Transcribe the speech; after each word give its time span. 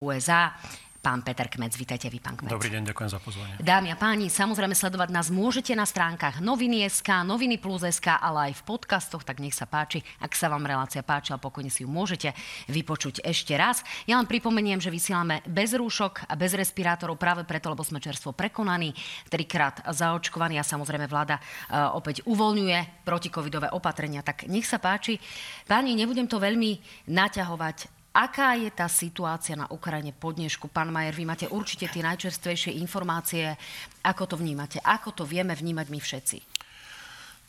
USA. 0.00 0.56
Pán 1.04 1.20
Peter 1.20 1.44
Kmec, 1.44 1.76
vítajte 1.76 2.08
vy, 2.08 2.24
pán 2.24 2.32
Kmec. 2.32 2.48
Dobrý 2.48 2.72
deň, 2.72 2.88
ďakujem 2.88 3.10
za 3.12 3.20
pozvanie. 3.20 3.52
Dámy 3.60 3.92
a 3.92 4.00
páni, 4.00 4.32
samozrejme 4.32 4.72
sledovať 4.72 5.12
nás 5.12 5.28
môžete 5.28 5.76
na 5.76 5.84
stránkach 5.84 6.40
noviny.sk, 6.40 7.20
noviny 7.20 7.60
plus.sk, 7.60 8.08
ale 8.08 8.48
aj 8.48 8.60
v 8.60 8.62
podcastoch, 8.64 9.20
tak 9.28 9.44
nech 9.44 9.52
sa 9.52 9.68
páči. 9.68 10.00
Ak 10.24 10.32
sa 10.32 10.48
vám 10.48 10.64
relácia 10.64 11.04
páčila, 11.04 11.36
pokojne 11.36 11.68
si 11.68 11.84
ju 11.84 11.88
môžete 11.92 12.32
vypočuť 12.72 13.20
ešte 13.20 13.52
raz. 13.60 13.84
Ja 14.08 14.16
len 14.16 14.24
pripomeniem, 14.24 14.80
že 14.80 14.88
vysielame 14.88 15.44
bez 15.44 15.76
rúšok 15.76 16.24
a 16.28 16.32
bez 16.32 16.56
respirátorov 16.56 17.20
práve 17.20 17.44
preto, 17.44 17.68
lebo 17.68 17.84
sme 17.84 18.00
čerstvo 18.00 18.32
prekonaní, 18.32 18.96
trikrát 19.28 19.84
zaočkovaní 19.84 20.56
a 20.56 20.64
samozrejme 20.64 21.04
vláda 21.12 21.36
uh, 21.36 21.92
opäť 21.92 22.24
uvoľňuje 22.24 23.04
protikovidové 23.04 23.68
opatrenia. 23.76 24.24
Tak 24.24 24.48
nech 24.48 24.64
sa 24.64 24.80
páči. 24.80 25.20
Páni, 25.68 25.92
nebudem 25.92 26.24
to 26.24 26.40
veľmi 26.40 27.04
naťahovať 27.12 27.99
Aká 28.10 28.58
je 28.58 28.66
tá 28.74 28.90
situácia 28.90 29.54
na 29.54 29.70
Ukrajine 29.70 30.10
po 30.10 30.34
dnešku? 30.34 30.66
Pán 30.66 30.90
Majer, 30.90 31.14
vy 31.14 31.24
máte 31.30 31.46
určite 31.46 31.86
tie 31.86 32.02
najčerstvejšie 32.02 32.74
informácie. 32.82 33.54
Ako 34.02 34.26
to 34.26 34.34
vnímate? 34.34 34.82
Ako 34.82 35.14
to 35.14 35.22
vieme 35.22 35.54
vnímať 35.54 35.86
my 35.86 36.00
všetci? 36.02 36.38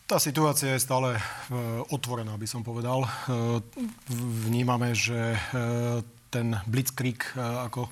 Tá 0.06 0.22
situácia 0.22 0.78
je 0.78 0.84
stále 0.86 1.18
e, 1.18 1.22
otvorená, 1.90 2.38
by 2.38 2.46
som 2.46 2.62
povedal. 2.62 3.02
E, 3.02 3.10
vnímame, 4.46 4.94
že 4.94 5.34
e, 5.34 5.40
ten 6.30 6.54
blitzkrieg, 6.70 7.26
ako 7.36 7.92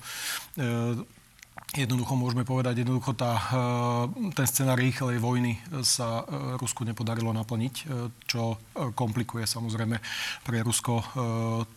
Jednoducho 1.70 2.18
môžeme 2.18 2.42
povedať, 2.42 2.82
jednoducho 2.82 3.14
tá, 3.14 3.38
eh, 3.38 4.32
ten 4.34 4.46
scenár 4.50 4.74
rýchlej 4.82 5.22
vojny 5.22 5.54
sa 5.86 6.26
eh, 6.26 6.58
Rusku 6.58 6.82
nepodarilo 6.82 7.30
naplniť, 7.30 7.74
eh, 7.78 8.10
čo 8.26 8.58
komplikuje 8.98 9.46
samozrejme 9.46 10.02
pre 10.42 10.58
Rusko 10.66 11.02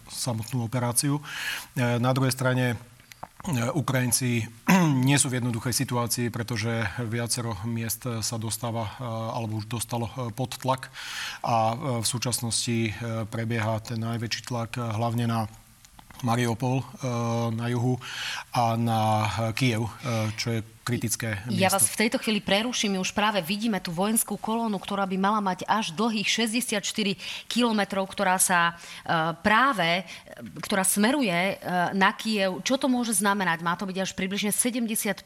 samotnú 0.09 0.65
operáciu. 0.65 1.19
Na 1.75 2.11
druhej 2.15 2.31
strane 2.31 2.79
Ukrajinci 3.75 4.47
nie 5.07 5.19
sú 5.19 5.27
v 5.29 5.43
jednoduchej 5.43 5.73
situácii, 5.75 6.31
pretože 6.31 6.71
viacero 7.05 7.59
miest 7.67 8.07
sa 8.23 8.37
dostáva 8.39 8.95
alebo 9.35 9.59
už 9.59 9.67
dostalo 9.67 10.07
pod 10.33 10.55
tlak 10.57 10.89
a 11.43 11.75
v 11.99 12.05
súčasnosti 12.07 12.95
prebieha 13.27 13.83
ten 13.83 13.99
najväčší 13.99 14.41
tlak 14.47 14.79
hlavne 14.79 15.27
na 15.27 15.51
Mariupol 16.23 16.79
eh, 16.79 17.47
na 17.51 17.67
juhu 17.67 17.99
a 18.55 18.75
na 18.79 19.27
Kiev, 19.53 19.83
eh, 19.83 20.31
čo 20.39 20.55
je 20.55 20.59
kritické 20.83 21.39
miesto. 21.47 21.63
Ja 21.63 21.71
vás 21.71 21.87
v 21.87 21.99
tejto 22.05 22.19
chvíli 22.19 22.43
preruším. 22.43 22.95
My 22.95 22.99
už 22.99 23.15
práve 23.15 23.39
vidíme 23.39 23.79
tú 23.79 23.95
vojenskú 23.95 24.35
kolónu, 24.35 24.75
ktorá 24.77 25.07
by 25.07 25.15
mala 25.15 25.39
mať 25.39 25.63
až 25.63 25.95
dlhých 25.95 26.27
64 26.27 26.83
kilometrov, 27.47 28.03
ktorá 28.11 28.35
sa 28.35 28.75
uh, 28.75 29.31
práve, 29.39 30.03
ktorá 30.59 30.83
smeruje 30.83 31.31
uh, 31.31 31.95
na 31.95 32.11
Kiev. 32.11 32.59
Čo 32.67 32.75
to 32.75 32.91
môže 32.91 33.15
znamenať? 33.15 33.63
Má 33.63 33.79
to 33.79 33.87
byť 33.87 33.97
až 34.03 34.11
približne 34.13 34.51
75% 34.51 35.23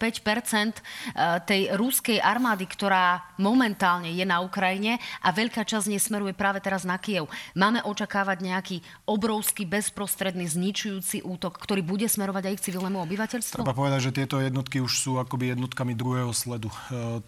tej 1.50 1.62
ruskej 1.74 2.22
armády, 2.22 2.70
ktorá 2.70 3.34
momentálne 3.42 4.14
je 4.14 4.22
na 4.22 4.44
Ukrajine 4.46 5.02
a 5.26 5.34
veľká 5.34 5.66
časť 5.66 5.90
nej 5.90 6.02
smeruje 6.02 6.38
práve 6.38 6.62
teraz 6.62 6.86
na 6.86 7.02
Kiev. 7.02 7.26
Máme 7.58 7.82
očakávať 7.82 8.46
nejaký 8.46 8.78
obrovský, 9.10 9.66
bezprostredný, 9.66 10.46
zničujúci 10.46 11.26
útok, 11.26 11.58
ktorý 11.58 11.82
bude 11.82 12.06
smerovať 12.06 12.54
aj 12.54 12.56
k 12.62 12.66
civilnému 12.70 13.02
obyvateľstvu? 13.02 13.64
Treba 13.64 13.74
povedať, 13.74 14.12
že 14.12 14.12
tieto 14.14 14.38
jednotky 14.38 14.78
už 14.84 14.94
sú 14.94 15.18
akoby 15.18 15.47
jednotkami 15.54 15.96
druhého 15.96 16.32
sledu. 16.36 16.68
E, 16.68 16.76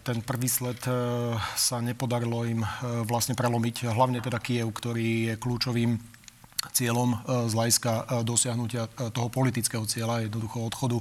ten 0.03 0.19
prvý 0.23 0.51
sled 0.51 0.79
e, 0.87 0.91
sa 1.55 1.79
nepodarilo 1.79 2.43
im 2.43 2.61
e, 2.63 2.69
vlastne 3.07 3.35
prelomiť, 3.35 3.89
hlavne 3.91 4.19
teda 4.19 4.39
Kiev, 4.41 4.71
ktorý 4.75 5.31
je 5.31 5.33
kľúčovým 5.39 5.95
cieľom 6.75 7.23
z 7.47 7.55
hľadiska 7.55 8.19
dosiahnutia 8.27 8.91
toho 9.15 9.31
politického 9.31 9.87
cieľa, 9.87 10.27
jednoducho 10.27 10.67
odchodu 10.67 10.99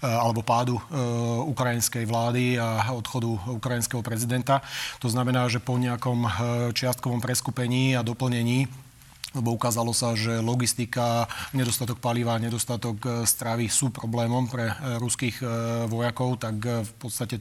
alebo 0.00 0.40
pádu 0.40 0.80
ukrajinskej 1.44 2.08
vlády 2.08 2.56
a 2.56 2.88
odchodu 2.88 3.52
ukrajinského 3.52 4.00
prezidenta. 4.00 4.64
To 5.04 5.12
znamená, 5.12 5.44
že 5.52 5.60
po 5.60 5.76
nejakom 5.76 6.24
čiastkovom 6.72 7.20
preskupení 7.20 7.92
a 7.92 8.00
doplnení 8.00 8.64
lebo 9.34 9.58
ukázalo 9.58 9.90
sa, 9.90 10.14
že 10.14 10.38
logistika, 10.38 11.26
nedostatok 11.50 11.98
paliva, 11.98 12.38
nedostatok 12.38 12.96
e, 13.02 13.08
stravy 13.26 13.66
sú 13.66 13.90
problémom 13.90 14.46
pre 14.46 14.70
e, 14.70 14.74
ruských 15.02 15.36
e, 15.42 15.46
vojakov, 15.90 16.38
tak 16.38 16.56
v 16.62 16.92
podstate 16.96 17.36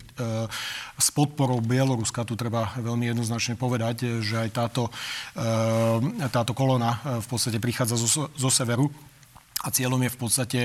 s 0.98 1.08
podporou 1.14 1.62
Bieloruska 1.62 2.26
tu 2.26 2.34
treba 2.34 2.74
veľmi 2.82 3.14
jednoznačne 3.14 3.56
povedať, 3.56 4.24
že 4.26 4.42
aj 4.42 4.50
táto, 4.50 4.84
táto 6.32 6.52
kolona 6.58 6.98
v 7.22 7.28
podstate 7.28 7.62
prichádza 7.62 7.96
zo, 8.00 8.26
zo 8.34 8.50
severu 8.50 8.90
a 9.64 9.68
cieľom 9.72 10.04
je 10.04 10.14
v 10.14 10.20
podstate 10.20 10.62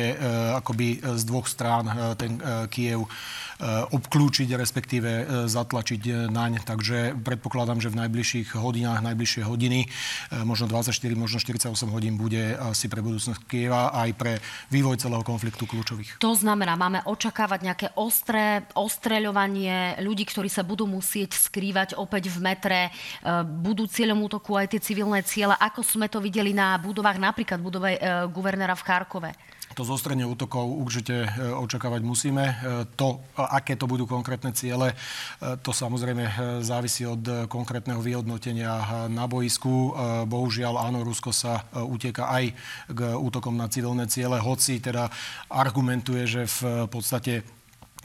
akoby 0.59 0.99
z 0.99 1.23
dvoch 1.23 1.47
strán 1.47 1.87
ten 2.19 2.43
Kiev 2.67 3.07
Eh, 3.59 3.67
obklúčiť, 3.91 4.55
respektíve 4.55 5.11
eh, 5.11 5.27
zatlačiť 5.51 6.31
naň. 6.31 6.63
Takže 6.63 7.19
predpokladám, 7.19 7.83
že 7.83 7.91
v 7.91 8.07
najbližších 8.07 8.55
hodinách, 8.55 9.03
najbližšie 9.03 9.43
hodiny, 9.43 9.91
možno 10.47 10.71
24, 10.71 10.95
možno 11.19 11.43
48 11.43 11.75
hodín 11.91 12.15
bude 12.15 12.55
asi 12.55 12.87
pre 12.87 13.03
budúcnosť 13.03 13.43
Kieva 13.51 13.91
aj 13.91 14.11
pre 14.15 14.33
vývoj 14.71 15.03
celého 15.03 15.27
konfliktu 15.27 15.67
kľúčových. 15.67 16.23
To 16.23 16.39
znamená, 16.39 16.79
máme 16.79 17.03
očakávať 17.03 17.61
nejaké 17.67 17.87
ostré 17.99 18.63
ostreľovanie 18.79 19.99
ľudí, 20.07 20.29
ktorí 20.29 20.47
sa 20.47 20.63
budú 20.63 20.87
musieť 20.87 21.35
skrývať 21.35 21.99
opäť 21.99 22.31
v 22.31 22.39
metre, 22.39 22.81
budú 23.59 23.89
cieľom 23.89 24.29
útoku 24.29 24.55
aj 24.55 24.77
tie 24.77 24.81
civilné 24.83 25.25
ciele, 25.25 25.57
ako 25.57 25.83
sme 25.83 26.07
to 26.07 26.23
videli 26.23 26.53
na 26.53 26.77
budovách, 26.79 27.19
napríklad 27.19 27.59
budove 27.59 27.97
guvernéra 28.31 28.77
v 28.77 28.87
Charkove. 28.89 29.37
To 29.77 29.85
zostrenie 29.85 30.25
útokov 30.25 30.65
určite 30.65 31.23
e, 31.23 31.29
očakávať 31.53 32.01
musíme. 32.01 32.45
E, 32.49 32.55
to, 32.97 33.21
aké 33.37 33.77
to 33.77 33.85
budú 33.85 34.09
konkrétne 34.09 34.57
ciele, 34.57 34.91
e, 34.91 34.97
to 35.61 35.77
samozrejme 35.77 36.25
závisí 36.65 37.05
od 37.05 37.47
konkrétneho 37.53 38.01
vyhodnotenia 38.01 39.07
na 39.13 39.29
boisku. 39.29 39.93
Bohužiaľ, 40.25 40.89
áno, 40.89 41.05
Rusko 41.05 41.37
sa 41.37 41.69
utieka 41.77 42.33
aj 42.33 42.45
k 42.89 43.01
útokom 43.13 43.61
na 43.61 43.69
civilné 43.69 44.09
ciele, 44.09 44.41
hoci 44.41 44.81
teda 44.81 45.13
argumentuje, 45.53 46.25
že 46.25 46.43
v 46.49 46.89
podstate 46.89 47.58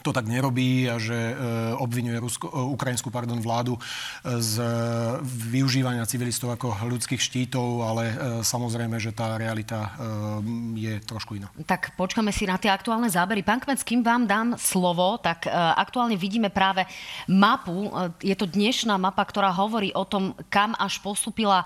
to 0.03 0.11
tak 0.11 0.27
nerobí 0.27 0.91
a 0.91 0.99
že 0.99 1.15
e, 1.15 1.33
obvinuje 1.79 2.19
Rusko, 2.19 2.51
e, 2.51 2.53
ukrajinskú 2.75 3.07
pardon, 3.07 3.39
vládu 3.39 3.79
e, 3.79 3.81
z 4.43 4.59
využívania 5.23 6.03
civilistov 6.03 6.51
ako 6.51 6.75
ľudských 6.83 7.21
štítov, 7.23 7.87
ale 7.87 8.03
samozrejme, 8.43 8.99
že 8.99 9.15
tá 9.15 9.39
realita 9.39 9.95
je 10.75 10.99
trošku 11.07 11.39
iná. 11.39 11.47
Tak 11.63 11.95
počkáme 11.95 12.33
si 12.35 12.43
na 12.43 12.59
tie 12.59 12.67
aktuálne 12.67 13.07
zábery. 13.07 13.45
Pán 13.45 13.63
Kmec, 13.63 13.79
kým 13.85 14.03
vám 14.03 14.27
dám 14.27 14.59
slovo, 14.59 15.15
tak 15.21 15.47
aktuálne 15.53 16.19
vidíme 16.19 16.51
práve 16.51 16.83
mapu. 17.29 17.93
Je 18.19 18.33
to 18.35 18.49
dnešná 18.49 18.99
mapa, 18.99 19.23
ktorá 19.23 19.53
hovorí 19.53 19.93
o 19.95 20.03
tom, 20.03 20.35
kam 20.49 20.75
až 20.75 20.99
postupila 20.99 21.63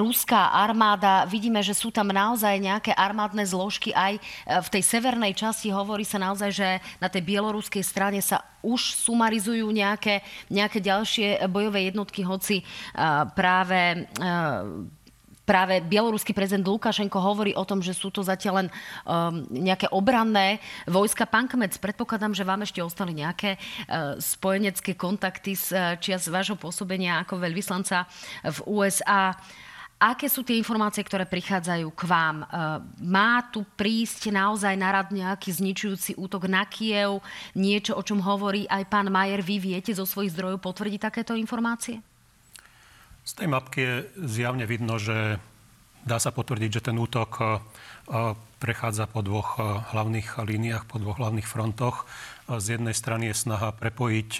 ruská 0.00 0.50
armáda. 0.50 1.28
Vidíme, 1.28 1.62
že 1.62 1.76
sú 1.76 1.94
tam 1.94 2.10
naozaj 2.10 2.58
nejaké 2.58 2.90
armádne 2.96 3.46
zložky 3.46 3.94
aj 3.94 4.18
v 4.48 4.68
tej 4.72 4.82
severnej 4.82 5.36
časti. 5.36 5.70
Hovorí 5.70 6.02
sa 6.02 6.18
naozaj, 6.18 6.50
že 6.50 6.68
na 6.98 7.06
tej 7.06 7.22
Bielorus 7.22 7.67
ruskej 7.68 7.84
strane 7.84 8.24
sa 8.24 8.40
už 8.64 8.96
sumarizujú 8.96 9.68
nejaké, 9.68 10.24
nejaké 10.48 10.80
ďalšie 10.80 11.44
bojové 11.52 11.92
jednotky, 11.92 12.24
hoci 12.24 12.64
práve 13.36 14.08
práve 15.48 15.80
bieloruský 15.80 16.36
prezident 16.36 16.68
Lukašenko 16.68 17.16
hovorí 17.16 17.56
o 17.56 17.64
tom, 17.64 17.80
že 17.80 17.96
sú 17.96 18.12
to 18.12 18.20
zatiaľ 18.20 18.54
len 18.60 18.68
um, 18.68 19.48
nejaké 19.48 19.88
obranné 19.88 20.60
vojska. 20.84 21.24
Pán 21.24 21.48
Kmec, 21.48 21.72
predpokladám, 21.80 22.36
že 22.36 22.44
vám 22.44 22.68
ešte 22.68 22.84
ostali 22.84 23.16
nejaké 23.16 23.56
uh, 23.56 24.20
spojenecké 24.20 24.92
kontakty 24.92 25.56
z 25.56 25.72
uh, 25.72 25.96
čias 25.96 26.28
vášho 26.28 26.60
pôsobenia 26.60 27.24
ako 27.24 27.40
veľvyslanca 27.40 28.04
v 28.44 28.58
USA. 28.68 29.32
Aké 29.98 30.30
sú 30.30 30.46
tie 30.46 30.54
informácie, 30.54 31.02
ktoré 31.02 31.26
prichádzajú 31.26 31.90
k 31.90 32.02
vám? 32.06 32.36
E, 32.42 32.46
má 33.02 33.42
tu 33.50 33.66
prísť 33.74 34.30
naozaj 34.30 34.78
na 34.78 34.94
rad 34.94 35.10
nejaký 35.10 35.50
zničujúci 35.50 36.14
útok 36.14 36.46
na 36.46 36.62
Kiev? 36.70 37.18
Niečo, 37.58 37.98
o 37.98 38.02
čom 38.06 38.22
hovorí 38.22 38.62
aj 38.70 38.86
pán 38.86 39.10
Majer, 39.10 39.42
vy 39.42 39.58
viete 39.58 39.90
zo 39.90 40.06
svojich 40.06 40.38
zdrojov 40.38 40.62
potvrdiť 40.62 41.02
takéto 41.02 41.34
informácie? 41.34 41.98
Z 43.26 43.42
tej 43.42 43.50
mapky 43.50 43.78
je 43.82 43.94
zjavne 44.22 44.70
vidno, 44.70 45.02
že 45.02 45.42
dá 46.06 46.22
sa 46.22 46.30
potvrdiť, 46.30 46.70
že 46.78 46.84
ten 46.86 46.94
útok 46.94 47.30
e, 47.42 47.44
prechádza 48.62 49.10
po 49.10 49.26
dvoch 49.26 49.58
e, 49.58 49.82
hlavných 49.98 50.38
líniách, 50.38 50.86
po 50.86 51.02
dvoch 51.02 51.18
hlavných 51.18 51.50
frontoch. 51.50 52.06
Z 52.48 52.80
jednej 52.80 52.96
strany 52.96 53.28
je 53.28 53.36
snaha 53.36 53.76
prepojiť 53.76 54.30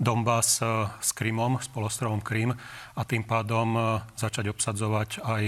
Donbass 0.00 0.64
eh, 0.64 0.88
s 1.00 1.12
Krymom, 1.12 1.60
s 1.60 1.68
polostrovom 1.68 2.24
Krym 2.24 2.56
a 2.96 3.02
tým 3.04 3.20
pádom 3.28 3.76
eh, 3.76 3.84
začať 4.16 4.48
obsadzovať 4.48 5.20
aj 5.20 5.44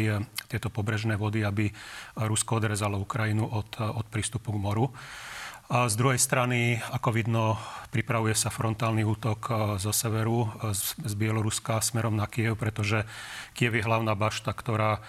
tieto 0.53 0.69
pobrežné 0.69 1.17
vody, 1.17 1.41
aby 1.41 1.73
Rusko 2.21 2.61
odrezalo 2.61 3.01
Ukrajinu 3.01 3.49
od, 3.49 3.81
od 3.81 4.07
prístupu 4.13 4.53
k 4.53 4.61
moru. 4.61 4.93
A 5.73 5.89
z 5.89 5.97
druhej 5.97 6.21
strany, 6.21 6.77
ako 6.93 7.17
vidno, 7.17 7.57
pripravuje 7.89 8.37
sa 8.37 8.53
frontálny 8.53 9.09
útok 9.09 9.41
zo 9.81 9.89
severu, 9.89 10.45
z 11.01 11.15
Bieloruska 11.17 11.81
smerom 11.81 12.13
na 12.13 12.29
Kiev, 12.29 12.61
pretože 12.61 13.09
Kiev 13.57 13.81
je 13.81 13.81
hlavná 13.81 14.13
bašta, 14.13 14.53
ktorá 14.53 15.01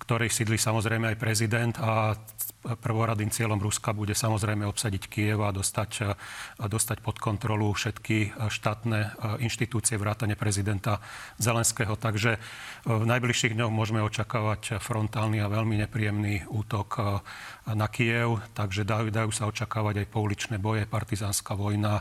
ktorej 0.00 0.32
sídli 0.32 0.56
samozrejme 0.56 1.12
aj 1.12 1.20
prezident 1.20 1.74
a 1.76 2.16
prvoradým 2.60 3.30
cieľom 3.30 3.60
Ruska 3.60 3.94
bude 3.94 4.16
samozrejme 4.16 4.66
obsadiť 4.66 5.06
Kiev 5.06 5.44
a 5.44 5.54
dostať, 5.54 6.16
dostať 6.60 6.98
pod 7.04 7.20
kontrolu 7.20 7.70
všetky 7.70 8.34
štátne 8.48 9.14
inštitúcie 9.44 10.00
vrátane 10.00 10.34
prezidenta 10.34 10.98
Zelenského. 11.38 11.94
Takže 11.94 12.40
v 12.88 13.04
najbližších 13.06 13.54
dňoch 13.54 13.72
môžeme 13.72 14.02
očakávať 14.02 14.82
frontálny 14.82 15.40
a 15.40 15.52
veľmi 15.52 15.78
nepríjemný 15.84 16.48
útok 16.50 17.22
na 17.70 17.86
Kiev, 17.86 18.42
takže 18.56 18.82
dajú, 18.82 19.14
dajú 19.14 19.30
sa 19.30 19.46
očakávať 19.50 20.06
aj 20.06 20.06
pouličné 20.14 20.56
boje, 20.62 20.86
partizánska 20.86 21.58
vojna 21.58 22.00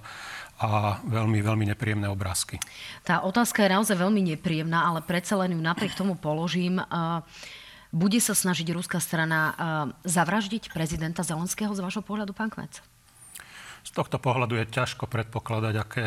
a 0.61 1.01
veľmi, 1.03 1.41
veľmi 1.41 1.65
nepríjemné 1.73 2.05
obrázky. 2.07 2.61
Tá 3.01 3.25
otázka 3.25 3.65
je 3.65 3.73
naozaj 3.73 3.97
veľmi 3.97 4.21
nepríjemná, 4.37 4.85
ale 4.85 5.01
predsa 5.01 5.35
len 5.41 5.57
ju 5.57 5.61
napriek 5.61 5.97
tomu 5.97 6.13
položím. 6.13 6.77
Uh, 6.77 7.25
bude 7.89 8.21
sa 8.21 8.37
snažiť 8.37 8.69
ruská 8.75 9.01
strana 9.01 9.39
uh, 9.41 9.55
zavraždiť 10.05 10.69
prezidenta 10.69 11.25
Zelenského 11.25 11.73
z 11.73 11.81
vášho 11.81 12.05
pohľadu, 12.05 12.37
pán 12.37 12.53
Kmec? 12.53 12.85
Z 13.81 13.91
tohto 13.95 14.21
pohľadu 14.21 14.59
je 14.59 14.69
ťažko 14.69 15.09
predpokladať, 15.09 15.73
aké, 15.79 16.05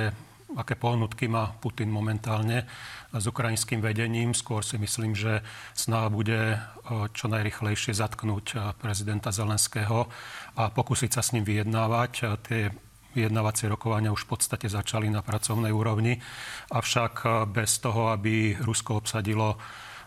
aké 0.56 0.74
pohnutky 0.76 1.28
má 1.28 1.54
Putin 1.60 1.88
momentálne 1.88 2.68
s 3.12 3.24
ukrajinským 3.28 3.80
vedením. 3.84 4.32
Skôr 4.32 4.64
si 4.64 4.80
myslím, 4.80 5.12
že 5.12 5.44
sná 5.76 6.08
bude 6.08 6.56
uh, 6.56 7.08
čo 7.12 7.28
najrychlejšie 7.28 7.92
zatknúť 7.92 8.46
uh, 8.56 8.72
prezidenta 8.76 9.32
Zelenského 9.32 10.08
a 10.56 10.72
pokúsiť 10.72 11.10
sa 11.12 11.22
s 11.24 11.32
ním 11.36 11.44
vyjednávať. 11.44 12.12
Tie 12.44 12.72
vyjednávacie 13.12 13.68
rokovania 13.68 14.12
už 14.12 14.24
v 14.24 14.30
podstate 14.36 14.66
začali 14.72 15.12
na 15.12 15.20
pracovnej 15.20 15.68
úrovni, 15.68 16.16
avšak 16.72 17.44
bez 17.52 17.76
toho, 17.84 18.08
aby 18.08 18.56
Rusko 18.56 19.04
obsadilo 19.04 19.60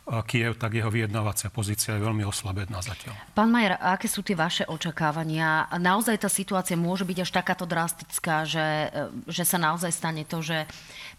Kiev, 0.05 0.61
tak 0.61 0.77
jeho 0.77 0.93
vyjednávacia 0.93 1.49
pozícia 1.49 1.97
je 1.97 2.05
veľmi 2.05 2.21
oslabená 2.29 2.77
zatiaľ. 2.77 3.17
Pán 3.33 3.49
Majer, 3.49 3.73
aké 3.81 4.05
sú 4.05 4.21
tie 4.21 4.37
vaše 4.37 4.61
očakávania? 4.69 5.65
Naozaj 5.81 6.21
tá 6.21 6.29
situácia 6.29 6.77
môže 6.77 7.09
byť 7.09 7.25
až 7.25 7.31
takáto 7.33 7.65
drastická, 7.65 8.45
že, 8.45 8.93
že 9.25 9.41
sa 9.41 9.57
naozaj 9.57 9.89
stane 9.89 10.21
to, 10.21 10.45
že 10.45 10.69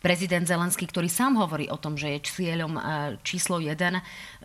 prezident 0.00 0.44
Zelenský, 0.46 0.86
ktorý 0.86 1.08
sám 1.10 1.40
hovorí 1.40 1.66
o 1.72 1.80
tom, 1.80 1.96
že 1.98 2.16
je 2.16 2.20
cieľom 2.24 2.78
e, 2.78 2.80
číslo 3.26 3.58
1, 3.58 3.74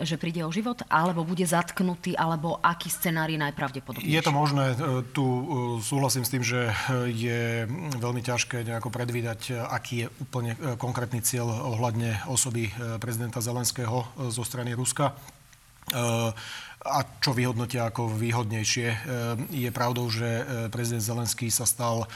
že 0.02 0.16
príde 0.18 0.42
o 0.42 0.52
život, 0.52 0.82
alebo 0.88 1.28
bude 1.28 1.44
zatknutý, 1.44 2.16
alebo 2.16 2.58
aký 2.60 2.90
scenár 2.90 3.30
je 3.30 3.40
najpravdepodobnejší? 3.40 4.10
Je 4.12 4.24
to 4.24 4.34
možné. 4.34 4.74
E, 4.74 4.76
tu 5.12 5.24
e, 5.24 5.44
súhlasím 5.84 6.24
s 6.26 6.34
tým, 6.34 6.44
že 6.44 6.72
je 7.12 7.68
veľmi 8.00 8.22
ťažké 8.24 8.64
nejako 8.66 8.90
predvídať, 8.90 9.54
aký 9.70 10.08
je 10.08 10.12
úplne 10.24 10.58
konkrétny 10.80 11.22
cieľ 11.22 11.52
ohľadne 11.76 12.26
osoby 12.28 12.72
prezidenta 12.98 13.44
Zelenského 13.44 14.08
zo 14.32 14.44
strany 14.44 14.74
Ruska 14.74 15.14
a 16.82 17.00
čo 17.20 17.32
vyhodnotia 17.36 17.90
ako 17.90 18.16
výhodnejšie. 18.16 18.88
Je 19.52 19.70
pravdou, 19.70 20.08
že 20.08 20.46
prezident 20.72 21.04
Zelenský 21.04 21.52
sa 21.52 21.68
stal 21.68 22.08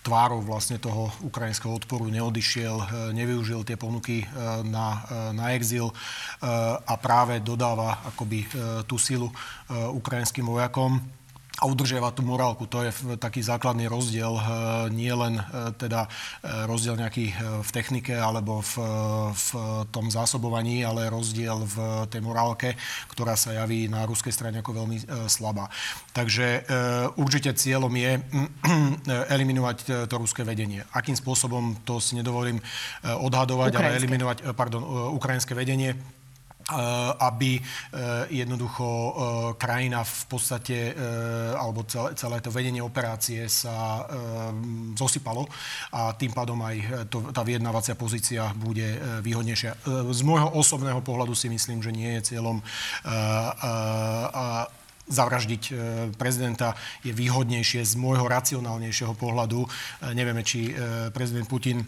tvárou 0.00 0.40
vlastne 0.40 0.80
toho 0.80 1.12
ukrajinského 1.20 1.76
odporu 1.76 2.08
neodišiel, 2.08 3.12
nevyužil 3.12 3.62
tie 3.68 3.76
ponuky 3.76 4.24
na, 4.64 5.04
na 5.36 5.52
exil 5.52 5.92
a 6.88 6.94
práve 6.96 7.44
dodáva 7.44 8.00
akoby 8.08 8.48
tú 8.88 8.96
silu 8.96 9.28
ukrajinským 9.70 10.48
vojakom 10.48 11.19
a 11.58 11.66
udržiava 11.66 12.14
tú 12.14 12.22
morálku. 12.22 12.70
To 12.70 12.86
je 12.86 12.94
taký 13.18 13.42
základný 13.42 13.90
rozdiel, 13.90 14.32
eh, 14.38 14.44
nie 14.94 15.10
len 15.10 15.42
eh, 15.42 15.74
teda 15.74 16.06
eh, 16.06 16.64
rozdiel 16.70 16.94
nejaký 16.94 17.32
v 17.60 17.70
technike 17.72 18.14
alebo 18.14 18.62
v, 18.62 18.74
v 19.32 19.48
tom 19.90 20.12
zásobovaní, 20.12 20.84
ale 20.84 21.10
rozdiel 21.10 21.66
v 21.66 21.76
tej 22.08 22.20
morálke, 22.22 22.76
ktorá 23.12 23.34
sa 23.34 23.52
javí 23.54 23.88
na 23.88 24.04
ruskej 24.04 24.32
strane 24.32 24.60
ako 24.60 24.84
veľmi 24.84 24.96
slabá. 25.30 25.70
Takže 26.12 26.66
určite 27.16 27.54
cieľom 27.54 27.92
je 27.94 28.20
eliminovať 29.34 30.08
to 30.10 30.14
ruské 30.18 30.42
vedenie. 30.42 30.84
Akým 30.92 31.14
spôsobom, 31.16 31.80
to 31.86 32.02
si 32.02 32.18
nedovolím 32.18 32.58
odhadovať, 33.04 33.70
ukrajinské. 33.72 33.94
ale 33.94 34.00
eliminovať, 34.00 34.36
pardon, 34.52 34.82
ukrajinské 35.16 35.52
vedenie 35.54 35.96
aby 37.18 37.58
eh, 37.58 37.62
jednoducho 38.30 38.86
eh, 38.86 39.12
krajina 39.58 40.02
v 40.06 40.22
podstate, 40.30 40.78
alebo 41.56 41.84
celé 41.88 42.38
to 42.40 42.50
vedenie 42.52 42.82
operácie 42.82 43.46
sa 43.50 44.06
zosypalo 44.94 45.46
a 45.92 46.14
tým 46.14 46.32
pádom 46.32 46.58
aj 46.62 47.08
to, 47.10 47.30
tá 47.34 47.42
vyjednávacia 47.42 47.94
pozícia 47.94 48.52
bude 48.56 48.98
výhodnejšia. 49.22 49.84
Z 50.10 50.20
môjho 50.22 50.54
osobného 50.54 51.00
pohľadu 51.02 51.34
si 51.34 51.50
myslím, 51.50 51.82
že 51.82 51.94
nie 51.94 52.18
je 52.18 52.34
cieľom 52.34 52.62
zavraždiť 55.10 55.62
prezidenta 56.14 56.78
je 57.02 57.10
výhodnejšie 57.10 57.82
z 57.82 57.94
môjho 57.98 58.30
racionálnejšieho 58.30 59.14
pohľadu. 59.18 59.66
Nevieme, 60.14 60.46
či 60.46 60.70
prezident 61.10 61.46
Putin 61.50 61.82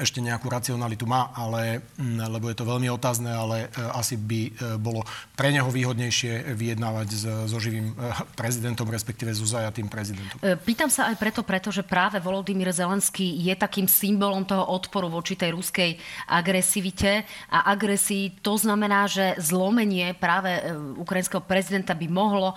ešte 0.00 0.22
nejakú 0.22 0.46
racionalitu 0.48 1.04
má, 1.04 1.30
ale, 1.34 1.82
mm, 1.98 2.30
lebo 2.30 2.50
je 2.50 2.56
to 2.56 2.64
veľmi 2.66 2.88
otázne, 2.90 3.30
ale 3.30 3.56
e, 3.66 3.84
asi 3.94 4.14
by 4.14 4.40
e, 4.46 4.50
bolo 4.78 5.02
pre 5.34 5.50
neho 5.50 5.68
výhodnejšie 5.68 6.54
vyjednávať 6.54 7.08
so 7.46 7.58
živým 7.58 7.92
e, 7.92 7.94
prezidentom, 8.34 8.86
respektíve 8.88 9.34
so 9.34 9.46
zajatým 9.46 9.90
prezidentom. 9.90 10.38
Pýtam 10.62 10.88
sa 10.88 11.10
aj 11.10 11.16
preto, 11.18 11.40
pretože 11.42 11.82
práve 11.82 12.22
Volodymyr 12.22 12.70
Zelenský 12.70 13.26
je 13.38 13.54
takým 13.54 13.86
symbolom 13.86 14.46
toho 14.46 14.64
odporu 14.70 15.10
voči 15.10 15.34
tej 15.34 15.54
ruskej 15.54 15.98
agresivite 16.30 17.26
a 17.50 17.70
agresii. 17.70 18.40
To 18.42 18.54
znamená, 18.56 19.06
že 19.10 19.38
zlomenie 19.38 20.14
práve 20.14 20.62
ukrajinského 20.98 21.42
prezidenta 21.42 21.92
by 21.94 22.06
mohlo 22.10 22.54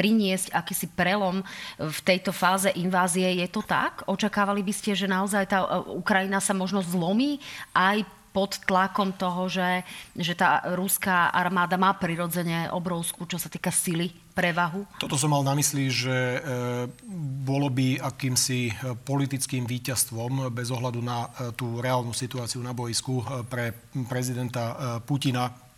priniesť 0.00 0.56
akýsi 0.56 0.88
prelom 0.96 1.44
v 1.76 1.98
tejto 2.00 2.32
fáze 2.32 2.72
invázie. 2.72 3.44
Je 3.44 3.48
to 3.52 3.60
tak? 3.60 4.00
Očakávali 4.08 4.64
by 4.64 4.72
ste, 4.72 4.96
že 4.96 5.04
naozaj 5.04 5.44
tá 5.52 5.60
e, 5.60 5.68
Ukrajina 5.92 6.40
sa 6.40 6.56
možno 6.56 6.80
zlomí 6.80 7.36
aj 7.76 8.08
pod 8.30 8.62
tlakom 8.64 9.10
toho, 9.12 9.50
že, 9.50 9.82
že 10.14 10.38
tá 10.38 10.62
ruská 10.78 11.34
armáda 11.34 11.74
má 11.74 11.90
prirodzene 11.98 12.70
obrovskú, 12.70 13.26
čo 13.26 13.36
sa 13.36 13.50
týka 13.50 13.74
sily, 13.74 14.14
prevahu? 14.32 14.86
Toto 15.02 15.18
som 15.18 15.34
mal 15.34 15.42
na 15.44 15.52
mysli, 15.58 15.92
že 15.92 16.38
e, 16.38 16.38
bolo 17.44 17.68
by 17.68 18.00
akýmsi 18.00 18.72
e, 18.72 18.72
politickým 19.04 19.68
víťazstvom 19.68 20.48
bez 20.48 20.72
ohľadu 20.72 21.00
na 21.04 21.28
tú 21.52 21.76
reálnu 21.76 22.16
situáciu 22.16 22.64
na 22.64 22.72
boisku 22.72 23.20
pre 23.52 23.76
prezidenta 24.08 24.96
Putina 25.04 25.69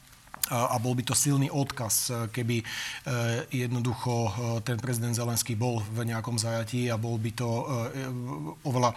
a 0.50 0.74
bol 0.82 0.98
by 0.98 1.06
to 1.06 1.14
silný 1.14 1.46
odkaz, 1.48 1.94
e, 2.10 2.12
keby 2.34 2.60
e, 2.60 2.64
jednoducho 3.54 4.12
e, 4.26 4.30
ten 4.66 4.74
prezident 4.76 5.14
Zelenský 5.14 5.54
bol 5.54 5.78
v 5.94 6.10
nejakom 6.10 6.34
zajatí 6.34 6.90
a 6.90 6.98
bol 6.98 7.14
by 7.16 7.30
to 7.32 7.50
oveľa 8.66 8.94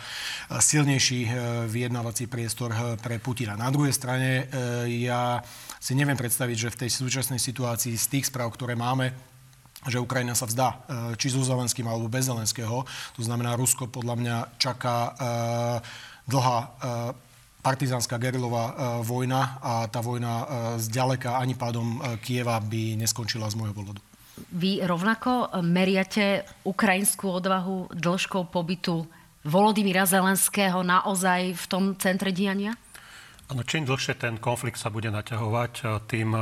silnejší 0.58 1.28
vyjednávací 1.70 2.26
priestor 2.26 2.74
pre 3.00 3.22
Putina. 3.22 3.54
Na 3.54 3.70
druhej 3.70 3.94
strane 3.94 4.48
ja 4.90 5.40
si 5.78 5.94
neviem 5.94 6.18
predstaviť, 6.18 6.58
že 6.58 6.74
v 6.74 6.80
tej 6.86 6.92
súčasnej 6.92 7.40
situácii 7.40 7.94
z 7.96 8.06
tých 8.10 8.26
správ, 8.30 8.54
ktoré 8.54 8.74
máme, 8.74 9.14
že 9.86 10.02
Ukrajina 10.02 10.34
sa 10.34 10.50
vzdá, 10.50 10.82
či 11.20 11.30
so 11.30 11.46
Zelenským 11.46 11.86
alebo 11.86 12.10
bez 12.10 12.26
Zelenského. 12.26 12.86
To 12.88 13.22
znamená, 13.22 13.54
Rusko 13.54 13.90
podľa 13.92 14.16
mňa 14.18 14.38
čaká 14.58 15.14
dlhá 16.26 16.60
partizánska 17.66 18.22
gerilová 18.22 18.70
e, 18.70 18.74
vojna 19.02 19.58
a 19.58 19.74
tá 19.90 19.98
vojna 20.06 20.34
e, 20.38 20.46
zďaleka 20.86 21.42
ani 21.42 21.58
pádom 21.58 21.98
e, 21.98 22.22
Kieva 22.22 22.62
by 22.62 22.94
neskončila 23.02 23.50
z 23.50 23.58
môjho 23.58 23.74
pohľadu. 23.74 23.98
Vy 24.54 24.86
rovnako 24.86 25.50
meriate 25.66 26.46
ukrajinskú 26.62 27.34
odvahu 27.34 27.90
dĺžkou 27.90 28.54
pobytu 28.54 29.10
Volodymyra 29.42 30.06
Zelenského 30.06 30.86
naozaj 30.86 31.58
v 31.58 31.66
tom 31.66 31.84
centre 31.98 32.30
diania? 32.30 32.78
Ano, 33.50 33.62
čím 33.66 33.86
dlhšie 33.86 34.18
ten 34.18 34.38
konflikt 34.42 34.78
sa 34.82 34.90
bude 34.90 35.10
naťahovať, 35.14 36.04
tým 36.10 36.34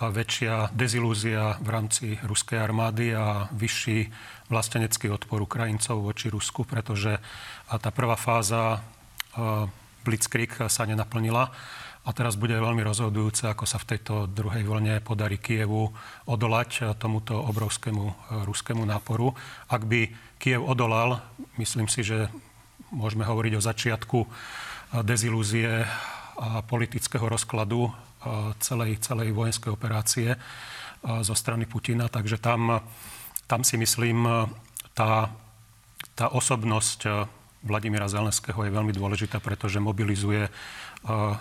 väčšia 0.00 0.72
dezilúzia 0.72 1.60
v 1.60 1.68
rámci 1.68 2.06
ruskej 2.24 2.58
armády 2.58 3.12
a 3.12 3.52
vyšší 3.52 4.08
vlastenecký 4.48 5.12
odpor 5.12 5.44
Ukrajincov 5.44 6.00
voči 6.00 6.32
Rusku, 6.32 6.64
pretože 6.64 7.20
tá 7.68 7.90
prvá 7.92 8.16
fáza 8.16 8.80
blitzkrieg 10.02 10.50
sa 10.68 10.82
nenaplnila. 10.84 11.50
A 12.02 12.10
teraz 12.10 12.34
bude 12.34 12.58
veľmi 12.58 12.82
rozhodujúce, 12.82 13.46
ako 13.46 13.62
sa 13.62 13.78
v 13.78 13.94
tejto 13.94 14.26
druhej 14.26 14.66
vlne 14.66 14.98
podarí 15.06 15.38
Kievu 15.38 15.94
odolať 16.26 16.98
tomuto 16.98 17.38
obrovskému 17.38 18.04
e, 18.10 18.14
ruskému 18.42 18.82
náporu. 18.82 19.38
Ak 19.70 19.86
by 19.86 20.10
Kiev 20.42 20.66
odolal, 20.66 21.22
myslím 21.62 21.86
si, 21.86 22.02
že 22.02 22.26
môžeme 22.90 23.22
hovoriť 23.22 23.52
o 23.54 23.62
začiatku 23.62 24.18
e, 24.18 24.28
dezilúzie 25.06 25.86
a 26.42 26.58
politického 26.66 27.22
rozkladu 27.22 27.86
e, 27.86 27.90
celej, 28.58 28.98
celej 28.98 29.30
vojenskej 29.30 29.70
operácie 29.70 30.34
zo 31.02 31.34
strany 31.34 31.66
Putina. 31.66 32.06
Takže 32.06 32.38
tam 32.38 32.82
tam 33.52 33.68
si 33.68 33.76
myslím, 33.76 34.48
tá, 34.96 35.28
tá 36.16 36.26
osobnosť 36.32 37.28
Vladimíra 37.62 38.10
Zelenského 38.10 38.58
je 38.66 38.74
veľmi 38.74 38.90
dôležitá, 38.90 39.38
pretože 39.38 39.78
mobilizuje 39.78 40.50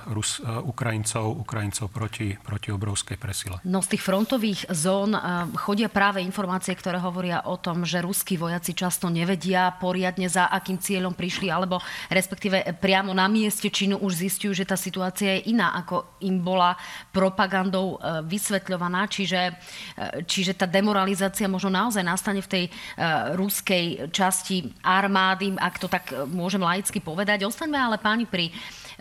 Rus, 0.09 0.41
Ukrajincov, 0.41 1.37
Ukrajincov 1.37 1.93
proti, 1.93 2.33
proti 2.33 2.73
obrovskej 2.73 3.17
presile. 3.21 3.61
No 3.61 3.85
z 3.85 3.93
tých 3.93 4.01
frontových 4.01 4.65
zón 4.73 5.13
chodia 5.53 5.85
práve 5.85 6.17
informácie, 6.25 6.73
ktoré 6.73 6.97
hovoria 6.97 7.45
o 7.45 7.61
tom, 7.61 7.85
že 7.85 8.01
ruskí 8.01 8.41
vojaci 8.41 8.73
často 8.73 9.05
nevedia 9.13 9.69
poriadne 9.77 10.25
za 10.25 10.49
akým 10.49 10.81
cieľom 10.81 11.13
prišli, 11.13 11.53
alebo 11.53 11.77
respektíve 12.09 12.73
priamo 12.81 13.13
na 13.13 13.29
mieste 13.29 13.69
činu 13.69 14.01
už 14.01 14.25
zistujú, 14.25 14.57
že 14.57 14.65
tá 14.65 14.73
situácia 14.73 15.37
je 15.37 15.53
iná, 15.53 15.77
ako 15.77 16.17
im 16.25 16.41
bola 16.41 16.73
propagandou 17.13 18.01
e, 18.01 18.25
vysvetľovaná. 18.25 19.05
Čiže, 19.13 19.41
e, 19.45 19.53
čiže 20.25 20.57
tá 20.57 20.65
demoralizácia 20.65 21.45
možno 21.45 21.69
naozaj 21.69 22.01
nastane 22.01 22.41
v 22.41 22.49
tej 22.49 22.63
e, 22.65 22.71
ruskej 23.37 24.09
časti 24.09 24.73
armády, 24.81 25.53
ak 25.53 25.75
to 25.77 25.85
tak 25.85 26.10
môžem 26.29 26.61
laicky 26.61 26.99
povedať. 26.99 27.43
Ostaňme 27.47 27.79
ale 27.79 27.97
páni 27.97 28.27
pri 28.27 28.51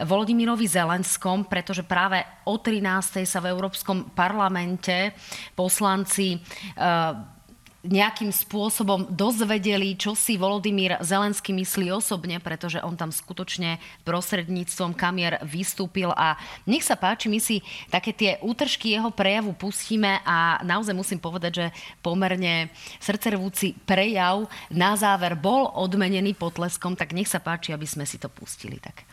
Volodymyrovi 0.01 0.65
Zelenskom, 0.65 1.45
pretože 1.45 1.85
práve 1.85 2.23
o 2.49 2.57
13. 2.57 3.27
sa 3.27 3.39
v 3.43 3.53
Európskom 3.53 4.15
parlamente 4.17 5.13
poslanci 5.53 6.41
uh, 6.41 7.40
nejakým 7.81 8.29
spôsobom 8.29 9.09
dozvedeli, 9.09 9.97
čo 9.97 10.13
si 10.13 10.37
Volodymyr 10.37 11.01
Zelensky 11.01 11.57
myslí 11.57 11.89
osobne, 11.89 12.37
pretože 12.37 12.77
on 12.85 12.93
tam 12.93 13.09
skutočne 13.09 13.81
prostredníctvom 14.05 14.93
kamier 14.93 15.41
vystúpil 15.49 16.13
a 16.13 16.37
nech 16.69 16.85
sa 16.85 17.01
páči, 17.01 17.33
my 17.33 17.41
si 17.41 17.65
také 17.89 18.13
tie 18.13 18.37
útržky 18.45 18.93
jeho 18.93 19.09
prejavu 19.09 19.57
pustíme 19.57 20.21
a 20.29 20.61
naozaj 20.61 20.93
musím 20.93 21.21
povedať, 21.21 21.53
že 21.57 21.67
pomerne 22.05 22.69
srdcervúci 23.01 23.81
prejav 23.89 24.45
na 24.69 24.93
záver 25.01 25.33
bol 25.33 25.73
odmenený 25.73 26.37
potleskom, 26.37 26.93
tak 26.93 27.17
nech 27.17 27.33
sa 27.33 27.41
páči, 27.41 27.73
aby 27.73 27.89
sme 27.89 28.05
si 28.05 28.21
to 28.21 28.29
pustili. 28.29 28.77
Tak. 28.77 29.09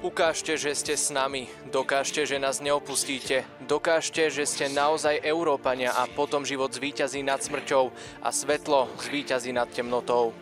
Ukážte, 0.00 0.56
že 0.56 0.72
ste 0.72 0.96
s 0.96 1.12
nami, 1.12 1.44
dokážte, 1.68 2.24
že 2.24 2.40
nás 2.40 2.64
neopustíte, 2.64 3.44
dokážte, 3.68 4.32
že 4.32 4.48
ste 4.48 4.72
naozaj 4.72 5.20
Európania 5.20 5.92
a 5.92 6.08
potom 6.08 6.40
život 6.40 6.72
zvíťazí 6.72 7.20
nad 7.20 7.36
smrťou 7.36 7.92
a 8.24 8.32
svetlo 8.32 8.88
zvíťazí 8.96 9.52
nad 9.52 9.68
temnotou. 9.68 10.32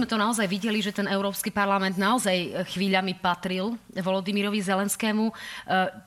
Sme 0.00 0.08
to 0.08 0.16
naozaj 0.16 0.48
videli, 0.48 0.80
že 0.80 0.96
ten 0.96 1.04
Európsky 1.04 1.52
parlament 1.52 2.00
naozaj 2.00 2.64
chvíľami 2.72 3.20
patril 3.20 3.76
Volodymyrovi 3.92 4.56
Zelenskému. 4.64 5.28
E, 5.28 5.32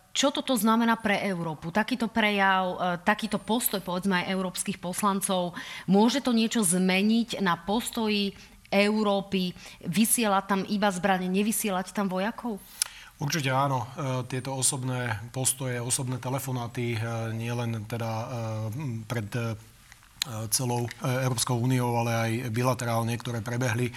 čo 0.10 0.34
toto 0.34 0.58
znamená 0.58 0.98
pre 0.98 1.22
Európu? 1.30 1.70
Takýto 1.70 2.10
prejav, 2.10 2.74
e, 2.74 2.78
takýto 3.06 3.38
postoj, 3.38 3.86
povedzme 3.86 4.26
aj 4.26 4.34
európskych 4.34 4.82
poslancov, 4.82 5.54
môže 5.86 6.26
to 6.26 6.34
niečo 6.34 6.66
zmeniť 6.66 7.38
na 7.46 7.54
postoji 7.54 8.34
Európy? 8.74 9.54
Vysielať 9.86 10.44
tam 10.50 10.62
iba 10.66 10.90
zbranie, 10.90 11.30
nevysielať 11.30 11.94
tam 11.94 12.10
vojakov? 12.10 12.58
Určite 13.22 13.54
áno. 13.54 13.86
E, 13.94 14.26
tieto 14.26 14.58
osobné 14.58 15.22
postoje, 15.30 15.78
osobné 15.78 16.18
telefonáty, 16.18 16.98
nielen 17.38 17.86
teda 17.86 18.10
pred 19.06 19.30
celou 20.50 20.88
e, 20.88 20.90
Európskou 21.28 21.60
úniou, 21.60 22.00
ale 22.00 22.12
aj 22.12 22.32
bilaterálne, 22.56 23.12
ktoré 23.20 23.44
prebehli. 23.44 23.92
E, 23.92 23.94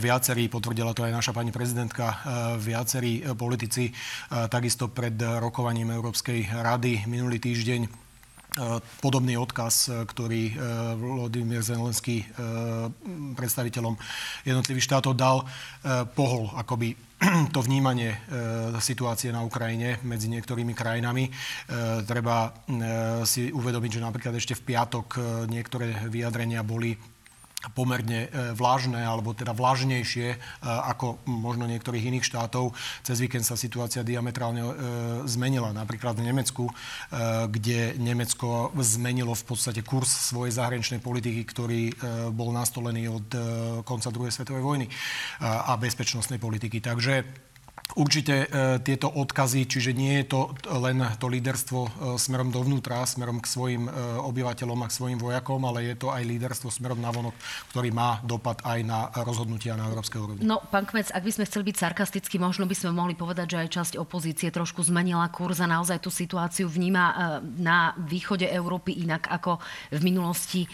viacerí, 0.00 0.48
potvrdila 0.48 0.96
to 0.96 1.04
aj 1.04 1.12
naša 1.12 1.32
pani 1.36 1.52
prezidentka, 1.52 2.04
e, 2.08 2.16
viacerí 2.56 3.20
politici, 3.36 3.92
takisto 4.28 4.88
pred 4.88 5.14
rokovaním 5.18 5.92
Európskej 5.94 6.48
rady 6.50 7.04
minulý 7.06 7.38
týždeň 7.38 8.07
podobný 8.98 9.38
odkaz, 9.38 9.90
ktorý 10.08 10.54
Vladimír 10.98 11.62
Zelenský 11.62 12.26
predstaviteľom 13.38 13.94
jednotlivých 14.42 14.86
štátov 14.88 15.12
dal, 15.14 15.46
pohol 16.14 16.50
akoby 16.54 17.08
to 17.54 17.60
vnímanie 17.62 18.14
e, 18.14 18.18
situácie 18.78 19.34
na 19.34 19.42
Ukrajine 19.42 19.98
medzi 20.06 20.30
niektorými 20.30 20.70
krajinami. 20.70 21.26
E, 21.26 21.30
treba 22.06 22.46
e, 22.46 22.50
si 23.26 23.50
uvedomiť, 23.50 23.98
že 23.98 24.04
napríklad 24.04 24.34
ešte 24.38 24.54
v 24.54 24.74
piatok 24.74 25.06
e, 25.18 25.20
niektoré 25.50 26.06
vyjadrenia 26.06 26.62
boli 26.62 26.94
pomerne 27.74 28.30
e, 28.30 28.54
vlážne, 28.54 29.02
alebo 29.02 29.34
teda 29.34 29.50
vlážnejšie 29.50 30.28
e, 30.30 30.38
ako 30.62 31.18
možno 31.26 31.66
niektorých 31.66 32.06
iných 32.06 32.22
štátov. 32.22 32.70
Cez 33.02 33.18
víkend 33.18 33.42
sa 33.42 33.58
situácia 33.58 34.06
diametrálne 34.06 34.62
e, 34.62 34.72
zmenila. 35.26 35.74
Napríklad 35.74 36.14
v 36.14 36.30
Nemecku, 36.30 36.64
kde 37.48 37.98
Nemecko 37.98 38.70
zmenilo 38.78 39.34
v 39.34 39.44
podstate 39.44 39.82
kurz 39.82 40.30
svojej 40.30 40.54
zahraničnej 40.54 41.02
politiky, 41.02 41.42
ktorý 41.46 41.82
bol 42.30 42.54
nastolený 42.54 43.10
od 43.10 43.28
konca 43.82 44.08
druhej 44.12 44.34
svetovej 44.34 44.62
vojny 44.62 44.86
a 45.40 45.74
bezpečnostnej 45.78 46.38
politiky. 46.38 46.78
Takže 46.82 47.24
Určite 47.98 48.46
e, 48.46 48.78
tieto 48.86 49.10
odkazy, 49.10 49.66
čiže 49.66 49.90
nie 49.90 50.22
je 50.22 50.30
to 50.30 50.54
len 50.70 51.02
to 51.18 51.26
líderstvo 51.26 51.80
e, 51.82 51.90
smerom 52.14 52.54
dovnútra, 52.54 53.02
smerom 53.02 53.42
k 53.42 53.50
svojim 53.50 53.90
e, 53.90 53.92
obyvateľom 54.22 54.78
a 54.80 54.86
k 54.86 54.96
svojim 55.02 55.18
vojakom, 55.18 55.58
ale 55.66 55.90
je 55.90 55.98
to 55.98 56.14
aj 56.14 56.22
líderstvo 56.22 56.70
smerom 56.70 57.02
na 57.02 57.10
vonok, 57.10 57.34
ktorý 57.74 57.90
má 57.90 58.22
dopad 58.22 58.62
aj 58.62 58.86
na 58.86 59.10
rozhodnutia 59.26 59.74
na 59.74 59.90
európskej 59.90 60.18
úrovni. 60.22 60.46
No, 60.46 60.62
pán 60.70 60.86
Kmec, 60.86 61.10
ak 61.10 61.26
by 61.26 61.32
sme 61.34 61.44
chceli 61.50 61.74
byť 61.74 61.76
sarkastickí, 61.82 62.38
možno 62.38 62.70
by 62.70 62.76
sme 62.78 62.94
mohli 62.94 63.18
povedať, 63.18 63.58
že 63.58 63.60
aj 63.66 63.68
časť 63.74 63.92
opozície 63.98 64.54
trošku 64.54 64.86
zmenila 64.86 65.26
kurz 65.34 65.58
a 65.58 65.66
naozaj 65.66 65.98
tú 65.98 66.14
situáciu 66.14 66.70
vníma 66.70 67.42
na 67.58 67.98
východe 67.98 68.46
Európy 68.46 68.94
inak 69.02 69.26
ako 69.26 69.58
v 69.90 70.02
minulosti. 70.06 70.70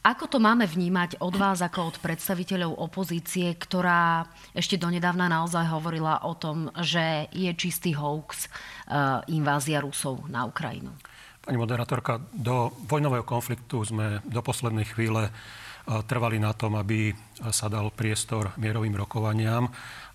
Ako 0.00 0.32
to 0.32 0.40
máme 0.40 0.64
vnímať 0.64 1.20
od 1.20 1.36
vás 1.36 1.60
ako 1.60 1.92
od 1.92 1.96
predstaviteľov 2.00 2.72
opozície, 2.72 3.52
ktorá 3.52 4.24
ešte 4.56 4.80
donedávna 4.80 5.28
naozaj 5.28 5.68
hovorila 5.68 6.24
o 6.24 6.32
tom, 6.32 6.72
že 6.80 7.28
je 7.36 7.52
čistý 7.52 7.92
hoax 7.92 8.48
uh, 8.48 9.20
invázia 9.28 9.84
Rusov 9.84 10.24
na 10.32 10.48
Ukrajinu? 10.48 10.96
Pani 11.44 11.60
moderátorka, 11.60 12.16
do 12.32 12.72
vojnového 12.88 13.28
konfliktu 13.28 13.84
sme 13.84 14.24
do 14.24 14.40
poslednej 14.40 14.88
chvíle 14.88 15.28
uh, 15.28 16.00
trvali 16.08 16.40
na 16.40 16.56
tom, 16.56 16.80
aby 16.80 17.12
sa 17.52 17.68
dal 17.68 17.92
priestor 17.92 18.56
mierovým 18.56 18.96
rokovaniam 18.96 19.68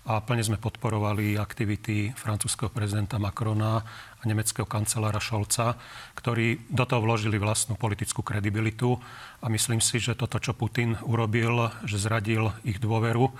a 0.06 0.22
plne 0.22 0.46
sme 0.46 0.62
podporovali 0.62 1.34
aktivity 1.34 2.14
francúzského 2.14 2.70
prezidenta 2.70 3.18
Macrona 3.18 3.82
nemeckého 4.26 4.66
kancelára 4.66 5.22
Šolca, 5.22 5.78
ktorí 6.18 6.66
do 6.66 6.82
toho 6.82 7.06
vložili 7.06 7.38
vlastnú 7.38 7.78
politickú 7.78 8.26
kredibilitu. 8.26 8.98
A 9.40 9.46
myslím 9.46 9.78
si, 9.78 10.02
že 10.02 10.18
toto, 10.18 10.42
čo 10.42 10.58
Putin 10.58 10.98
urobil, 11.06 11.70
že 11.86 12.02
zradil 12.02 12.50
ich 12.66 12.82
dôveru 12.82 13.30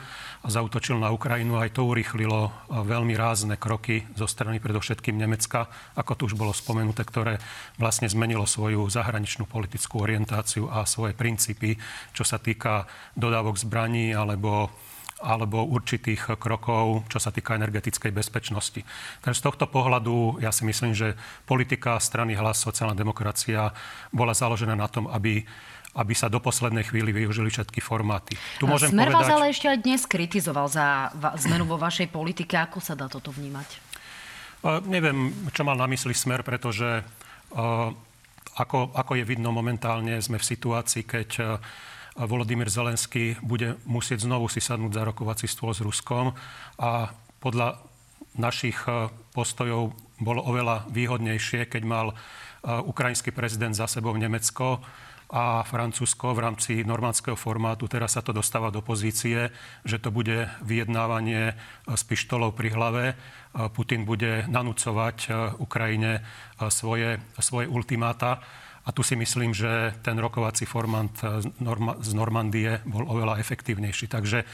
a 0.44 0.46
zautočil 0.46 1.02
na 1.02 1.10
Ukrajinu, 1.10 1.58
aj 1.58 1.74
to 1.74 1.82
urychlilo 1.82 2.54
veľmi 2.70 3.18
rázne 3.18 3.58
kroky 3.58 4.06
zo 4.14 4.30
strany 4.30 4.62
predovšetkým 4.62 5.18
Nemecka, 5.18 5.66
ako 5.98 6.12
tu 6.14 6.22
už 6.30 6.38
bolo 6.38 6.54
spomenuté, 6.54 7.02
ktoré 7.02 7.42
vlastne 7.82 8.06
zmenilo 8.06 8.46
svoju 8.46 8.86
zahraničnú 8.86 9.50
politickú 9.50 10.06
orientáciu 10.06 10.70
a 10.70 10.86
svoje 10.86 11.18
princípy, 11.18 11.74
čo 12.14 12.22
sa 12.22 12.38
týka 12.38 12.86
dodávok 13.18 13.58
zbraní 13.58 14.14
alebo 14.14 14.70
alebo 15.16 15.64
určitých 15.64 16.36
krokov, 16.36 17.08
čo 17.08 17.16
sa 17.16 17.32
týka 17.32 17.56
energetickej 17.56 18.12
bezpečnosti. 18.12 18.84
Takže 19.24 19.38
z 19.40 19.46
tohto 19.48 19.64
pohľadu 19.64 20.44
ja 20.44 20.52
si 20.52 20.68
myslím, 20.68 20.92
že 20.92 21.16
politika 21.48 21.96
strany 21.96 22.36
Hlas 22.36 22.60
sociálna 22.60 22.92
demokracia 22.92 23.72
bola 24.12 24.36
založená 24.36 24.76
na 24.76 24.88
tom, 24.88 25.08
aby 25.08 25.44
aby 25.96 26.12
sa 26.12 26.28
do 26.28 26.44
poslednej 26.44 26.84
chvíli 26.84 27.08
využili 27.08 27.48
všetky 27.48 27.80
formáty. 27.80 28.36
Tu 28.60 28.68
môžem 28.68 28.92
Smer 28.92 29.08
povedať... 29.08 29.16
vás 29.16 29.32
ale 29.32 29.46
ešte 29.48 29.66
aj 29.72 29.78
dnes 29.80 30.04
kritizoval 30.04 30.68
za 30.68 31.08
zmenu 31.48 31.64
vo 31.64 31.80
vašej 31.80 32.12
politike. 32.12 32.60
Ako 32.60 32.84
sa 32.84 32.92
dá 32.92 33.08
toto 33.08 33.32
vnímať? 33.32 33.80
Uh, 34.60 34.84
neviem, 34.84 35.32
čo 35.56 35.64
mal 35.64 35.72
na 35.72 35.88
mysli 35.88 36.12
Smer, 36.12 36.44
pretože 36.44 37.00
uh, 37.00 37.96
ako, 38.60 38.92
ako 38.92 39.12
je 39.16 39.24
vidno 39.24 39.56
momentálne, 39.56 40.20
sme 40.20 40.36
v 40.36 40.44
situácii, 40.44 41.08
keď 41.08 41.28
uh, 41.40 41.56
Volodymyr 42.16 42.72
Zelenský 42.72 43.36
bude 43.44 43.76
musieť 43.84 44.24
znovu 44.24 44.48
si 44.48 44.64
sadnúť 44.64 44.92
za 44.96 45.02
rokovací 45.04 45.44
stôl 45.44 45.76
s 45.76 45.84
Ruskom 45.84 46.32
a 46.80 47.12
podľa 47.40 47.80
našich 48.40 48.76
e, 48.88 49.12
postojov 49.36 49.92
bolo 50.16 50.40
oveľa 50.40 50.88
výhodnejšie, 50.88 51.68
keď 51.68 51.82
mal 51.84 52.16
ukrajinský 52.66 53.30
prezident 53.30 53.76
za 53.76 53.86
sebou 53.86 54.16
Nemecko 54.18 54.82
a 55.26 55.66
Francúzsko 55.66 56.38
v 56.38 56.42
rámci 56.42 56.72
normandského 56.86 57.34
formátu. 57.34 57.90
Teraz 57.90 58.14
sa 58.14 58.22
to 58.22 58.30
dostáva 58.30 58.70
do 58.70 58.78
pozície, 58.78 59.50
že 59.82 59.98
to 59.98 60.14
bude 60.14 60.46
vyjednávanie 60.62 61.58
s 61.86 62.02
pištolou 62.06 62.54
pri 62.54 62.70
hlave. 62.70 63.04
Putin 63.74 64.06
bude 64.06 64.46
nanúcovať 64.46 65.30
Ukrajine 65.58 66.22
svoje, 66.70 67.18
svoje 67.42 67.66
ultimáta. 67.66 68.38
A 68.86 68.94
tu 68.94 69.02
si 69.02 69.18
myslím, 69.18 69.50
že 69.50 69.98
ten 70.00 70.14
rokovací 70.14 70.62
formát 70.62 71.10
eh, 71.26 71.42
z 72.00 72.12
Normandie 72.14 72.78
bol 72.86 73.02
oveľa 73.10 73.42
efektívnejší. 73.42 74.06
Takže 74.06 74.46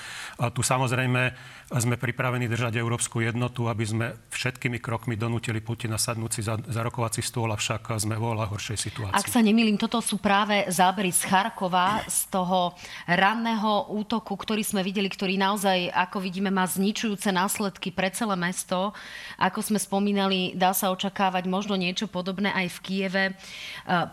tu 0.56 0.64
samozrejme 0.64 1.36
sme 1.80 1.96
pripravení 1.96 2.48
držať 2.48 2.76
európsku 2.76 3.24
jednotu, 3.24 3.68
aby 3.68 3.84
sme 3.84 4.06
všetkými 4.28 4.80
krokmi 4.80 5.16
donútili 5.16 5.64
Putina 5.64 5.96
sadnúť 5.96 6.30
si 6.32 6.40
za, 6.44 6.60
za 6.60 6.80
rokovací 6.84 7.24
stôl, 7.24 7.48
avšak 7.52 7.96
sme 7.96 8.16
vo 8.16 8.32
oveľa 8.32 8.52
horšej 8.52 8.78
situácii. 8.80 9.16
Ak 9.16 9.28
sa 9.28 9.40
nemýlim, 9.40 9.80
toto 9.80 10.00
sú 10.04 10.20
práve 10.20 10.68
zábery 10.68 11.12
z 11.12 11.28
Charkova, 11.28 12.04
z 12.08 12.28
toho 12.28 12.76
ranného 13.08 13.92
útoku, 13.92 14.36
ktorý 14.36 14.60
sme 14.64 14.84
videli, 14.84 15.08
ktorý 15.08 15.36
naozaj, 15.40 15.92
ako 15.92 16.20
vidíme, 16.20 16.52
má 16.52 16.68
zničujúce 16.68 17.32
následky 17.32 17.92
pre 17.92 18.12
celé 18.12 18.36
mesto. 18.36 18.92
Ako 19.40 19.64
sme 19.64 19.80
spomínali, 19.80 20.52
dá 20.56 20.76
sa 20.76 20.92
očakávať 20.92 21.48
možno 21.48 21.76
niečo 21.76 22.08
podobné 22.08 22.52
aj 22.52 22.68
v 22.68 22.78
Kieve. 22.84 23.24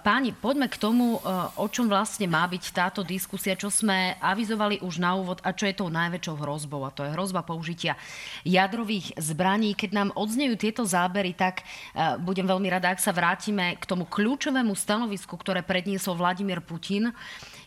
Páni, 0.09 0.33
poďme 0.33 0.65
k 0.65 0.81
tomu, 0.81 1.21
e, 1.21 1.29
o 1.53 1.69
čom 1.69 1.85
vlastne 1.85 2.25
má 2.25 2.41
byť 2.49 2.73
táto 2.73 3.05
diskusia, 3.05 3.53
čo 3.53 3.69
sme 3.69 4.17
avizovali 4.17 4.81
už 4.81 4.97
na 4.97 5.13
úvod 5.13 5.37
a 5.45 5.53
čo 5.53 5.69
je 5.69 5.77
tou 5.77 5.85
najväčšou 5.93 6.33
hrozbou. 6.33 6.81
A 6.81 6.89
to 6.89 7.05
je 7.05 7.13
hrozba 7.13 7.45
použitia 7.45 7.93
jadrových 8.41 9.13
zbraní. 9.21 9.77
Keď 9.77 9.93
nám 9.93 10.09
odznejú 10.17 10.57
tieto 10.57 10.81
zábery, 10.81 11.37
tak 11.37 11.61
e, 11.61 12.17
budem 12.25 12.49
veľmi 12.49 12.73
rada, 12.73 12.89
ak 12.89 12.97
sa 12.97 13.13
vrátime 13.13 13.77
k 13.77 13.85
tomu 13.85 14.09
kľúčovému 14.09 14.73
stanovisku, 14.73 15.37
ktoré 15.37 15.61
predniesol 15.61 16.17
Vladimír 16.17 16.57
Putin 16.65 17.13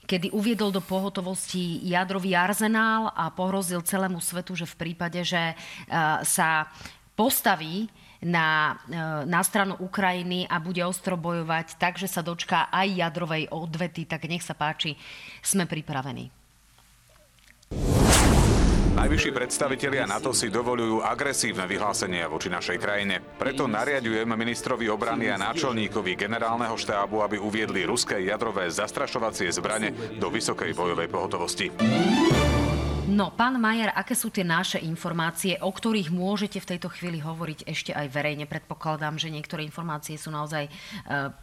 kedy 0.03 0.35
uviedol 0.35 0.75
do 0.75 0.83
pohotovosti 0.83 1.79
jadrový 1.87 2.35
arzenál 2.35 3.15
a 3.15 3.31
pohrozil 3.31 3.87
celému 3.87 4.19
svetu, 4.19 4.59
že 4.59 4.67
v 4.67 4.91
prípade, 4.91 5.23
že 5.23 5.39
e, 5.39 5.55
sa 6.27 6.67
postaví 7.15 7.87
na, 8.23 8.79
e, 8.87 9.26
na 9.26 9.43
stranu 9.43 9.76
Ukrajiny 9.79 10.47
a 10.47 10.62
bude 10.62 10.83
ostro 10.87 11.19
bojovať, 11.19 11.76
takže 11.76 12.07
sa 12.07 12.23
dočká 12.23 12.71
aj 12.71 12.88
jadrovej 12.95 13.50
odvety, 13.50 14.07
tak 14.07 14.31
nech 14.31 14.47
sa 14.47 14.55
páči, 14.55 14.95
sme 15.43 15.67
pripravení. 15.67 16.31
Najvyšší 18.93 19.31
predstavitelia 19.33 20.05
NATO 20.05 20.37
si 20.37 20.52
dovolujú 20.52 21.00
agresívne 21.00 21.64
vyhlásenia 21.64 22.29
voči 22.29 22.52
našej 22.52 22.79
krajine. 22.79 23.19
Preto 23.41 23.64
nariadujem 23.64 24.29
ministrovi 24.29 24.87
obrany 24.93 25.33
a 25.33 25.41
náčelníkovi 25.41 26.12
generálneho 26.14 26.76
štábu, 26.76 27.25
aby 27.25 27.41
uviedli 27.41 27.88
ruské 27.88 28.21
jadrové 28.23 28.69
zastrašovacie 28.69 29.49
zbrane 29.49 30.21
do 30.21 30.29
vysokej 30.29 30.76
bojovej 30.76 31.09
pohotovosti. 31.09 31.73
No, 33.03 33.35
pán 33.35 33.59
Majer, 33.59 33.91
aké 33.99 34.15
sú 34.15 34.31
tie 34.31 34.47
naše 34.47 34.79
informácie, 34.79 35.59
o 35.59 35.75
ktorých 35.75 36.15
môžete 36.15 36.63
v 36.63 36.69
tejto 36.71 36.87
chvíli 36.87 37.19
hovoriť 37.19 37.67
ešte 37.67 37.91
aj 37.91 38.07
verejne? 38.07 38.47
Predpokladám, 38.47 39.19
že 39.19 39.27
niektoré 39.27 39.67
informácie 39.67 40.15
sú 40.15 40.31
naozaj 40.31 40.71
e, 40.71 40.71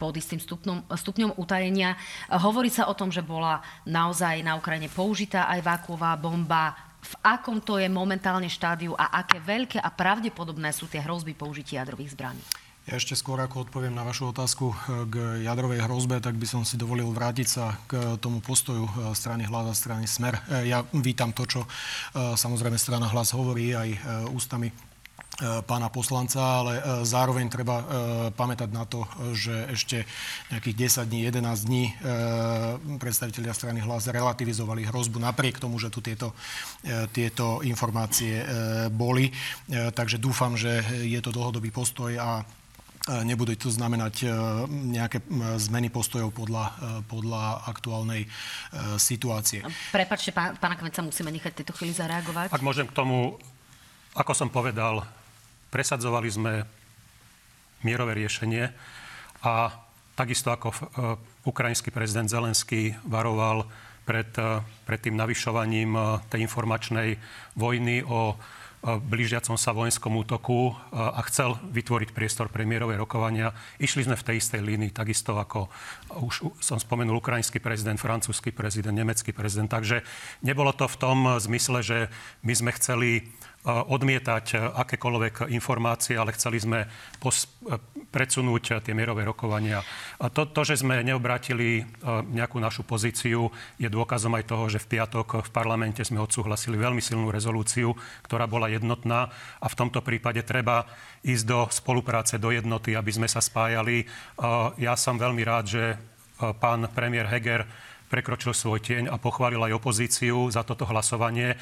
pod 0.00 0.16
istým 0.16 0.40
stupňom, 0.40 0.88
stupňom 0.88 1.36
utajenia. 1.36 2.00
Hovorí 2.32 2.72
sa 2.72 2.88
o 2.88 2.96
tom, 2.96 3.12
že 3.12 3.20
bola 3.20 3.60
naozaj 3.84 4.40
na 4.40 4.56
Ukrajine 4.56 4.88
použitá 4.88 5.52
aj 5.52 5.60
vákuová 5.60 6.16
bomba. 6.16 6.72
V 7.04 7.12
akom 7.20 7.60
to 7.60 7.76
je 7.76 7.92
momentálne 7.92 8.48
štádiu 8.48 8.96
a 8.96 9.20
aké 9.20 9.36
veľké 9.36 9.84
a 9.84 9.92
pravdepodobné 9.92 10.72
sú 10.72 10.88
tie 10.88 11.04
hrozby 11.04 11.36
použitia 11.36 11.84
jadrových 11.84 12.16
zbraní? 12.16 12.40
Ja 12.88 12.96
ešte 12.96 13.12
skôr 13.12 13.36
ako 13.36 13.68
odpoviem 13.68 13.92
na 13.92 14.08
vašu 14.08 14.32
otázku 14.32 14.72
eh, 14.72 14.76
k 15.04 15.14
jadrovej 15.44 15.84
hrozbe, 15.84 16.16
tak 16.24 16.40
by 16.40 16.46
som 16.48 16.62
si 16.64 16.80
dovolil 16.80 17.12
vrátiť 17.12 17.48
sa 17.48 17.76
k 17.84 18.16
tomu 18.16 18.40
postoju 18.40 18.88
eh, 18.88 18.92
strany 19.12 19.44
hlas 19.44 19.66
a 19.68 19.74
strany 19.76 20.08
Smer. 20.08 20.40
Eh, 20.48 20.72
ja 20.72 20.80
vítam 20.96 21.36
to, 21.36 21.44
čo 21.44 21.60
samozrejme 22.14 22.80
strana 22.80 23.06
hlas 23.12 23.36
hovorí 23.36 23.72
aj 23.76 23.88
ústami 24.32 24.72
pána 25.40 25.88
poslanca, 25.88 26.60
ale 26.60 26.72
zároveň 27.06 27.48
treba 27.48 27.80
pamätať 28.34 28.70
na 28.74 28.84
to, 28.84 29.08
že 29.32 29.72
ešte 29.72 30.04
nejakých 30.52 31.00
10 31.00 31.08
dní, 31.08 31.20
11 31.32 31.64
dní 31.64 31.84
predstavitelia 33.00 33.56
strany 33.56 33.80
hlas 33.80 34.10
relativizovali 34.10 34.84
hrozbu 34.90 35.16
napriek 35.16 35.56
tomu, 35.56 35.80
že 35.80 35.88
tu 35.88 36.04
tieto, 36.04 36.36
tieto 37.14 37.64
informácie 37.64 38.44
boli. 38.92 39.32
Takže 39.70 40.20
dúfam, 40.20 40.60
že 40.60 40.84
je 41.08 41.20
to 41.24 41.32
dlhodobý 41.32 41.72
postoj 41.72 42.12
a 42.20 42.44
Nebude 43.10 43.58
to 43.58 43.74
znamenať 43.74 44.14
e, 44.22 44.26
nejaké 44.70 45.18
zmeny 45.58 45.90
postojov 45.90 46.30
podľa, 46.30 46.64
e, 46.70 46.72
podľa 47.10 47.66
aktuálnej 47.66 48.22
e, 48.22 48.28
situácie. 49.02 49.66
Prepačte, 49.90 50.30
pán, 50.30 50.54
pána 50.62 50.78
Kmeca, 50.78 51.02
musíme 51.02 51.34
nechať 51.34 51.58
tejto 51.58 51.74
chvíli 51.74 51.90
zareagovať. 51.90 52.54
Ak 52.54 52.62
môžem 52.62 52.86
k 52.86 52.94
tomu, 52.94 53.34
ako 54.14 54.32
som 54.32 54.46
povedal, 54.46 55.02
presadzovali 55.74 56.30
sme 56.30 56.52
mierové 57.82 58.14
riešenie 58.14 58.70
a 59.42 59.74
takisto 60.14 60.52
ako 60.52 60.70
ukrajinský 61.48 61.88
prezident 61.90 62.28
Zelenský 62.28 62.92
varoval 63.08 63.64
pred, 64.04 64.28
pred 64.84 65.00
tým 65.00 65.16
navyšovaním 65.16 65.96
tej 66.28 66.44
informačnej 66.44 67.16
vojny 67.56 68.04
o 68.04 68.36
blížiacom 68.80 69.60
sa 69.60 69.76
vojenskom 69.76 70.16
útoku 70.16 70.72
a 70.88 71.20
chcel 71.28 71.60
vytvoriť 71.68 72.16
priestor 72.16 72.48
pre 72.48 72.64
mierové 72.64 72.96
rokovania. 72.96 73.52
Išli 73.76 74.08
sme 74.08 74.16
v 74.16 74.24
tej 74.24 74.36
istej 74.40 74.64
línii, 74.64 74.88
takisto 74.88 75.36
ako 75.36 75.68
už 76.24 76.48
som 76.64 76.80
spomenul 76.80 77.20
ukrajinský 77.20 77.60
prezident, 77.60 78.00
francúzsky 78.00 78.48
prezident, 78.56 78.96
nemecký 78.96 79.36
prezident. 79.36 79.68
Takže 79.68 80.00
nebolo 80.40 80.72
to 80.72 80.88
v 80.88 80.96
tom 80.96 81.28
zmysle, 81.36 81.84
že 81.84 81.98
my 82.40 82.52
sme 82.56 82.70
chceli 82.72 83.28
odmietať 83.68 84.72
akékoľvek 84.72 85.52
informácie, 85.52 86.16
ale 86.16 86.32
chceli 86.32 86.56
sme 86.56 86.88
pos- 87.20 87.44
predsunúť 88.08 88.80
tie 88.80 88.96
mierové 88.96 89.28
rokovania. 89.28 89.84
A 90.16 90.32
to, 90.32 90.48
to, 90.48 90.64
že 90.64 90.80
sme 90.80 91.04
neobrátili 91.04 91.84
nejakú 92.32 92.56
našu 92.56 92.88
pozíciu, 92.88 93.52
je 93.76 93.86
dôkazom 93.92 94.32
aj 94.34 94.48
toho, 94.48 94.64
že 94.72 94.80
v 94.80 94.96
piatok 94.96 95.44
v 95.44 95.50
parlamente 95.52 96.00
sme 96.00 96.24
odsúhlasili 96.24 96.80
veľmi 96.80 97.04
silnú 97.04 97.28
rezolúciu, 97.28 97.92
ktorá 98.24 98.48
bola 98.48 98.72
jednotná 98.72 99.28
a 99.60 99.66
v 99.68 99.78
tomto 99.78 100.00
prípade 100.00 100.40
treba 100.40 100.88
ísť 101.20 101.44
do 101.44 101.68
spolupráce, 101.68 102.40
do 102.40 102.48
jednoty, 102.50 102.96
aby 102.96 103.12
sme 103.12 103.28
sa 103.28 103.44
spájali. 103.44 104.08
Ja 104.80 104.96
som 104.96 105.20
veľmi 105.20 105.44
rád, 105.44 105.64
že 105.68 105.82
pán 106.40 106.88
premiér 106.96 107.28
Heger 107.28 107.68
prekročil 108.10 108.50
svoj 108.50 108.82
tieň 108.82 109.06
a 109.06 109.16
pochválil 109.22 109.62
aj 109.62 109.78
opozíciu 109.78 110.50
za 110.50 110.66
toto 110.66 110.84
hlasovanie. 110.90 111.54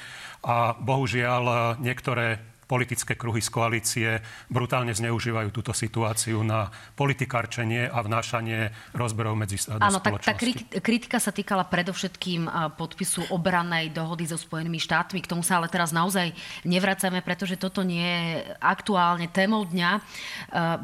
A 0.42 0.72
bohužiaľ 0.80 1.76
niektoré 1.78 2.40
politické 2.68 3.16
kruhy 3.16 3.40
z 3.40 3.48
koalície 3.48 4.08
brutálne 4.52 4.92
zneužívajú 4.92 5.48
túto 5.48 5.72
situáciu 5.72 6.44
na 6.44 6.68
politikárčenie 7.00 7.88
a 7.88 8.04
vnášanie 8.04 8.70
rozberov 8.92 9.40
medzi 9.40 9.56
do 9.64 9.80
Áno, 9.80 10.04
tak 10.04 10.20
tá 10.20 10.36
kritika 10.84 11.16
sa 11.16 11.32
týkala 11.32 11.64
predovšetkým 11.64 12.44
podpisu 12.76 13.32
obrannej 13.32 13.88
dohody 13.88 14.28
so 14.28 14.36
Spojenými 14.36 14.76
štátmi. 14.76 15.24
K 15.24 15.32
tomu 15.32 15.40
sa 15.40 15.56
ale 15.56 15.72
teraz 15.72 15.96
naozaj 15.96 16.36
nevracame, 16.68 17.24
pretože 17.24 17.56
toto 17.56 17.80
nie 17.80 18.04
je 18.04 18.52
aktuálne 18.60 19.32
témou 19.32 19.64
dňa. 19.64 19.90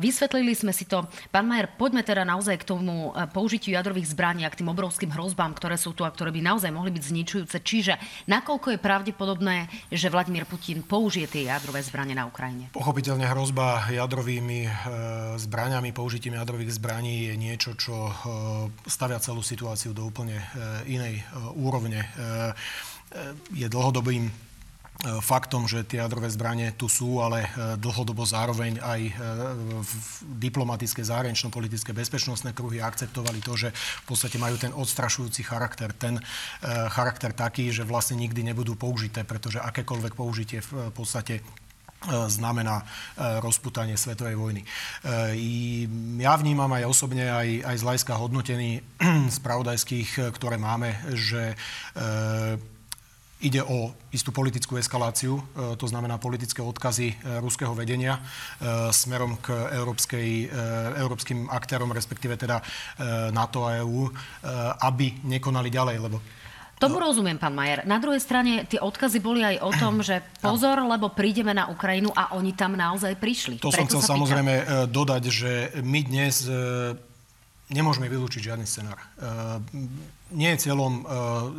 Vysvetlili 0.00 0.56
sme 0.56 0.72
si 0.72 0.88
to. 0.88 1.04
Pán 1.28 1.44
Majer, 1.44 1.68
poďme 1.76 2.00
teda 2.00 2.24
naozaj 2.24 2.64
k 2.64 2.68
tomu 2.72 3.12
použitiu 3.36 3.76
jadrových 3.76 4.16
zbraní 4.16 4.48
a 4.48 4.52
k 4.52 4.64
tým 4.64 4.72
obrovským 4.72 5.12
hrozbám, 5.12 5.52
ktoré 5.52 5.76
sú 5.76 5.92
tu 5.92 6.08
a 6.08 6.14
ktoré 6.14 6.32
by 6.32 6.40
naozaj 6.40 6.72
mohli 6.72 6.88
byť 6.96 7.04
zničujúce. 7.12 7.56
Čiže 7.60 8.00
nakoľko 8.24 8.72
je 8.72 8.78
pravdepodobné, 8.80 9.68
že 9.92 10.08
Vladimír 10.08 10.48
Putin 10.48 10.80
použije 10.80 11.28
tie 11.28 11.50
jadrové 11.50 11.73
jadrové 11.74 11.90
zbranie 11.90 12.14
na 12.14 12.30
Ukrajine? 12.30 12.70
Pochopiteľne 12.70 13.26
hrozba 13.26 13.90
jadrovými 13.90 14.60
e, 14.62 14.70
zbraniami, 15.42 15.90
použitím 15.90 16.38
jadrových 16.38 16.78
zbraní 16.78 17.26
je 17.26 17.34
niečo, 17.34 17.74
čo 17.74 17.94
e, 18.06 18.12
stavia 18.86 19.18
celú 19.18 19.42
situáciu 19.42 19.90
do 19.90 20.06
úplne 20.06 20.38
e, 20.38 20.94
inej 20.94 21.26
úrovne. 21.58 22.06
Je 23.54 23.66
dlhodobým 23.70 24.26
faktom, 25.22 25.70
že 25.70 25.86
tie 25.86 26.02
jadrové 26.02 26.26
zbranie 26.30 26.74
tu 26.74 26.90
sú, 26.90 27.22
ale 27.22 27.46
dlhodobo 27.78 28.26
zároveň 28.26 28.82
aj 28.82 29.00
v 29.82 29.92
diplomatické, 30.42 31.04
zahranično-politické, 31.04 31.94
bezpečnostné 31.94 32.56
kruhy 32.56 32.82
akceptovali 32.82 33.38
to, 33.38 33.54
že 33.54 33.68
v 33.74 34.04
podstate 34.06 34.34
majú 34.40 34.58
ten 34.58 34.74
odstrašujúci 34.74 35.46
charakter. 35.46 35.94
Ten 35.94 36.18
charakter 36.90 37.30
taký, 37.30 37.70
že 37.70 37.86
vlastne 37.86 38.18
nikdy 38.18 38.50
nebudú 38.50 38.74
použité, 38.74 39.22
pretože 39.22 39.62
akékoľvek 39.62 40.14
použitie 40.18 40.58
v 40.58 40.90
podstate 40.90 41.44
znamená 42.28 42.82
e, 42.82 42.84
rozputanie 43.40 43.96
svetovej 43.96 44.36
vojny. 44.36 44.62
E, 44.62 44.66
ja 46.20 46.34
vnímam 46.36 46.70
aj 46.72 46.84
osobne, 46.88 47.28
aj, 47.30 47.48
aj 47.64 47.76
z 47.78 47.84
hľadiska 47.84 48.12
hodnotení 48.16 48.82
spravodajských, 49.38 50.32
ktoré 50.34 50.56
máme, 50.56 50.96
že 51.12 51.56
Ide 53.44 53.60
o 53.60 53.92
istú 54.08 54.32
politickú 54.32 54.80
eskaláciu, 54.80 55.36
e, 55.36 55.42
to 55.76 55.84
znamená 55.84 56.16
politické 56.16 56.64
odkazy 56.64 57.12
e, 57.12 57.14
ruského 57.44 57.76
vedenia 57.76 58.16
e, 58.16 58.20
smerom 58.88 59.36
k 59.36 59.52
európskej, 59.52 60.48
európskym 60.96 61.52
aktérom, 61.52 61.92
respektíve 61.92 62.40
teda 62.40 62.62
NATO 63.34 63.66
a 63.68 63.82
EÚ, 63.84 64.08
aby 64.80 65.20
nekonali 65.26 65.68
ďalej, 65.68 65.96
lebo 66.00 66.18
Tomu 66.78 67.00
rozumiem, 67.00 67.38
pán 67.38 67.54
Majer. 67.54 67.86
Na 67.86 68.02
druhej 68.02 68.20
strane 68.20 68.66
tie 68.66 68.82
odkazy 68.82 69.22
boli 69.22 69.46
aj 69.46 69.56
o 69.62 69.70
tom, 69.74 70.02
že 70.02 70.20
pozor, 70.42 70.82
lebo 70.84 71.10
prídeme 71.14 71.54
na 71.54 71.70
Ukrajinu 71.70 72.12
a 72.12 72.34
oni 72.36 72.52
tam 72.52 72.74
naozaj 72.76 73.16
prišli. 73.16 73.62
To 73.62 73.70
Preto 73.70 73.78
som 73.78 73.86
chcel 73.88 74.02
samozrejme 74.04 74.52
dodať, 74.90 75.22
že 75.30 75.52
my 75.80 76.00
dnes 76.02 76.44
nemôžeme 77.72 78.12
vylúčiť 78.12 78.52
žiadny 78.52 78.66
scenár. 78.68 79.00
E, 79.00 79.06
nie 80.36 80.52
je 80.52 80.68
cieľom 80.68 81.00
e, 81.00 81.02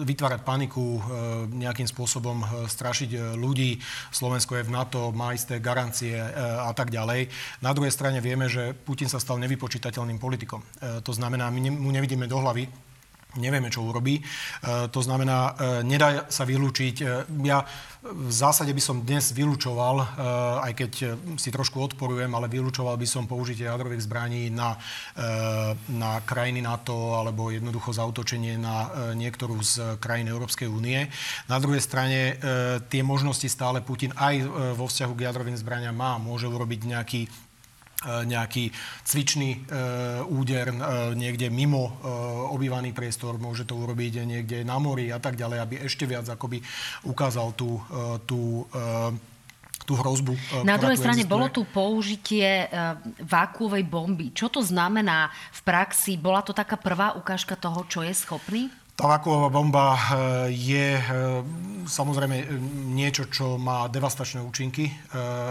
vytvárať 0.05 0.41
paniku, 0.45 0.99
e, 0.99 1.01
nejakým 1.49 1.89
spôsobom 1.89 2.45
strašiť 2.69 3.35
ľudí. 3.35 3.81
Slovensko 4.13 4.61
je 4.61 4.67
v 4.67 4.73
NATO, 4.73 5.09
má 5.15 5.33
isté 5.33 5.57
garancie 5.57 6.15
a 6.15 6.69
tak 6.77 6.93
ďalej. 6.93 7.31
Na 7.65 7.73
druhej 7.73 7.93
strane 7.93 8.21
vieme, 8.21 8.45
že 8.45 8.77
Putin 8.77 9.09
sa 9.09 9.17
stal 9.17 9.41
nevypočítateľným 9.41 10.21
politikom. 10.21 10.61
To 11.01 11.11
znamená, 11.11 11.49
my 11.49 11.73
mu 11.73 11.89
nevidíme 11.89 12.29
do 12.29 12.37
hlavy, 12.37 12.67
nevieme, 13.37 13.71
čo 13.71 13.85
urobí. 13.85 14.19
To 14.65 14.99
znamená, 15.01 15.55
nedá 15.83 16.27
sa 16.31 16.43
vylúčiť. 16.47 16.95
Ja 17.43 17.61
v 18.05 18.29
zásade 18.29 18.69
by 18.69 18.81
som 18.83 19.01
dnes 19.01 19.33
vylúčoval, 19.33 19.97
aj 20.61 20.73
keď 20.77 20.91
si 21.41 21.49
trošku 21.49 21.81
odporujem, 21.81 22.29
ale 22.37 22.45
vylúčoval 22.45 23.01
by 23.01 23.07
som 23.09 23.25
použitie 23.25 23.65
jadrových 23.65 24.05
zbraní 24.05 24.53
na, 24.53 24.77
na 25.89 26.21
krajiny 26.21 26.61
NATO 26.61 27.17
alebo 27.17 27.49
jednoducho 27.49 27.97
zautočenie 27.97 28.61
na 28.61 29.09
niektorú 29.17 29.57
z 29.65 29.97
krajín 29.97 30.29
Európskej 30.29 30.69
únie. 30.69 31.09
Na 31.49 31.57
druhej 31.57 31.81
strane 31.81 32.37
tie 32.93 33.01
možnosti 33.01 33.49
stále 33.49 33.81
Putin 33.81 34.13
aj 34.13 34.35
vo 34.77 34.85
vzťahu 34.85 35.13
k 35.17 35.25
jadrovým 35.25 35.57
zbraniam 35.57 35.97
má. 35.97 36.21
Môže 36.21 36.45
urobiť 36.45 36.85
nejaký 36.85 37.21
E, 37.25 37.44
nejaký 38.03 38.69
cvičný 39.07 39.49
e, 39.55 39.59
úder 40.27 40.69
e, 40.69 40.75
niekde 41.15 41.47
mimo 41.49 41.97
obývaný 42.51 42.91
priestor, 42.91 43.39
môže 43.39 43.63
to 43.63 43.73
urobiť 43.79 44.27
niekde 44.27 44.57
na 44.67 44.77
mori 44.77 45.09
a 45.09 45.17
tak 45.17 45.39
ďalej, 45.39 45.57
aby 45.63 45.75
ešte 45.87 46.05
viac 46.05 46.27
akoby 46.27 46.61
ukázal 47.07 47.55
tú, 47.57 47.79
tú 48.27 48.67
tú 49.85 49.93
hrozbu. 49.93 50.33
Na 50.65 50.81
druhej 50.81 50.97
strane 50.97 51.21
existuje. 51.21 51.35
bolo 51.37 51.47
tu 51.53 51.61
použitie 51.69 52.65
vákuovej 53.21 53.85
bomby. 53.85 54.33
Čo 54.33 54.49
to 54.49 54.61
znamená 54.65 55.29
v 55.53 55.61
praxi? 55.61 56.17
Bola 56.17 56.41
to 56.41 56.57
taká 56.57 56.73
prvá 56.73 57.13
ukážka 57.13 57.53
toho, 57.53 57.85
čo 57.85 58.01
je 58.01 58.09
schopný? 58.17 58.73
Tá 58.95 59.11
vakuová 59.11 59.51
bomba 59.51 59.91
eh, 59.91 59.99
je 60.55 60.87
eh, 60.95 61.03
samozrejme 61.83 62.35
eh, 62.39 62.47
niečo, 62.95 63.27
čo 63.27 63.59
má 63.59 63.91
devastačné 63.91 64.39
účinky. 64.39 64.87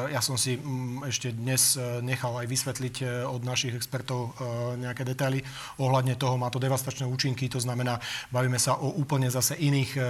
Ja 0.08 0.24
som 0.24 0.40
si 0.40 0.56
mm, 0.56 1.04
ešte 1.04 1.36
dnes 1.36 1.76
nechal 2.00 2.32
aj 2.40 2.48
vysvetliť 2.48 3.28
od 3.28 3.44
našich 3.44 3.76
expertov 3.76 4.32
nejaké 4.80 5.04
detaily 5.04 5.44
ohľadne 5.76 6.16
toho. 6.16 6.40
Má 6.40 6.48
to 6.48 6.56
devastačné 6.56 7.04
účinky, 7.04 7.52
to 7.52 7.60
znamená, 7.60 8.00
bavíme 8.32 8.56
sa 8.56 8.80
o 8.80 8.96
úplne 8.96 9.28
zase 9.28 9.60
iných 9.60 10.00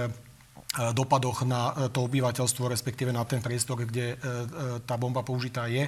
dopadoch 0.95 1.43
na 1.47 1.91
to 1.91 2.07
obyvateľstvo, 2.07 2.71
respektíve 2.71 3.11
na 3.11 3.27
ten 3.27 3.43
priestor, 3.43 3.83
kde 3.83 4.15
tá 4.83 4.95
bomba 4.95 5.23
použitá 5.23 5.67
je. 5.71 5.87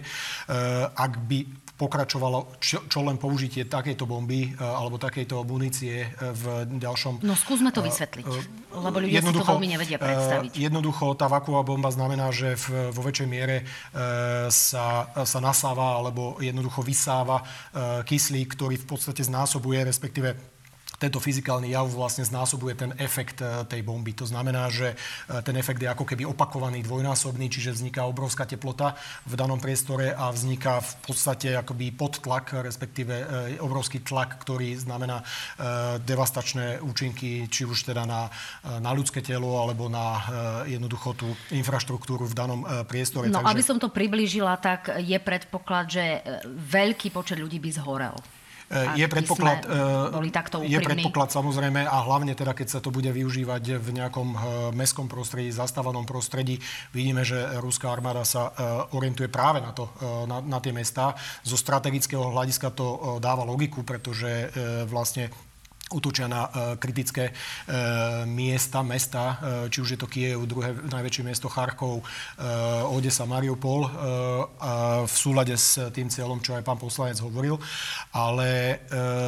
Ak 0.96 1.20
by 1.28 1.44
pokračovalo 1.78 2.58
čo, 2.58 2.82
čo 2.90 3.06
len 3.06 3.22
použitie 3.22 3.70
takejto 3.70 4.10
bomby 4.10 4.50
e, 4.50 4.60
alebo 4.60 4.98
takejto 4.98 5.46
munície 5.46 6.10
e, 6.10 6.34
v 6.34 6.66
ďalšom... 6.82 7.22
No 7.22 7.38
skúsme 7.38 7.70
to 7.70 7.86
e, 7.86 7.94
vysvetliť, 7.94 8.26
lebo 8.74 8.98
ľudia 8.98 9.22
si 9.22 9.30
to 9.30 9.46
veľmi 9.46 9.70
nevedia 9.70 10.02
predstaviť. 10.02 10.58
Jednoducho 10.58 11.14
tá 11.14 11.30
vakuová 11.30 11.62
bomba 11.62 11.94
znamená, 11.94 12.34
že 12.34 12.58
v, 12.58 12.90
vo 12.90 13.02
väčšej 13.06 13.30
miere 13.30 13.62
sa, 14.50 15.14
sa 15.14 15.40
nasáva 15.40 16.02
alebo 16.02 16.42
jednoducho 16.42 16.82
vysáva 16.82 17.46
kyslík, 18.04 18.58
ktorý 18.58 18.82
v 18.82 18.88
podstate 18.90 19.22
znásobuje, 19.22 19.86
respektíve 19.86 20.57
tento 20.98 21.22
fyzikálny 21.22 21.78
jav 21.78 21.86
vlastne 21.94 22.26
znásobuje 22.26 22.74
ten 22.74 22.92
efekt 22.98 23.46
e, 23.46 23.66
tej 23.70 23.86
bomby. 23.86 24.18
To 24.18 24.26
znamená, 24.26 24.66
že 24.74 24.94
e, 24.94 24.96
ten 25.46 25.54
efekt 25.54 25.78
je 25.78 25.90
ako 25.90 26.10
keby 26.10 26.26
opakovaný 26.26 26.82
dvojnásobný, 26.82 27.54
čiže 27.54 27.78
vzniká 27.78 28.10
obrovská 28.10 28.50
teplota 28.50 28.98
v 29.30 29.34
danom 29.38 29.62
priestore 29.62 30.10
a 30.10 30.34
vzniká 30.34 30.82
v 30.82 30.94
podstate 31.06 31.54
akoby 31.54 31.94
podtlak, 31.94 32.66
respektíve 32.66 33.14
e, 33.14 33.26
obrovský 33.62 34.02
tlak, 34.02 34.42
ktorý 34.42 34.74
znamená 34.78 35.22
devastačné 36.02 36.82
účinky, 36.82 37.46
či 37.50 37.66
už 37.66 37.94
teda 37.94 38.04
na, 38.06 38.30
na 38.82 38.92
ľudské 38.92 39.22
telo 39.22 39.60
alebo 39.62 39.90
na 39.90 40.24
jednoducho 40.66 41.14
tú 41.14 41.28
infraštruktúru 41.54 42.26
v 42.26 42.36
danom 42.36 42.62
priestore. 42.90 43.30
No, 43.30 43.42
Takže... 43.42 43.52
aby 43.54 43.64
som 43.64 43.78
to 43.78 43.90
priblížila, 43.94 44.58
tak 44.58 44.98
je 45.02 45.18
predpoklad, 45.18 45.86
že 45.90 46.04
veľký 46.50 47.14
počet 47.14 47.38
ľudí 47.38 47.62
by 47.62 47.70
zhorel. 47.74 48.16
Je 48.70 49.08
predpoklad, 49.08 49.64
e, 49.64 50.12
boli 50.12 50.28
takto 50.28 50.60
je 50.60 50.76
predpoklad 50.76 51.32
samozrejme 51.32 51.88
a 51.88 51.98
hlavne 52.04 52.36
teda, 52.36 52.52
keď 52.52 52.68
sa 52.68 52.80
to 52.84 52.92
bude 52.92 53.08
využívať 53.08 53.80
v 53.80 53.90
nejakom 53.96 54.28
e, 54.36 54.38
mestskom 54.76 55.08
prostredí, 55.08 55.56
zastávanom 55.56 56.04
prostredí, 56.04 56.60
vidíme, 56.92 57.24
že 57.24 57.40
ruská 57.64 57.96
armáda 57.96 58.28
sa 58.28 58.52
e, 58.52 58.68
orientuje 58.92 59.32
práve 59.32 59.64
na, 59.64 59.72
to, 59.72 59.88
na, 60.28 60.44
na 60.44 60.60
tie 60.60 60.76
mesta. 60.76 61.16
Zo 61.48 61.56
strategického 61.56 62.28
hľadiska 62.28 62.76
to 62.76 63.20
dáva 63.24 63.48
logiku, 63.48 63.88
pretože 63.88 64.52
vlastne 64.92 65.32
útočia 65.92 66.28
na 66.28 66.48
uh, 66.48 66.52
kritické 66.76 67.32
uh, 67.32 68.28
miesta, 68.28 68.84
mesta, 68.84 69.24
uh, 69.24 69.38
či 69.72 69.80
už 69.82 69.96
je 69.96 70.00
to 70.00 70.08
Kiev, 70.08 70.44
druhé 70.48 70.76
najväčšie 70.76 71.24
miesto 71.24 71.52
Charkov, 71.52 72.04
Odesa, 72.88 73.26
Mariupol, 73.28 73.90
v 75.04 75.16
súlade 75.16 75.54
s 75.58 75.78
tým 75.92 76.08
cieľom, 76.08 76.40
čo 76.40 76.56
aj 76.56 76.64
pán 76.64 76.80
poslanec 76.80 77.20
hovoril. 77.20 77.60
Ale 78.14 78.80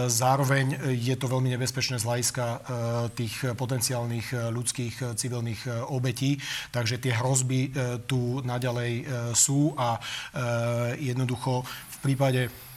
zároveň 0.07 0.95
je 0.95 1.15
to 1.17 1.27
veľmi 1.27 1.51
nebezpečné 1.57 1.99
z 1.99 2.07
hľadiska 2.07 2.45
tých 3.17 3.53
potenciálnych 3.57 4.53
ľudských 4.53 5.17
civilných 5.17 5.89
obetí. 5.91 6.39
Takže 6.71 7.01
tie 7.01 7.13
hrozby 7.17 7.73
tu 8.07 8.39
naďalej 8.45 9.05
sú 9.33 9.73
a 9.75 9.99
jednoducho 10.95 11.65
v 11.65 11.97
prípade 11.99 12.41
E, 12.47 12.68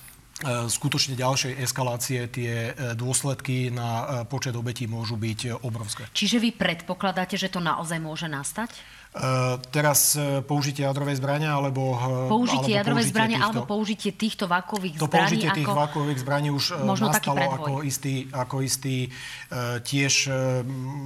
skutočne 0.67 1.15
ďalšej 1.15 1.61
eskalácie 1.61 2.25
tie 2.33 2.73
e, 2.73 2.97
dôsledky 2.97 3.69
na 3.69 3.91
e, 3.91 4.05
počet 4.27 4.57
obetí 4.57 4.89
môžu 4.89 5.21
byť 5.21 5.61
obrovské. 5.63 6.09
Čiže 6.11 6.41
vy 6.41 6.51
predpokladáte, 6.57 7.37
že 7.37 7.53
to 7.53 7.61
naozaj 7.61 8.01
môže 8.01 8.27
nastať? 8.27 8.73
Uh, 9.13 9.61
teraz 9.69 10.17
uh, 10.17 10.41
použitie 10.41 10.89
jadrovej 10.89 11.21
zbrania 11.21 11.53
alebo... 11.53 12.01
Uh, 12.01 12.33
použitie 12.33 12.73
alebo 12.73 12.81
jadrovej 12.81 13.07
zbrania 13.13 13.37
týchto, 13.37 13.49
alebo 13.53 13.63
použitie 13.69 14.11
týchto 14.17 14.45
vakových 14.49 14.97
zbraní? 14.97 15.05
To 15.05 15.13
použitie 15.13 15.49
tých 15.53 15.69
ako, 15.69 15.81
vakových 15.85 16.21
zbraní 16.25 16.49
už 16.49 16.65
možno 16.81 17.13
nastalo 17.13 17.45
ako 17.45 17.73
istý, 17.85 18.33
ako 18.33 18.65
istý 18.65 19.13
tiež 19.85 20.33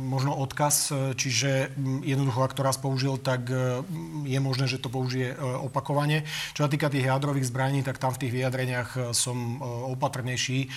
možno 0.07 0.39
odkaz. 0.39 0.95
Čiže 1.19 1.75
jednoducho, 2.07 2.47
ak 2.47 2.55
to 2.55 2.63
raz 2.63 2.79
použil, 2.79 3.19
tak 3.19 3.51
je 4.23 4.39
možné, 4.39 4.71
že 4.71 4.79
to 4.79 4.87
použije 4.87 5.35
opakovane. 5.67 6.23
Čo 6.55 6.67
sa 6.67 6.71
týka 6.71 6.87
tých 6.87 7.11
jadrových 7.11 7.51
zbraní, 7.51 7.83
tak 7.83 7.99
tam 7.99 8.15
v 8.15 8.23
tých 8.23 8.33
vyjadreniach 8.39 9.11
som 9.11 9.59
opatrnejší. 9.91 10.71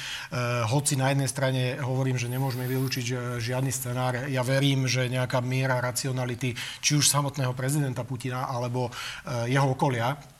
Hoci 0.65 0.97
na 0.97 1.13
jednej 1.13 1.29
strane 1.29 1.61
hovorím, 1.77 2.17
že 2.17 2.25
nemôžeme 2.25 2.65
vylúčiť 2.65 3.37
žiadny 3.37 3.69
scenár. 3.69 4.25
Ja 4.33 4.41
verím, 4.41 4.89
že 4.89 5.05
nejaká 5.05 5.45
miera 5.45 5.77
racionality, 5.77 6.57
či 6.81 6.97
už 6.97 7.05
sa 7.05 7.18
samotného 7.19 7.51
prezidenta 7.51 8.07
Putina 8.07 8.47
alebo 8.47 8.87
eh, 8.87 9.51
jeho 9.51 9.75
okolia 9.75 10.38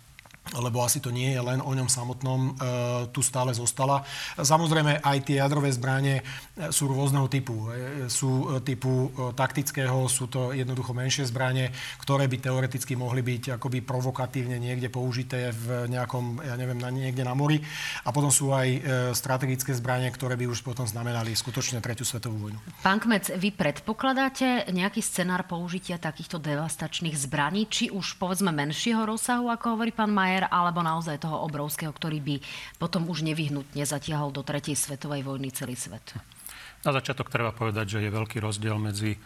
lebo 0.58 0.82
asi 0.82 0.98
to 0.98 1.14
nie 1.14 1.36
je 1.36 1.42
len 1.42 1.62
o 1.62 1.72
ňom 1.74 1.86
samotnom, 1.86 2.42
e, 2.42 2.52
tu 3.14 3.22
stále 3.22 3.54
zostala. 3.54 4.02
Samozrejme, 4.40 5.06
aj 5.06 5.18
tie 5.26 5.38
jadrové 5.42 5.70
zbranie 5.70 6.22
e, 6.22 6.74
sú 6.74 6.90
rôzneho 6.90 7.30
typu. 7.30 7.70
E, 7.70 8.10
sú 8.10 8.58
e, 8.58 8.64
typu 8.66 9.10
e, 9.14 9.34
taktického, 9.38 10.10
sú 10.10 10.32
to 10.32 10.56
jednoducho 10.56 10.94
menšie 10.96 11.30
zbranie, 11.30 11.70
ktoré 12.02 12.26
by 12.26 12.38
teoreticky 12.40 12.98
mohli 12.98 13.22
byť 13.22 13.60
akoby 13.60 13.86
provokatívne 13.86 14.58
niekde 14.58 14.90
použité 14.90 15.52
v 15.54 15.90
nejakom, 15.92 16.42
ja 16.42 16.56
neviem, 16.56 16.80
na, 16.80 16.90
niekde 16.90 17.22
na 17.22 17.38
mori. 17.38 17.62
A 18.06 18.10
potom 18.10 18.32
sú 18.34 18.54
aj 18.56 18.68
e, 18.70 18.80
strategické 19.14 19.76
zbranie, 19.76 20.10
ktoré 20.10 20.40
by 20.40 20.50
už 20.50 20.66
potom 20.66 20.88
znamenali 20.88 21.36
skutočne 21.36 21.84
tretiu 21.84 22.08
svetovú 22.08 22.50
vojnu. 22.50 22.60
Pán 22.80 23.04
Kmec, 23.04 23.36
vy 23.36 23.52
predpokladáte 23.52 24.72
nejaký 24.72 25.04
scenár 25.04 25.46
použitia 25.46 26.00
takýchto 26.00 26.40
devastačných 26.40 27.16
zbraní, 27.20 27.68
či 27.68 27.92
už 27.92 28.16
povedzme 28.16 28.56
menšieho 28.56 29.04
rozsahu, 29.04 29.52
ako 29.52 29.76
hovorí 29.76 29.92
pán 29.92 30.14
Majer, 30.14 30.38
rozmer, 30.39 30.56
alebo 30.56 30.80
naozaj 30.80 31.19
toho 31.19 31.43
obrovského, 31.43 31.91
ktorý 31.91 32.23
by 32.23 32.36
potom 32.80 33.12
už 33.12 33.28
nevyhnutne 33.28 33.84
zatiahol 33.84 34.32
do 34.32 34.39
tretej 34.39 34.80
svetovej 34.80 35.28
vojny 35.28 35.52
celý 35.52 35.75
svet? 35.75 36.15
Na 36.88 36.95
začiatok 36.95 37.28
treba 37.28 37.52
povedať, 37.52 37.99
že 37.99 38.08
je 38.08 38.15
veľký 38.15 38.39
rozdiel 38.39 38.80
medzi 38.80 39.19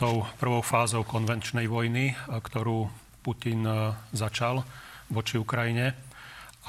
tou 0.00 0.24
prvou 0.40 0.64
fázou 0.64 1.04
konvenčnej 1.04 1.68
vojny, 1.68 2.16
ktorú 2.24 2.88
Putin 3.20 3.68
začal 4.16 4.64
voči 5.12 5.36
Ukrajine 5.36 5.92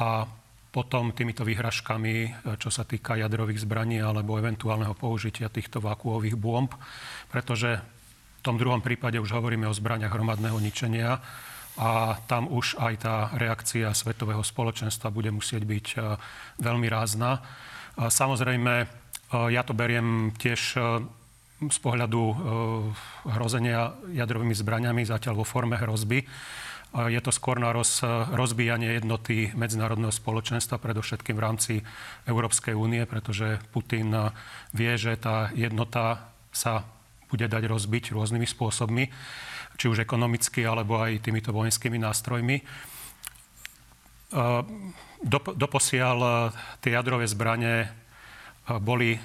a 0.04 0.28
potom 0.72 1.16
týmito 1.16 1.48
výhražkami, 1.48 2.48
čo 2.60 2.68
sa 2.68 2.84
týka 2.84 3.16
jadrových 3.16 3.64
zbraní 3.64 4.04
alebo 4.04 4.36
eventuálneho 4.36 4.96
použitia 4.96 5.48
týchto 5.48 5.80
vakuových 5.80 6.36
bomb, 6.36 6.72
pretože 7.32 7.80
V 8.42 8.50
tom 8.50 8.58
druhom 8.58 8.82
prípade 8.82 9.22
už 9.22 9.38
hovoríme 9.38 9.70
o 9.70 9.78
zbraniach 9.78 10.10
hromadného 10.10 10.58
ničenia 10.58 11.22
a 11.80 12.20
tam 12.28 12.52
už 12.52 12.76
aj 12.80 12.94
tá 13.00 13.16
reakcia 13.36 13.96
svetového 13.96 14.44
spoločenstva 14.44 15.14
bude 15.14 15.32
musieť 15.32 15.64
byť 15.64 15.88
veľmi 16.60 16.88
rázna. 16.92 17.40
Samozrejme, 17.96 18.74
ja 19.32 19.62
to 19.64 19.72
beriem 19.72 20.36
tiež 20.36 20.62
z 21.62 21.78
pohľadu 21.80 22.22
hrozenia 23.38 23.94
jadrovými 24.10 24.56
zbraniami, 24.58 25.06
zatiaľ 25.06 25.42
vo 25.42 25.46
forme 25.46 25.78
hrozby. 25.78 26.26
Je 26.92 27.22
to 27.24 27.32
skôr 27.32 27.56
na 27.56 27.72
roz, 27.72 28.04
rozbíjanie 28.36 29.00
jednoty 29.00 29.48
medzinárodného 29.56 30.12
spoločenstva, 30.12 30.82
predovšetkým 30.82 31.40
v 31.40 31.46
rámci 31.46 31.74
Európskej 32.28 32.76
únie, 32.76 33.08
pretože 33.08 33.64
Putin 33.72 34.12
vie, 34.76 34.92
že 35.00 35.16
tá 35.16 35.56
jednota 35.56 36.36
sa 36.52 36.84
bude 37.32 37.48
dať 37.48 37.64
rozbiť 37.64 38.12
rôznymi 38.12 38.44
spôsobmi, 38.44 39.08
či 39.78 39.86
už 39.90 40.04
ekonomicky, 40.04 40.66
alebo 40.66 41.00
aj 41.02 41.24
týmito 41.24 41.52
vojenskými 41.52 41.98
nástrojmi. 41.98 42.64
Doposiaľ 45.58 46.18
tie 46.80 46.92
jadrové 46.96 47.28
zbranie 47.28 47.92
boli 48.80 49.20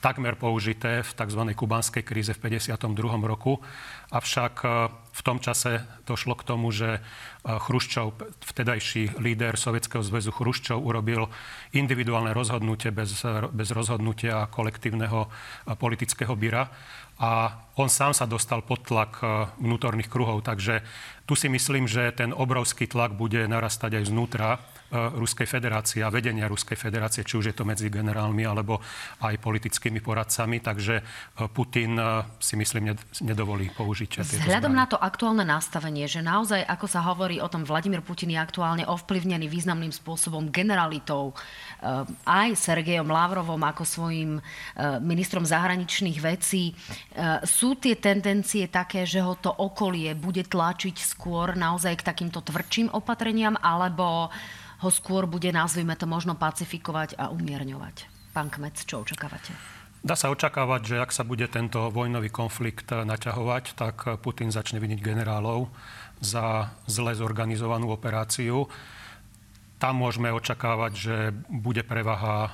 takmer 0.00 0.36
použité 0.36 1.02
v 1.02 1.10
tzv. 1.10 1.42
kubanskej 1.56 2.02
kríze 2.04 2.32
v 2.36 2.40
52. 2.62 3.20
roku. 3.24 3.58
Avšak 4.12 4.54
e, 4.62 4.68
v 4.90 5.22
tom 5.24 5.42
čase 5.42 5.82
došlo 6.06 6.38
k 6.38 6.46
tomu, 6.46 6.70
že 6.70 6.98
e, 6.98 7.00
Chruščov, 7.42 8.14
vtedajší 8.44 9.18
líder 9.18 9.58
Sovietskeho 9.58 10.04
zväzu 10.04 10.30
Chruščov, 10.30 10.78
urobil 10.78 11.26
individuálne 11.74 12.30
rozhodnutie 12.36 12.94
bez, 12.94 13.24
bez 13.50 13.68
rozhodnutia 13.74 14.46
kolektívneho 14.52 15.26
e, 15.26 15.28
politického 15.74 16.36
byra 16.38 16.70
a 17.16 17.64
on 17.80 17.88
sám 17.88 18.12
sa 18.12 18.28
dostal 18.28 18.60
pod 18.60 18.84
tlak 18.84 19.24
vnútorných 19.56 20.12
kruhov. 20.12 20.44
Takže 20.44 20.84
tu 21.24 21.32
si 21.32 21.48
myslím, 21.48 21.88
že 21.88 22.12
ten 22.12 22.28
obrovský 22.28 22.84
tlak 22.84 23.16
bude 23.16 23.40
narastať 23.48 24.04
aj 24.04 24.04
znútra 24.12 24.60
E, 24.60 24.75
Ruskej 24.94 25.50
federácie 25.50 26.06
a 26.06 26.14
vedenia 26.14 26.46
Ruskej 26.46 26.78
federácie, 26.78 27.26
či 27.26 27.34
už 27.34 27.50
je 27.50 27.56
to 27.56 27.66
medzi 27.66 27.90
generálmi 27.90 28.46
alebo 28.46 28.78
aj 29.26 29.34
politickými 29.42 29.98
poradcami. 29.98 30.62
Takže 30.62 30.94
e, 30.98 31.02
Putin 31.50 31.98
e, 31.98 32.22
si 32.38 32.54
myslím 32.54 32.94
nedovolí 33.26 33.74
použiť 33.74 34.08
tieto 34.08 34.38
Vzhľadom 34.46 34.70
na 34.70 34.86
to 34.86 34.94
aktuálne 34.94 35.42
nastavenie, 35.42 36.06
že 36.06 36.22
naozaj, 36.22 36.62
ako 36.62 36.86
sa 36.86 37.02
hovorí 37.02 37.42
o 37.42 37.50
tom, 37.50 37.66
Vladimír 37.66 37.98
Putin 38.06 38.30
je 38.30 38.38
aktuálne 38.38 38.86
ovplyvnený 38.86 39.50
významným 39.50 39.90
spôsobom 39.90 40.54
generalitou 40.54 41.34
aj 42.24 42.56
Sergejom 42.56 43.10
Lavrovom 43.10 43.60
ako 43.60 43.84
svojim 43.84 44.40
ministrom 45.04 45.44
zahraničných 45.44 46.18
vecí. 46.22 46.72
Sú 47.44 47.76
tie 47.76 47.98
tendencie 48.00 48.70
také, 48.70 49.04
že 49.04 49.20
ho 49.20 49.36
to 49.36 49.52
okolie 49.52 50.16
bude 50.16 50.46
tlačiť 50.48 50.96
skôr 50.96 51.52
naozaj 51.52 52.00
k 52.00 52.06
takýmto 52.06 52.40
tvrdším 52.40 52.96
opatreniam, 52.96 53.54
alebo 53.60 54.32
ho 54.84 54.90
skôr 54.92 55.24
bude, 55.24 55.48
nazvime 55.52 55.96
to, 55.96 56.04
možno 56.04 56.36
pacifikovať 56.36 57.16
a 57.16 57.32
umierňovať. 57.32 58.08
Pán 58.36 58.52
Kmec, 58.52 58.84
čo 58.84 59.00
očakávate? 59.00 59.56
Dá 60.06 60.14
sa 60.14 60.30
očakávať, 60.30 60.82
že 60.86 60.96
ak 61.02 61.10
sa 61.10 61.26
bude 61.26 61.48
tento 61.50 61.88
vojnový 61.90 62.30
konflikt 62.30 62.92
naťahovať, 62.92 63.64
tak 63.74 63.96
Putin 64.22 64.54
začne 64.54 64.78
viniť 64.78 65.00
generálov 65.02 65.72
za 66.20 66.70
zle 66.86 67.16
zorganizovanú 67.16 67.90
operáciu. 67.90 68.68
Tam 69.82 69.98
môžeme 69.98 70.30
očakávať, 70.30 70.92
že 70.94 71.16
bude 71.50 71.82
prevaha 71.82 72.48
e, 72.48 72.50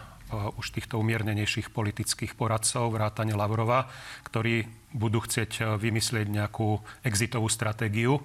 už 0.58 0.74
týchto 0.74 0.98
umiernenejších 0.98 1.70
politických 1.70 2.34
poradcov, 2.34 2.90
vrátane 2.90 3.36
Lavrova, 3.36 3.86
ktorí 4.26 4.66
budú 4.90 5.22
chcieť 5.22 5.50
e, 5.60 5.62
vymyslieť 5.78 6.26
nejakú 6.32 6.82
exitovú 7.06 7.46
stratégiu, 7.46 8.22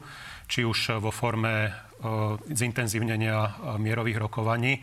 či 0.49 0.63
už 0.63 1.03
vo 1.03 1.12
forme 1.12 1.69
zintenzívnenia 2.51 3.77
mierových 3.81 4.21
rokovaní 4.21 4.79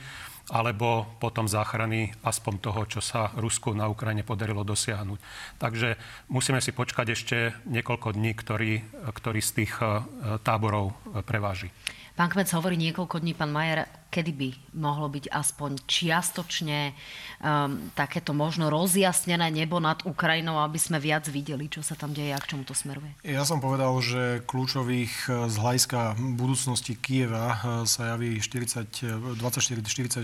alebo 0.53 1.09
potom 1.17 1.49
záchrany 1.49 2.13
aspoň 2.21 2.55
toho, 2.61 2.85
čo 2.85 3.01
sa 3.01 3.33
Rusku 3.33 3.73
na 3.73 3.89
Ukrajine 3.89 4.29
podarilo 4.29 4.61
dosiahnuť. 4.61 5.17
Takže 5.57 5.97
musíme 6.29 6.61
si 6.61 6.77
počkať 6.77 7.07
ešte 7.17 7.37
niekoľko 7.65 8.13
dní, 8.13 8.37
ktorý, 8.37 8.73
ktorý 9.09 9.41
z 9.41 9.51
tých 9.65 9.73
táborov 10.45 10.93
preváži. 11.25 11.73
Pán 12.15 12.31
Kmec 12.31 12.47
hovorí 12.55 12.79
niekoľko 12.79 13.19
dní, 13.19 13.35
pán 13.35 13.51
Majer, 13.51 13.91
kedy 14.15 14.33
by 14.39 14.79
mohlo 14.79 15.11
byť 15.11 15.35
aspoň 15.35 15.83
čiastočne 15.83 16.95
um, 16.95 17.91
takéto 17.99 18.31
možno 18.31 18.71
rozjasnené 18.71 19.51
nebo 19.51 19.83
nad 19.83 19.99
Ukrajinou, 20.07 20.63
aby 20.63 20.79
sme 20.79 21.03
viac 21.03 21.27
videli, 21.27 21.67
čo 21.67 21.83
sa 21.83 21.99
tam 21.99 22.15
deje 22.15 22.31
a 22.31 22.39
k 22.39 22.55
čomu 22.55 22.63
to 22.63 22.71
smeruje? 22.71 23.11
Ja 23.27 23.43
som 23.43 23.59
povedal, 23.59 23.91
že 23.99 24.47
kľúčových 24.47 25.27
eh, 25.27 25.51
z 25.51 25.55
hľadiska 25.59 26.15
budúcnosti 26.39 26.95
Kieva 26.95 27.59
eh, 27.59 27.83
sa 27.83 28.15
javí 28.15 28.39
24-48 28.39 30.23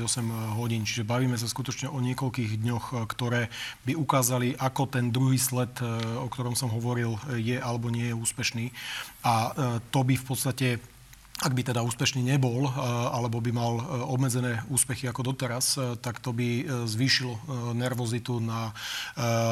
hodín, 0.55 0.87
čiže 0.87 1.03
bavíme 1.03 1.35
sa 1.35 1.51
skutočne 1.51 1.91
o 1.91 1.99
niekoľkých 1.99 2.63
dňoch, 2.63 3.03
ktoré 3.11 3.51
by 3.83 3.99
ukázali, 3.99 4.55
ako 4.55 4.87
ten 4.87 5.11
druhý 5.11 5.43
sled, 5.43 5.83
o 6.23 6.31
ktorom 6.31 6.55
som 6.55 6.71
hovoril, 6.71 7.19
je 7.35 7.59
alebo 7.59 7.91
nie 7.91 8.07
je 8.07 8.15
úspešný. 8.15 8.71
A 9.27 9.51
to 9.91 10.07
by 10.07 10.15
v 10.15 10.23
podstate 10.23 10.79
ak 11.41 11.57
by 11.57 11.63
teda 11.65 11.81
úspešný 11.81 12.21
nebol, 12.21 12.69
eh, 12.69 12.73
alebo 13.17 13.41
by 13.41 13.51
mal 13.53 13.73
eh, 13.81 13.85
obmedzené 14.05 14.61
úspechy 14.69 15.09
ako 15.09 15.33
doteraz, 15.33 15.81
eh, 15.81 15.97
tak 15.97 16.21
to 16.21 16.37
by 16.37 16.63
zvýšilo 16.85 17.33
nervozitu 17.75 18.43
na, 18.43 18.73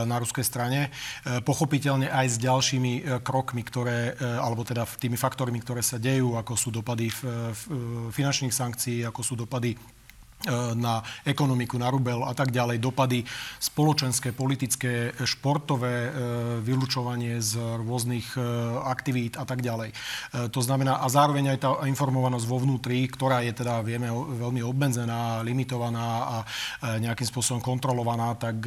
na 0.05 0.17
ruskej 0.19 0.45
strane. 0.45 0.91
Pochopiteľne 1.25 2.11
aj 2.11 2.27
s 2.27 2.37
ďalšími 2.41 3.23
krokmi, 3.23 3.63
ktoré, 3.65 4.15
alebo 4.19 4.67
teda 4.67 4.85
tými 4.85 5.17
faktormi, 5.17 5.63
ktoré 5.63 5.81
sa 5.81 5.97
dejú, 5.97 6.37
ako 6.37 6.53
sú 6.59 6.69
dopady 6.75 7.09
finančných 8.11 8.55
sankcií, 8.55 9.07
ako 9.07 9.21
sú 9.23 9.35
dopady 9.39 9.79
na 10.79 11.03
ekonomiku, 11.27 11.83
na 11.83 11.91
rubel 11.91 12.23
a 12.23 12.31
tak 12.31 12.55
ďalej, 12.55 12.79
dopady 12.79 13.27
spoločenské, 13.59 14.31
politické, 14.31 15.11
športové, 15.27 15.95
e, 16.07 16.11
vylúčovanie 16.63 17.43
z 17.43 17.59
rôznych 17.59 18.39
e, 18.39 18.43
aktivít 18.87 19.35
a 19.35 19.43
tak 19.43 19.67
ďalej. 19.67 19.91
To 20.55 20.61
znamená, 20.63 21.03
a 21.03 21.07
zároveň 21.11 21.57
aj 21.57 21.59
tá 21.59 21.71
informovanosť 21.91 22.47
vo 22.47 22.63
vnútri, 22.63 23.11
ktorá 23.11 23.43
je 23.43 23.51
teda, 23.51 23.83
vieme, 23.83 24.11
veľmi 24.13 24.63
obmedzená, 24.63 25.43
limitovaná 25.43 26.07
a 26.23 26.37
nejakým 27.01 27.27
spôsobom 27.27 27.59
kontrolovaná, 27.65 28.39
tak 28.39 28.63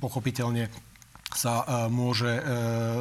pochopiteľne 0.00 0.70
sa 1.36 1.62
e, 1.62 1.64
môže, 1.92 2.32
e, 2.32 2.42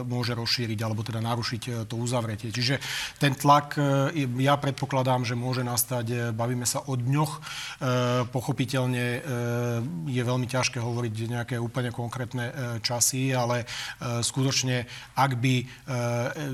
môže 0.03 0.35
rozšíriť 0.35 0.79
alebo 0.83 1.01
teda 1.01 1.23
narušiť 1.23 1.63
e, 1.65 1.71
to 1.87 1.95
uzavretie. 1.95 2.51
Čiže 2.51 2.77
ten 3.17 3.33
tlak, 3.33 3.79
ja 4.37 4.55
predpokladám, 4.59 5.23
že 5.23 5.39
môže 5.39 5.63
nastať, 5.63 6.35
bavíme 6.35 6.67
sa 6.67 6.83
o 6.85 6.99
dňoch. 6.99 7.39
Pochopiteľne 8.35 9.05
je 10.09 10.21
veľmi 10.21 10.47
ťažké 10.49 10.81
hovoriť 10.81 11.13
nejaké 11.31 11.55
úplne 11.55 11.95
konkrétne 11.95 12.79
časy, 12.83 13.31
ale 13.31 13.63
skutočne, 14.01 14.83
ak 15.15 15.31
by, 15.39 15.55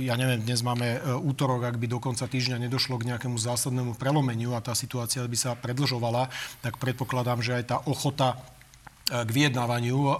ja 0.03 0.15
neviem, 0.19 0.45
dnes 0.45 0.61
máme 0.61 1.01
útorok, 1.25 1.65
ak 1.65 1.81
by 1.81 1.87
do 1.89 1.99
konca 2.03 2.29
týždňa 2.29 2.61
nedošlo 2.67 3.01
k 3.01 3.07
nejakému 3.15 3.37
zásadnému 3.39 3.97
prelomeniu 3.97 4.53
a 4.53 4.63
tá 4.63 4.77
situácia 4.77 5.25
by 5.25 5.37
sa 5.37 5.57
predlžovala, 5.57 6.29
tak 6.61 6.77
predpokladám, 6.77 7.41
že 7.41 7.57
aj 7.57 7.63
tá 7.65 7.77
ochota 7.89 8.37
k 9.11 9.29
vyjednávaniu 9.29 9.99
e, 9.99 10.13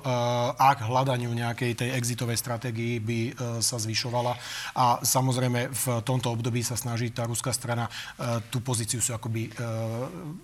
a 0.60 0.70
k 0.76 0.84
hľadaniu 0.84 1.32
nejakej 1.32 1.80
tej 1.80 1.90
exitovej 1.96 2.36
stratégii 2.36 3.00
by 3.00 3.20
e, 3.24 3.32
sa 3.64 3.80
zvyšovala. 3.80 4.36
A 4.76 5.00
samozrejme 5.00 5.72
v 5.72 5.86
tomto 6.04 6.36
období 6.36 6.60
sa 6.60 6.76
snaží 6.76 7.16
tá 7.16 7.24
ruská 7.24 7.56
strana 7.56 7.88
e, 7.88 8.44
tú 8.52 8.60
pozíciu 8.60 9.00
si 9.00 9.16
akoby 9.16 9.54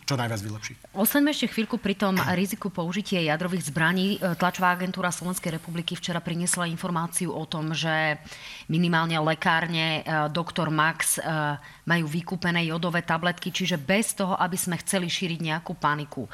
čo 0.07 0.15
najviac 0.15 0.39
vylepšiť. 0.39 0.75
Ostaňme 0.95 1.33
ešte 1.33 1.51
chvíľku 1.51 1.81
pri 1.81 1.99
tom 1.99 2.15
riziku 2.33 2.71
použitia 2.71 3.19
jadrových 3.19 3.67
zbraní. 3.67 4.21
Tlačová 4.39 4.73
agentúra 4.73 5.11
Slovenskej 5.11 5.59
republiky 5.59 5.97
včera 5.97 6.23
priniesla 6.23 6.69
informáciu 6.69 7.33
o 7.33 7.43
tom, 7.43 7.75
že 7.75 8.21
minimálne 8.67 9.15
lekárne 9.23 10.03
doktor 10.31 10.67
Max 10.67 11.19
majú 11.87 12.05
vykúpené 12.07 12.67
jodové 12.67 12.99
tabletky, 12.99 13.51
čiže 13.51 13.79
bez 13.79 14.11
toho, 14.11 14.35
aby 14.35 14.59
sme 14.59 14.75
chceli 14.83 15.07
šíriť 15.07 15.39
nejakú 15.39 15.73
paniku. 15.79 16.27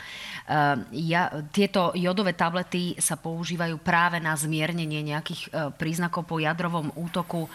Ja, 0.90 1.30
tieto 1.54 1.94
jodové 1.94 2.34
tablety 2.34 2.98
sa 2.98 3.16
používajú 3.16 3.78
práve 3.80 4.18
na 4.18 4.34
zmiernenie 4.34 5.06
nejakých 5.06 5.42
e, 5.48 5.50
príznakov 5.78 6.28
po 6.28 6.42
jadrovom 6.42 6.92
útoku. 6.98 7.48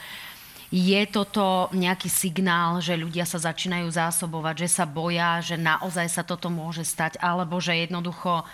Je 0.69 1.01
toto 1.09 1.73
nejaký 1.73 2.13
signál, 2.13 2.85
že 2.85 2.93
ľudia 2.93 3.25
sa 3.25 3.41
začínajú 3.41 3.89
zásobovať, 3.89 4.69
že 4.69 4.69
sa 4.69 4.85
boja, 4.85 5.41
že 5.41 5.57
naozaj 5.57 6.09
sa 6.13 6.21
toto 6.21 6.53
môže 6.53 6.85
stať, 6.85 7.17
alebo 7.25 7.57
že 7.57 7.89
jednoducho 7.89 8.45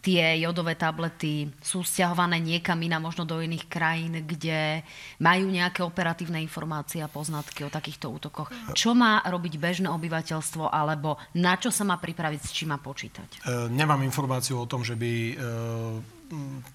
tie 0.00 0.40
jodové 0.40 0.74
tablety 0.74 1.48
sú 1.60 1.84
stiahované 1.84 2.40
niekam 2.40 2.80
iná, 2.80 2.96
možno 2.96 3.28
do 3.28 3.38
iných 3.38 3.68
krajín, 3.68 4.24
kde 4.24 4.80
majú 5.20 5.52
nejaké 5.52 5.84
operatívne 5.84 6.40
informácie 6.40 7.04
a 7.04 7.12
poznatky 7.12 7.64
o 7.64 7.70
takýchto 7.70 8.08
útokoch. 8.08 8.48
Čo 8.72 8.96
má 8.96 9.20
robiť 9.24 9.60
bežné 9.60 9.88
obyvateľstvo, 9.92 10.72
alebo 10.72 11.20
na 11.36 11.54
čo 11.60 11.68
sa 11.68 11.84
má 11.84 12.00
pripraviť, 12.00 12.40
s 12.40 12.52
čím 12.56 12.72
má 12.72 12.78
počítať? 12.80 13.44
E, 13.44 13.68
nemám 13.68 14.00
informáciu 14.02 14.64
o 14.64 14.66
tom, 14.68 14.82
že 14.82 14.96
by 14.96 15.12
e, 15.12 15.34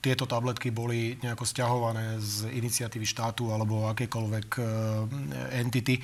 tieto 0.03 0.27
tabletky 0.27 0.69
boli 0.69 1.15
nejako 1.23 1.47
stiahované 1.47 2.19
z 2.19 2.51
iniciatívy 2.53 3.07
štátu 3.07 3.49
alebo 3.55 3.87
akékoľvek 3.91 4.47
entity. 5.55 5.99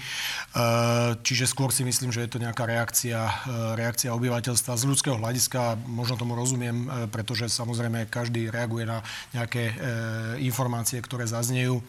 Čiže 1.21 1.45
skôr 1.45 1.69
si 1.75 1.83
myslím, 1.83 2.09
že 2.15 2.23
je 2.25 2.31
to 2.31 2.39
nejaká 2.39 2.63
reakcia, 2.63 3.19
reakcia 3.75 4.15
obyvateľstva. 4.15 4.79
Z 4.79 4.87
ľudského 4.87 5.19
hľadiska 5.19 5.77
možno 5.85 6.15
tomu 6.17 6.33
rozumiem, 6.33 6.87
pretože 7.11 7.51
samozrejme 7.51 8.07
každý 8.07 8.47
reaguje 8.47 8.87
na 8.87 9.03
nejaké 9.35 9.75
informácie, 10.39 10.97
ktoré 11.03 11.27
zaznejú. 11.27 11.83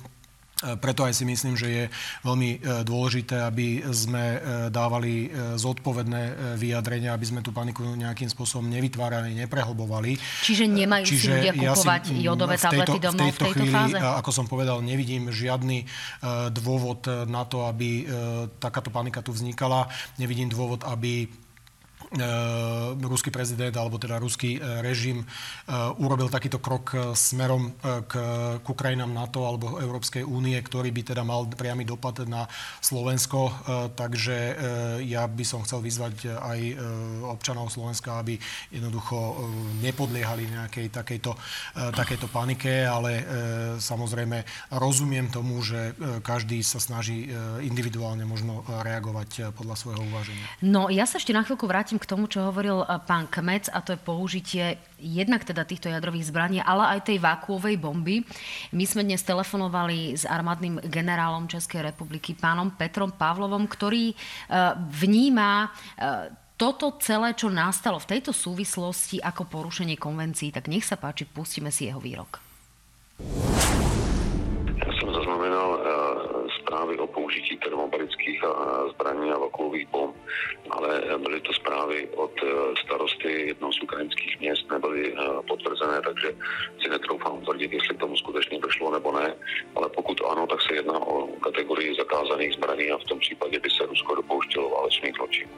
Preto 0.63 1.03
aj 1.03 1.19
si 1.19 1.25
myslím, 1.27 1.55
že 1.59 1.69
je 1.69 1.85
veľmi 2.23 2.51
e, 2.55 2.59
dôležité, 2.87 3.43
aby 3.43 3.83
sme 3.91 4.25
e, 4.25 4.39
dávali 4.71 5.27
e, 5.27 5.59
zodpovedné 5.59 6.55
vyjadrenia, 6.55 7.11
aby 7.11 7.27
sme 7.27 7.41
tú 7.43 7.51
paniku 7.51 7.83
nejakým 7.83 8.31
spôsobom 8.31 8.71
nevytvárali, 8.71 9.35
neprehlbovali. 9.35 10.15
Čiže 10.47 10.71
nemajú 10.71 11.05
Čiže 11.11 11.19
si 11.19 11.33
ľudia 11.35 11.53
kupovať 11.59 12.03
ja 12.07 12.15
si, 12.15 12.23
jodové 12.23 12.57
tablety 12.63 12.99
domov 13.03 13.27
v 13.27 13.39
tejto, 13.39 13.45
v 13.45 13.51
tejto 13.51 13.55
chvíli, 13.59 13.75
fáze? 13.75 13.99
Ako 13.99 14.31
som 14.31 14.47
povedal, 14.47 14.79
nevidím 14.87 15.35
žiadny 15.35 15.85
dôvod 16.55 17.11
na 17.27 17.43
to, 17.43 17.67
aby 17.67 18.07
takáto 18.63 18.95
panika 18.95 19.19
tu 19.25 19.35
vznikala. 19.35 19.91
Nevidím 20.23 20.47
dôvod, 20.47 20.87
aby 20.87 21.27
ruský 23.01 23.33
prezident 23.33 23.73
alebo 23.77 23.97
teda 23.97 24.21
ruský 24.21 24.57
e, 24.57 24.61
režim 24.85 25.25
e, 25.25 25.27
urobil 25.97 26.29
takýto 26.29 26.61
krok 26.61 27.17
smerom 27.17 27.73
k, 27.81 28.13
k 28.61 28.67
Ukrajinám 28.67 29.13
NATO 29.13 29.45
alebo 29.49 29.81
Európskej 29.81 30.25
únie, 30.27 30.57
ktorý 30.61 30.93
by 30.93 31.03
teda 31.15 31.23
mal 31.25 31.49
priamy 31.49 31.89
dopad 31.89 32.25
na 32.29 32.45
Slovensko. 32.83 33.53
Takže 33.97 34.37
ja 35.05 35.25
by 35.25 35.45
som 35.47 35.65
chcel 35.65 35.81
vyzvať 35.81 36.29
aj 36.37 36.61
občanov 37.29 37.73
Slovenska, 37.73 38.21
aby 38.21 38.37
jednoducho 38.69 39.49
nepodliehali 39.81 40.51
nejakej 40.51 40.87
takejto, 40.93 41.33
takejto 41.95 42.27
panike, 42.29 42.85
ale 42.85 43.23
samozrejme 43.79 44.45
rozumiem 44.75 45.31
tomu, 45.31 45.63
že 45.63 45.95
každý 46.21 46.61
sa 46.65 46.83
snaží 46.83 47.31
individuálne 47.63 48.27
možno 48.27 48.67
reagovať 48.67 49.55
podľa 49.55 49.77
svojho 49.79 50.03
uváženia. 50.03 50.47
No 50.65 50.91
ja 50.91 51.07
sa 51.07 51.17
ešte 51.19 51.37
na 51.37 51.47
chvíľku 51.47 51.65
vrátim 51.71 52.02
k 52.03 52.11
tomu, 52.11 52.27
čo 52.27 52.43
hovoril 52.51 52.83
eh, 52.83 52.99
pán 53.07 53.31
Kmec, 53.31 53.71
a 53.71 53.79
to 53.79 53.95
je 53.95 54.01
použitie 54.03 54.83
jednak 54.99 55.47
teda 55.47 55.63
týchto 55.63 55.87
jadrových 55.87 56.35
zbraní, 56.35 56.59
ale 56.59 56.99
aj 56.99 57.07
tej 57.07 57.23
vákuovej 57.23 57.79
bomby. 57.79 58.27
My 58.75 58.83
sme 58.83 59.07
dnes 59.07 59.23
telefonovali 59.23 60.19
s 60.19 60.27
armádnym 60.27 60.83
generálom 60.91 61.47
Českej 61.47 61.95
republiky, 61.95 62.35
pánom 62.35 62.75
Petrom 62.75 63.15
Pavlovom, 63.15 63.71
ktorý 63.71 64.11
eh, 64.11 64.17
vníma 64.91 65.71
eh, 65.71 66.35
toto 66.59 66.99
celé, 66.99 67.35
čo 67.35 67.51
nastalo 67.51 67.99
v 68.03 68.19
tejto 68.19 68.31
súvislosti 68.35 69.23
ako 69.23 69.47
porušenie 69.47 69.99
konvencií, 69.99 70.55
tak 70.55 70.71
nech 70.71 70.87
sa 70.87 70.99
páči, 70.99 71.27
pustíme 71.27 71.71
si 71.75 71.91
jeho 71.91 71.99
výrok. 71.99 72.39
Použití 77.33 77.57
termobarických 77.57 78.41
zbraní 78.95 79.33
a 79.33 79.39
vakuových 79.39 79.89
bomb, 79.89 80.17
ale 80.71 81.03
byly 81.19 81.41
to 81.41 81.53
zprávy 81.53 82.09
od 82.17 82.33
e, 82.43 82.47
starosty 82.85 83.33
jednoho 83.47 83.73
z 83.73 83.83
ukrajinských 83.83 84.41
měst, 84.41 84.71
nebyly 84.71 85.15
potvrzené, 85.49 86.01
takže 86.05 86.35
si 86.83 86.89
netroufám 86.89 87.41
tvrdit, 87.41 87.73
jestli 87.73 87.97
k 87.97 88.01
tomu 88.01 88.17
skutečně 88.17 88.59
došlo 88.59 88.93
nebo 88.93 89.13
ne, 89.13 89.35
ale 89.77 89.89
pokud 89.89 90.21
ano, 90.31 90.47
tak 90.47 90.63
se 90.63 90.75
jedná 90.75 90.99
o 91.07 91.27
kategorii 91.27 91.95
zakázaných 91.95 92.53
zbraní 92.53 92.91
a 92.91 92.99
v 92.99 93.05
tom 93.05 93.19
případě 93.19 93.61
by 93.61 93.71
se 93.71 93.87
Rusko 93.87 94.15
dopouštělo 94.15 94.71
válečných 94.71 95.15
zločinů. 95.17 95.53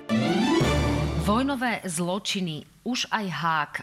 Vojnové 1.25 1.81
zločiny, 1.89 2.69
už 2.85 3.09
aj 3.09 3.27
Hák 3.33 3.73
e, 3.81 3.83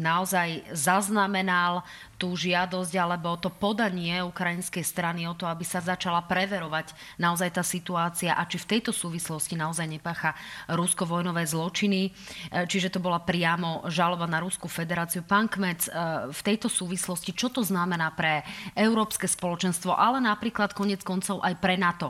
naozaj 0.00 0.72
zaznamenal 0.72 1.84
tú 2.16 2.32
žiadosť 2.32 2.96
alebo 2.96 3.36
to 3.36 3.52
podanie 3.52 4.24
ukrajinskej 4.24 4.80
strany 4.80 5.28
o 5.28 5.36
to, 5.36 5.44
aby 5.44 5.68
sa 5.68 5.84
začala 5.84 6.24
preverovať 6.24 6.96
naozaj 7.20 7.52
tá 7.52 7.60
situácia 7.60 8.32
a 8.32 8.40
či 8.48 8.56
v 8.56 8.68
tejto 8.72 8.96
súvislosti 8.96 9.52
naozaj 9.52 9.84
nepácha 9.84 10.32
Rusko 10.72 11.04
vojnové 11.04 11.44
zločiny. 11.44 12.08
E, 12.08 12.10
čiže 12.64 12.96
to 12.96 13.04
bola 13.04 13.20
priamo 13.20 13.84
žaloba 13.92 14.24
na 14.24 14.40
Rusku 14.40 14.64
federáciu. 14.64 15.28
Pán 15.28 15.52
Kmec, 15.52 15.92
e, 15.92 16.32
v 16.32 16.40
tejto 16.40 16.72
súvislosti, 16.72 17.36
čo 17.36 17.52
to 17.52 17.60
znamená 17.60 18.16
pre 18.16 18.48
európske 18.72 19.28
spoločenstvo, 19.28 19.92
ale 19.92 20.24
napríklad 20.24 20.72
konec 20.72 21.04
koncov 21.04 21.44
aj 21.44 21.52
pre 21.60 21.76
NATO? 21.76 22.08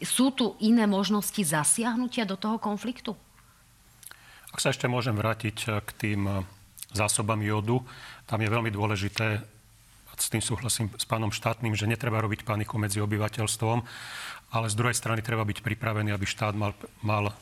Sú 0.00 0.32
tu 0.32 0.56
iné 0.64 0.88
možnosti 0.88 1.44
zasiahnutia 1.44 2.24
do 2.24 2.40
toho 2.40 2.56
konfliktu? 2.56 3.12
Ak 4.52 4.62
sa 4.62 4.70
ešte 4.70 4.90
môžem 4.90 5.16
vrátiť 5.16 5.56
eh, 5.66 5.80
k 5.80 5.90
tým 5.96 6.20
eh, 6.26 6.34
zásobám 6.92 7.40
jodu, 7.42 7.82
tam 8.26 8.42
je 8.42 8.50
veľmi 8.50 8.70
dôležité, 8.74 9.42
s 10.16 10.32
tým 10.32 10.40
súhlasím 10.40 10.88
s 10.96 11.04
pánom 11.04 11.28
štátnym, 11.28 11.76
že 11.76 11.84
netreba 11.84 12.24
robiť 12.24 12.48
paniku 12.48 12.80
medzi 12.80 13.04
obyvateľstvom, 13.04 13.78
ale 14.56 14.66
z 14.72 14.78
druhej 14.78 14.96
strany 14.96 15.20
treba 15.20 15.44
byť 15.44 15.60
pripravený, 15.60 16.08
aby 16.16 16.24
štát 16.24 16.56
mal, 16.56 16.72
mal 17.04 17.36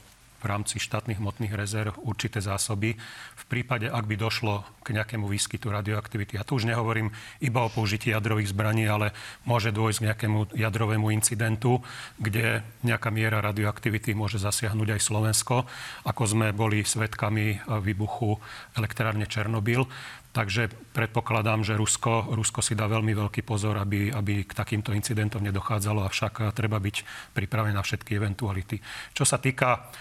v 0.44 0.52
rámci 0.52 0.76
štátnych 0.76 1.16
hmotných 1.16 1.56
rezerv 1.56 1.96
určité 2.04 2.44
zásoby 2.44 2.92
v 3.34 3.44
prípade, 3.48 3.88
ak 3.88 4.04
by 4.04 4.20
došlo 4.20 4.60
k 4.84 4.92
nejakému 4.92 5.24
výskytu 5.24 5.72
radioaktivity. 5.72 6.36
A 6.36 6.44
tu 6.44 6.60
už 6.60 6.68
nehovorím 6.68 7.08
iba 7.40 7.64
o 7.64 7.72
použití 7.72 8.12
jadrových 8.12 8.52
zbraní, 8.52 8.84
ale 8.84 9.16
môže 9.48 9.72
dôjsť 9.72 9.98
k 9.98 10.06
nejakému 10.12 10.38
jadrovému 10.52 11.08
incidentu, 11.16 11.80
kde 12.20 12.60
nejaká 12.84 13.08
miera 13.08 13.40
radioaktivity 13.40 14.12
môže 14.12 14.36
zasiahnuť 14.36 14.88
aj 14.92 15.00
Slovensko, 15.00 15.64
ako 16.04 16.22
sme 16.28 16.52
boli 16.52 16.84
svetkami 16.84 17.64
výbuchu 17.80 18.36
elektrárne 18.76 19.24
Černobyl. 19.24 19.88
Takže 20.34 20.66
predpokladám, 20.90 21.62
že 21.62 21.78
Rusko, 21.78 22.34
Rusko 22.34 22.58
si 22.58 22.74
dá 22.74 22.90
veľmi 22.90 23.14
veľký 23.14 23.46
pozor, 23.46 23.78
aby, 23.78 24.10
aby 24.10 24.42
k 24.42 24.50
takýmto 24.50 24.90
incidentom 24.90 25.38
nedochádzalo, 25.46 26.02
avšak 26.02 26.50
treba 26.50 26.82
byť 26.82 26.96
pripravený 27.38 27.70
na 27.70 27.86
všetky 27.86 28.18
eventuality. 28.18 28.82
Čo 29.14 29.22
sa 29.22 29.38
týka 29.38 29.94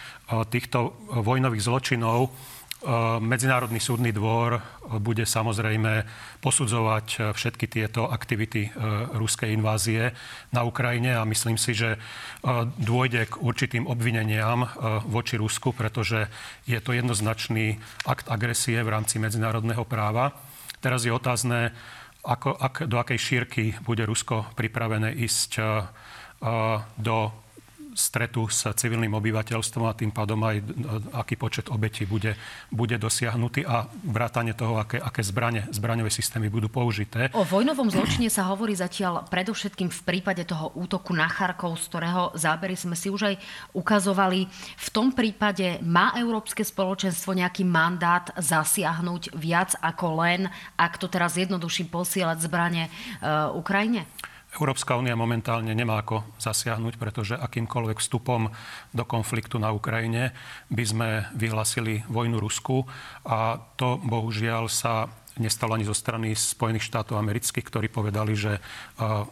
týchto 0.50 1.06
vojnových 1.22 1.62
zločinov, 1.69 2.34
Medzinárodný 3.24 3.80
súdny 3.80 4.12
dvor 4.12 4.60
bude 5.00 5.24
samozrejme 5.24 6.04
posudzovať 6.43 7.32
všetky 7.32 7.72
tieto 7.72 8.12
aktivity 8.12 8.67
ruskej 9.15 9.56
invázie 9.56 10.12
na 10.52 10.67
Ukrajine 10.67 11.15
a 11.15 11.24
myslím 11.24 11.56
si, 11.56 11.72
že 11.72 11.96
dôjde 12.76 13.32
k 13.32 13.39
určitým 13.39 13.88
obvineniam 13.88 14.67
voči 15.08 15.39
Rusku, 15.39 15.72
pretože 15.72 16.28
je 16.67 16.76
to 16.84 16.91
jednoznačný 16.91 17.80
akt 18.04 18.28
agresie 18.28 18.84
v 18.84 18.91
rámci 18.91 19.15
medzinárodného 19.15 19.88
práva. 19.88 20.36
Teraz 20.84 21.08
je 21.08 21.15
otázne, 21.15 21.72
ako, 22.28 22.52
ak, 22.52 22.84
do 22.91 23.00
akej 23.00 23.19
šírky 23.19 23.63
bude 23.88 24.04
Rusko 24.04 24.52
pripravené 24.60 25.15
ísť 25.24 25.52
do 27.00 27.17
stretu 27.93 28.49
s 28.49 28.67
civilným 28.73 29.13
obyvateľstvom 29.13 29.84
a 29.88 29.97
tým 29.97 30.12
pádom 30.12 30.41
aj 30.43 30.58
e, 30.60 30.63
aký 31.13 31.38
počet 31.38 31.69
obetí 31.69 32.03
bude, 32.06 32.36
bude 32.73 32.97
dosiahnutý 32.97 33.63
a 33.63 33.88
vrátanie 34.03 34.58
toho, 34.58 34.82
aké, 34.82 34.99
aké 34.99 35.21
zbrane, 35.21 35.69
zbraňové 35.69 36.10
systémy 36.10 36.49
budú 36.49 36.67
použité. 36.67 37.29
O 37.38 37.45
vojnovom 37.45 37.89
zločine 37.89 38.27
sa 38.27 38.49
hovorí 38.49 38.73
zatiaľ 38.73 39.25
predovšetkým 39.29 39.89
v 39.89 40.01
prípade 40.03 40.43
toho 40.43 40.73
útoku 40.75 41.13
na 41.13 41.29
Charkov, 41.29 41.79
z 41.79 41.86
ktorého 41.89 42.23
zábery 42.36 42.75
sme 42.75 42.97
si 42.97 43.08
už 43.13 43.34
aj 43.34 43.36
ukazovali. 43.77 44.49
V 44.77 44.89
tom 44.89 45.13
prípade 45.13 45.79
má 45.86 46.13
Európske 46.17 46.65
spoločenstvo 46.65 47.38
nejaký 47.38 47.63
mandát 47.63 48.34
zasiahnuť 48.36 49.38
viac 49.38 49.77
ako 49.79 50.25
len, 50.25 50.49
ak 50.75 50.97
to 50.97 51.08
teraz 51.08 51.38
jednoduším, 51.38 51.88
posielať 51.93 52.38
zbranie 52.41 52.89
uh, 52.89 53.53
Ukrajine? 53.53 54.10
Európska 54.53 54.93
únia 54.93 55.17
momentálne 55.17 55.73
nemá 55.73 56.05
ako 56.05 56.21
zasiahnuť, 56.37 57.01
pretože 57.01 57.33
akýmkoľvek 57.33 57.97
vstupom 57.97 58.53
do 58.93 59.03
konfliktu 59.09 59.57
na 59.57 59.73
Ukrajine 59.73 60.29
by 60.69 60.83
sme 60.85 61.09
vyhlasili 61.33 62.05
vojnu 62.05 62.37
Rusku 62.37 62.85
a 63.25 63.57
to 63.73 63.97
bohužiaľ 63.97 64.69
sa 64.69 65.09
nestalo 65.41 65.73
ani 65.73 65.81
zo 65.81 65.97
strany 65.97 66.37
Spojených 66.37 66.85
štátov 66.85 67.17
amerických, 67.17 67.65
ktorí 67.65 67.89
povedali, 67.89 68.37
že 68.37 68.61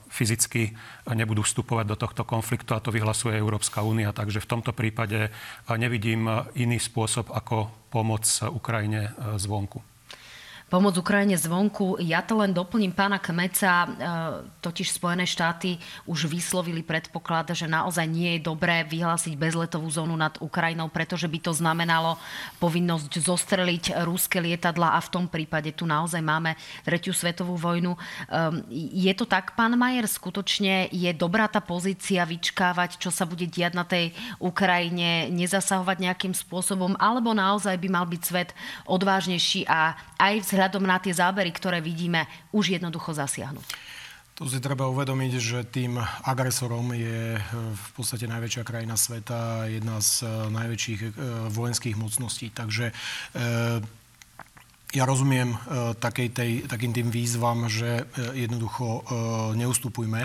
fyzicky 0.09 0.73
nebudú 1.13 1.45
vstupovať 1.45 1.85
do 1.85 1.93
tohto 1.93 2.25
konfliktu 2.25 2.73
a 2.73 2.81
to 2.81 2.89
vyhlasuje 2.89 3.37
Európska 3.37 3.85
únia. 3.85 4.09
Takže 4.09 4.41
v 4.41 4.49
tomto 4.49 4.73
prípade 4.73 5.29
nevidím 5.69 6.25
iný 6.57 6.81
spôsob, 6.81 7.29
ako 7.29 7.69
pomoc 7.93 8.25
Ukrajine 8.49 9.13
zvonku 9.37 9.90
pomoc 10.71 10.95
Ukrajine 10.95 11.35
zvonku. 11.35 11.99
Ja 11.99 12.23
to 12.23 12.39
len 12.39 12.55
doplním 12.55 12.95
pána 12.95 13.19
Kmeca, 13.19 13.73
e, 13.83 13.87
totiž 14.63 14.95
Spojené 14.95 15.27
štáty 15.27 15.75
už 16.07 16.31
vyslovili 16.31 16.79
predpoklad, 16.79 17.51
že 17.51 17.67
naozaj 17.67 18.07
nie 18.07 18.39
je 18.39 18.47
dobré 18.47 18.87
vyhlásiť 18.87 19.35
bezletovú 19.35 19.91
zónu 19.91 20.15
nad 20.15 20.39
Ukrajinou, 20.39 20.87
pretože 20.87 21.27
by 21.27 21.43
to 21.43 21.51
znamenalo 21.51 22.15
povinnosť 22.63 23.11
zostreliť 23.19 23.99
ruské 24.07 24.39
lietadla 24.39 24.95
a 24.95 25.03
v 25.03 25.11
tom 25.11 25.25
prípade 25.27 25.75
tu 25.75 25.83
naozaj 25.83 26.23
máme 26.23 26.55
tretiu 26.87 27.11
svetovú 27.11 27.59
vojnu. 27.59 27.99
Ehm, 28.31 28.63
je 28.71 29.11
to 29.11 29.27
tak, 29.27 29.59
pán 29.59 29.75
Majer, 29.75 30.07
skutočne 30.07 30.87
je 30.87 31.11
dobrá 31.11 31.51
tá 31.51 31.59
pozícia 31.59 32.23
vyčkávať, 32.23 32.95
čo 32.95 33.11
sa 33.11 33.27
bude 33.27 33.43
diať 33.43 33.75
na 33.75 33.83
tej 33.83 34.15
Ukrajine, 34.39 35.27
nezasahovať 35.35 35.97
nejakým 35.99 36.31
spôsobom, 36.31 36.95
alebo 36.95 37.35
naozaj 37.35 37.75
by 37.75 37.87
mal 37.91 38.07
byť 38.07 38.21
svet 38.23 38.55
odvážnejší 38.87 39.67
a 39.67 39.99
aj 40.21 40.33
vzhľad 40.45 40.60
vzhľadom 40.61 40.85
na 40.85 41.01
tie 41.01 41.09
zábery, 41.09 41.49
ktoré 41.49 41.81
vidíme, 41.81 42.29
už 42.53 42.77
jednoducho 42.77 43.17
zasiahnuť? 43.17 43.65
To 44.37 44.45
si 44.45 44.61
treba 44.61 44.85
uvedomiť, 44.85 45.33
že 45.41 45.65
tým 45.65 45.97
agresorom 46.21 46.93
je 46.93 47.41
v 47.57 47.89
podstate 47.97 48.29
najväčšia 48.29 48.61
krajina 48.61 48.93
sveta, 48.93 49.65
jedna 49.65 49.97
z 49.97 50.21
najväčších 50.53 51.17
vojenských 51.49 51.97
mocností. 51.97 52.53
Takže 52.53 52.93
ja 54.91 55.03
rozumiem 55.05 55.57
takej 55.97 56.27
tej, 56.29 56.51
takým 56.69 56.93
tým 56.93 57.09
výzvam, 57.09 57.69
že 57.69 58.05
jednoducho 58.37 59.05
neustupujme 59.57 60.21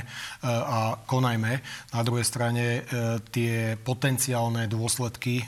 a 0.48 1.00
konajme. 1.08 1.52
Na 1.92 2.02
druhej 2.04 2.24
strane 2.28 2.84
tie 3.32 3.76
potenciálne 3.80 4.68
dôsledky, 4.68 5.44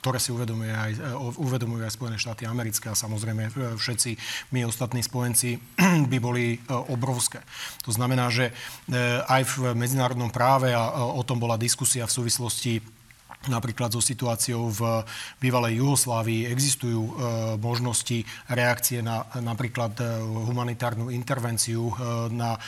ktoré 0.00 0.16
si 0.16 0.32
uvedomujú 0.32 0.72
aj, 0.72 0.92
uvedomujú 1.36 1.84
aj 1.84 1.92
Spojené 1.92 2.16
štáty 2.16 2.48
americké 2.48 2.88
a 2.88 2.96
samozrejme 2.96 3.52
všetci 3.76 4.10
my 4.56 4.64
ostatní 4.64 5.04
spojenci 5.04 5.60
by 6.10 6.18
boli 6.18 6.56
obrovské. 6.68 7.44
To 7.84 7.92
znamená, 7.92 8.32
že 8.32 8.52
aj 9.28 9.42
v 9.44 9.54
medzinárodnom 9.76 10.32
práve, 10.32 10.72
a 10.72 11.04
o 11.04 11.20
tom 11.20 11.36
bola 11.36 11.60
diskusia 11.60 12.08
v 12.08 12.16
súvislosti 12.16 12.99
Napríklad 13.48 13.88
so 13.88 14.04
situáciou 14.04 14.68
v 14.68 15.00
bývalej 15.40 15.80
Juhoslávii 15.80 16.44
existujú 16.52 17.00
e, 17.00 17.12
možnosti 17.56 18.20
reakcie 18.52 19.00
na 19.00 19.24
napríklad 19.40 19.96
e, 19.96 20.04
humanitárnu 20.44 21.08
intervenciu, 21.08 21.88
e, 21.88 21.92
na 22.36 22.52
e, 22.52 22.60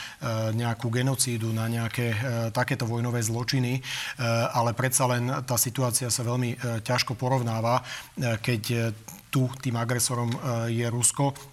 nejakú 0.57 0.89
genocídu, 0.89 1.53
na 1.53 1.69
nejaké 1.69 2.07
e, 2.09 2.17
takéto 2.49 2.89
vojnové 2.89 3.21
zločiny, 3.21 3.85
ale 4.53 4.73
predsa 4.73 5.05
len 5.05 5.29
tá 5.45 5.57
situácia 5.57 6.09
sa 6.09 6.25
veľmi 6.25 6.81
ťažko 6.81 7.13
porovnáva, 7.13 7.81
keď 8.17 8.93
tu 9.29 9.49
tým 9.61 9.77
agresorom 9.77 10.29
je 10.69 10.85
Rusko 10.89 11.52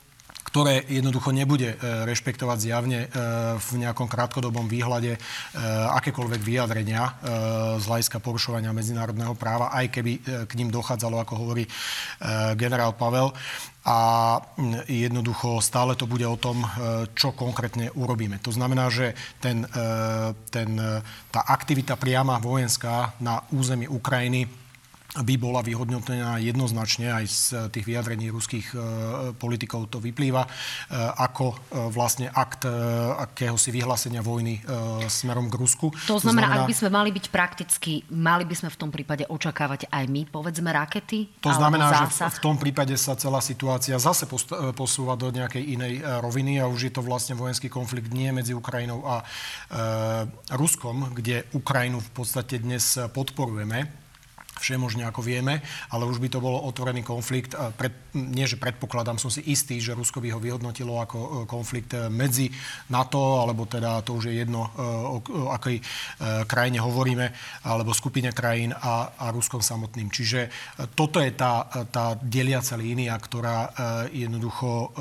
ktoré 0.50 0.82
jednoducho 0.90 1.30
nebude 1.30 1.74
e, 1.74 1.76
rešpektovať 2.10 2.58
zjavne 2.58 3.00
e, 3.06 3.08
v 3.54 3.68
nejakom 3.86 4.10
krátkodobom 4.10 4.66
výhľade 4.66 5.14
e, 5.14 5.18
akékoľvek 5.94 6.42
vyjadrenia 6.42 7.02
z 7.78 7.84
hľadiska 7.86 8.18
porušovania 8.18 8.74
medzinárodného 8.74 9.38
práva, 9.38 9.70
aj 9.70 9.86
keby 9.94 10.12
k 10.46 10.52
ním 10.58 10.72
dochádzalo, 10.74 11.22
ako 11.22 11.34
hovorí 11.36 11.64
generál 12.58 12.96
Pavel 12.96 13.30
a 13.86 13.98
jednoducho 14.88 15.62
stále 15.62 15.94
to 15.94 16.04
bude 16.04 16.26
o 16.26 16.40
tom, 16.40 16.64
čo 17.14 17.32
konkrétne 17.32 17.92
urobíme. 17.94 18.42
To 18.44 18.52
znamená, 18.52 18.92
že 18.92 19.16
ten, 19.40 19.64
ten, 20.52 20.70
tá 21.32 21.40
aktivita 21.48 21.96
priama 21.96 22.42
vojenská 22.42 23.16
na 23.22 23.40
území 23.52 23.88
Ukrajiny 23.88 24.59
by 25.10 25.34
bola 25.42 25.58
vyhodnotená 25.58 26.38
jednoznačne, 26.38 27.10
aj 27.10 27.24
z 27.26 27.42
tých 27.74 27.82
vyjadrení 27.82 28.30
ruských 28.30 28.66
e, 28.70 28.76
politikov 29.34 29.90
to 29.90 29.98
vyplýva, 29.98 30.46
e, 30.46 30.50
ako 31.18 31.58
vlastne 31.90 32.30
akt 32.30 32.62
akéhosi 33.16 33.72
vyhlásenia 33.72 34.20
vojny 34.20 34.60
smerom 35.08 35.48
k 35.48 35.54
Rusku. 35.56 35.88
To 36.06 36.20
znamená, 36.20 36.20
to 36.20 36.20
znamená, 36.20 36.46
ak 36.60 36.68
by 36.68 36.74
sme 36.76 36.90
mali 36.92 37.10
byť 37.10 37.26
prakticky, 37.32 37.92
mali 38.12 38.44
by 38.44 38.54
sme 38.54 38.68
v 38.68 38.78
tom 38.78 38.90
prípade 38.92 39.24
očakávať 39.26 39.88
aj 39.88 40.04
my, 40.06 40.28
povedzme, 40.28 40.68
rakety? 40.68 41.40
To 41.40 41.50
znamená, 41.50 41.88
zásah? 41.88 42.30
že 42.30 42.38
v 42.38 42.44
tom 42.44 42.56
prípade 42.60 42.94
sa 43.00 43.16
celá 43.16 43.40
situácia 43.40 43.96
zase 43.96 44.28
posúva 44.76 45.16
do 45.16 45.32
nejakej 45.32 45.64
inej 45.64 45.94
roviny 46.20 46.60
a 46.60 46.68
už 46.68 46.90
je 46.90 46.92
to 46.92 47.02
vlastne 47.02 47.34
vojenský 47.34 47.72
konflikt 47.72 48.12
nie 48.12 48.28
medzi 48.30 48.52
Ukrajinou 48.52 49.02
a 49.08 49.22
e, 49.22 49.24
Ruskom, 50.54 51.16
kde 51.16 51.48
Ukrajinu 51.56 51.98
v 51.98 52.10
podstate 52.12 52.60
dnes 52.60 53.00
podporujeme 53.10 54.09
všemožne, 54.60 55.08
ako 55.08 55.24
vieme, 55.24 55.64
ale 55.90 56.04
už 56.04 56.20
by 56.20 56.28
to 56.28 56.38
bolo 56.44 56.60
otvorený 56.68 57.00
konflikt. 57.00 57.56
Pred, 57.56 58.12
nie, 58.14 58.44
že 58.44 58.60
predpokladám, 58.60 59.16
som 59.16 59.32
si 59.32 59.40
istý, 59.48 59.80
že 59.80 59.96
Rusko 59.96 60.20
by 60.20 60.36
ho 60.36 60.40
vyhodnotilo 60.40 61.00
ako 61.00 61.18
e, 61.18 61.28
konflikt 61.48 61.96
e, 61.96 62.12
medzi 62.12 62.52
NATO, 62.92 63.40
alebo 63.40 63.64
teda 63.64 64.04
to 64.04 64.20
už 64.20 64.28
je 64.30 64.44
jedno, 64.44 64.68
e, 64.68 64.70
o, 64.78 65.18
akej 65.50 65.82
krajine 66.46 66.78
hovoríme, 66.84 67.32
alebo 67.64 67.96
skupine 67.96 68.30
krajín 68.36 68.76
a, 68.76 69.16
a 69.16 69.32
Ruskom 69.32 69.64
samotným. 69.64 70.12
Čiže 70.12 70.52
toto 70.92 71.18
je 71.18 71.32
tá, 71.32 71.64
tá 71.88 72.14
deliaca 72.20 72.76
línia, 72.76 73.16
ktorá 73.16 73.72
jednoducho 74.12 74.92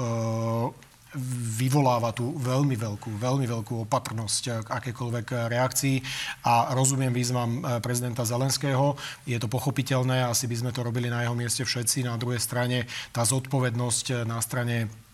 vyvoláva 1.58 2.14
tú 2.14 2.38
veľmi 2.38 2.78
veľkú, 2.78 3.18
veľmi 3.18 3.50
veľkú 3.50 3.90
opatrnosť 3.90 4.44
k 4.62 4.68
akékoľvek 4.70 5.50
reakcii 5.50 5.98
a 6.46 6.74
rozumiem 6.78 7.10
výzvam 7.10 7.60
eh, 7.60 7.82
prezidenta 7.82 8.22
Zelenského. 8.22 8.94
Je 9.26 9.38
to 9.42 9.50
pochopiteľné, 9.50 10.22
asi 10.22 10.46
by 10.46 10.56
sme 10.62 10.72
to 10.74 10.86
robili 10.86 11.10
na 11.10 11.26
jeho 11.26 11.34
mieste 11.34 11.66
všetci. 11.66 12.06
Na 12.06 12.14
druhej 12.22 12.38
strane 12.38 12.86
tá 13.10 13.26
zodpovednosť 13.26 14.06
eh, 14.14 14.16
na 14.22 14.38
strane 14.38 15.09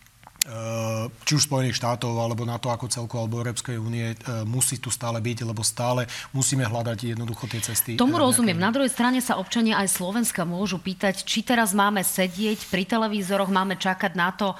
či 1.25 1.31
už 1.33 1.49
Spojených 1.49 1.81
štátov, 1.81 2.13
alebo 2.21 2.45
na 2.45 2.61
to 2.61 2.69
ako 2.69 2.85
celku, 2.85 3.17
alebo 3.17 3.41
Európskej 3.41 3.81
únie, 3.81 4.13
e, 4.13 4.15
musí 4.45 4.77
tu 4.77 4.93
stále 4.93 5.17
byť, 5.17 5.41
lebo 5.41 5.65
stále 5.65 6.05
musíme 6.37 6.61
hľadať 6.61 7.17
jednoducho 7.17 7.49
tie 7.49 7.65
cesty. 7.65 7.97
Tomu 7.97 8.21
e, 8.21 8.29
rozumiem. 8.29 8.53
Na 8.53 8.69
druhej 8.69 8.93
strane 8.93 9.17
sa 9.25 9.41
občania 9.41 9.81
aj 9.81 9.97
Slovenska 9.97 10.45
môžu 10.45 10.77
pýtať, 10.77 11.25
či 11.25 11.41
teraz 11.41 11.73
máme 11.73 12.05
sedieť 12.05 12.69
pri 12.69 12.85
televízoroch, 12.85 13.49
máme 13.49 13.81
čakať 13.81 14.13
na 14.13 14.29
to, 14.37 14.53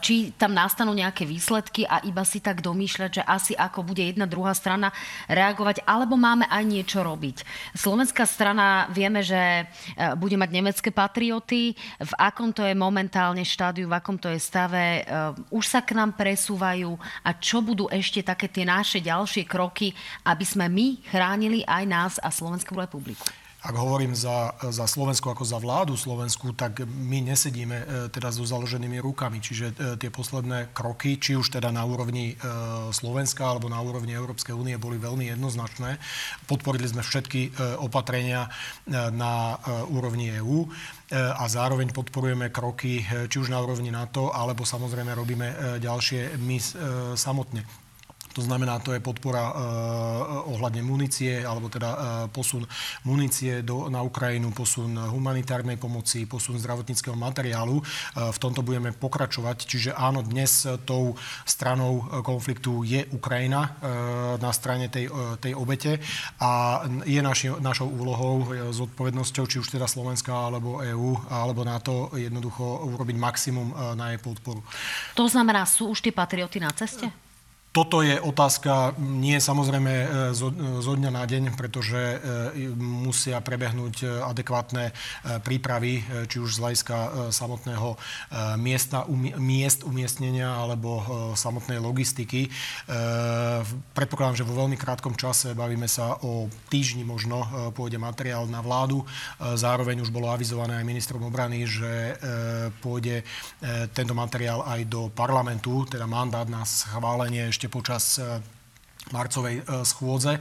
či 0.00 0.32
tam 0.40 0.56
nastanú 0.56 0.96
nejaké 0.96 1.28
výsledky 1.28 1.84
a 1.84 2.00
iba 2.00 2.24
si 2.24 2.40
tak 2.40 2.64
domýšľať, 2.64 3.10
že 3.20 3.22
asi 3.24 3.52
ako 3.52 3.84
bude 3.84 4.00
jedna 4.00 4.24
druhá 4.24 4.56
strana 4.56 4.88
reagovať, 5.28 5.84
alebo 5.84 6.16
máme 6.16 6.48
aj 6.48 6.64
niečo 6.64 7.04
robiť. 7.04 7.44
Slovenská 7.76 8.24
strana 8.24 8.88
vieme, 8.88 9.20
že 9.20 9.68
bude 10.16 10.40
mať 10.40 10.50
nemecké 10.50 10.88
patrioty. 10.88 11.76
V 12.00 12.12
akom 12.16 12.56
to 12.56 12.64
je 12.64 12.72
momentálne 12.72 13.44
štádiu, 13.44 13.90
v 13.90 13.96
akom 14.00 14.16
to 14.16 14.32
je 14.32 14.40
stave, 14.40 15.09
už 15.50 15.64
sa 15.66 15.82
k 15.82 15.98
nám 15.98 16.14
presúvajú 16.14 16.94
a 17.26 17.30
čo 17.36 17.60
budú 17.60 17.90
ešte 17.90 18.22
také 18.22 18.46
tie 18.46 18.62
naše 18.62 19.02
ďalšie 19.02 19.44
kroky, 19.44 19.90
aby 20.24 20.44
sme 20.46 20.70
my 20.70 21.02
chránili 21.10 21.66
aj 21.66 21.84
nás 21.84 22.14
a 22.22 22.30
Slovenskú 22.30 22.78
republiku? 22.78 23.26
Ak 23.60 23.76
hovorím 23.76 24.16
za, 24.16 24.56
za 24.72 24.88
Slovensku 24.88 25.28
ako 25.28 25.44
za 25.44 25.60
vládu 25.60 25.92
Slovensku, 25.92 26.56
tak 26.56 26.80
my 26.88 27.20
nesedíme 27.20 27.76
e, 27.76 27.86
teda 28.08 28.32
so 28.32 28.40
založenými 28.48 28.96
rukami. 29.04 29.36
Čiže 29.36 29.66
e, 29.68 29.74
tie 30.00 30.08
posledné 30.08 30.72
kroky, 30.72 31.20
či 31.20 31.36
už 31.36 31.52
teda 31.52 31.68
na 31.68 31.84
úrovni 31.84 32.32
e, 32.32 32.34
Slovenska 32.88 33.44
alebo 33.44 33.68
na 33.68 33.76
úrovni 33.84 34.16
Európskej 34.16 34.56
únie, 34.56 34.80
boli 34.80 34.96
veľmi 34.96 35.28
jednoznačné. 35.36 36.00
Podporili 36.48 36.88
sme 36.88 37.04
všetky 37.04 37.52
opatrenia 37.84 38.48
na 38.90 39.54
úrovni 39.92 40.32
EÚ 40.40 40.66
a 41.12 41.44
zároveň 41.46 41.92
podporujeme 41.92 42.48
kroky 42.48 43.04
či 43.04 43.36
už 43.36 43.52
na 43.52 43.60
úrovni 43.60 43.92
NATO, 43.92 44.32
alebo 44.32 44.64
samozrejme 44.64 45.12
robíme 45.14 45.78
ďalšie 45.78 46.40
my 46.40 46.56
samotne. 47.14 47.89
To 48.34 48.42
znamená, 48.42 48.78
to 48.78 48.94
je 48.94 49.02
podpora 49.02 49.50
uh, 49.50 49.54
ohľadne 50.54 50.86
munície, 50.86 51.42
alebo 51.42 51.66
teda 51.66 51.90
uh, 51.90 52.00
posun 52.30 52.62
munície 53.02 53.62
do, 53.66 53.90
na 53.90 54.00
Ukrajinu, 54.06 54.54
posun 54.54 54.94
humanitárnej 54.94 55.76
pomoci, 55.76 56.26
posun 56.26 56.58
zdravotníckého 56.58 57.16
materiálu. 57.18 57.82
V 58.14 58.38
tomto 58.38 58.62
budeme 58.62 58.92
pokračovať. 58.94 59.66
Čiže 59.66 59.90
áno, 59.96 60.22
dnes 60.22 60.66
tou 60.86 61.16
stranou 61.44 62.06
konfliktu 62.22 62.86
je 62.86 63.06
Ukrajina 63.10 63.76
na 64.38 64.50
strane 64.54 64.86
tej, 64.92 65.10
tej 65.40 65.52
obete 65.56 65.98
a 66.38 66.82
je 67.06 67.20
naši, 67.22 67.50
našou 67.58 67.88
úlohou, 67.90 68.46
zodpovednosťou, 68.70 69.44
či 69.46 69.58
už 69.58 69.68
teda 69.74 69.86
Slovenska, 69.90 70.32
alebo 70.32 70.82
EÚ, 70.82 71.30
alebo 71.30 71.66
NATO, 71.66 72.10
jednoducho 72.14 72.86
urobiť 72.94 73.16
maximum 73.16 73.74
na 73.96 74.14
jej 74.14 74.20
podporu. 74.22 74.62
To 75.16 75.26
znamená, 75.26 75.66
sú 75.66 75.90
už 75.90 76.04
tie 76.04 76.14
patrioty 76.14 76.60
na 76.60 76.70
ceste? 76.70 77.10
Toto 77.70 78.02
je 78.02 78.18
otázka 78.18 78.98
nie 78.98 79.38
samozrejme 79.38 79.92
e, 79.94 80.06
zo, 80.34 80.50
zo 80.82 80.92
dňa 80.98 81.10
na 81.14 81.22
deň, 81.22 81.54
pretože 81.54 81.94
e, 81.94 82.18
musia 82.74 83.38
prebehnúť 83.38 84.26
adekvátne 84.26 84.90
e, 84.90 84.92
prípravy, 85.38 86.02
či 86.26 86.42
už 86.42 86.58
z 86.58 86.60
hľadiska 86.66 87.30
samotného 87.30 87.94
miesta, 88.58 89.06
miest 89.38 89.86
umiestnenia 89.86 90.50
alebo 90.50 91.02
samotnej 91.34 91.78
logistiky. 91.78 92.50
Predpokladám, 93.94 94.38
že 94.42 94.46
vo 94.46 94.58
veľmi 94.64 94.76
krátkom 94.78 95.14
čase, 95.14 95.54
bavíme 95.54 95.86
sa 95.86 96.18
o 96.22 96.50
týždni 96.68 97.06
možno, 97.06 97.46
pôjde 97.74 97.98
materiál 97.98 98.46
na 98.46 98.62
vládu. 98.62 99.02
Zároveň 99.38 100.02
už 100.02 100.14
bolo 100.14 100.30
avizované 100.30 100.78
aj 100.80 100.88
ministrom 100.88 101.22
obrany, 101.26 101.66
že 101.66 102.16
pôjde 102.80 103.22
tento 103.94 104.14
materiál 104.14 104.62
aj 104.66 104.80
do 104.86 105.10
parlamentu, 105.10 105.86
teda 105.86 106.06
mandát 106.06 106.46
na 106.46 106.62
schválenie 106.62 107.50
ešte 107.60 107.76
počas 107.76 108.16
e, 108.16 108.40
marcovej 109.08 109.64
e, 109.64 109.84
schôdze 109.88 110.36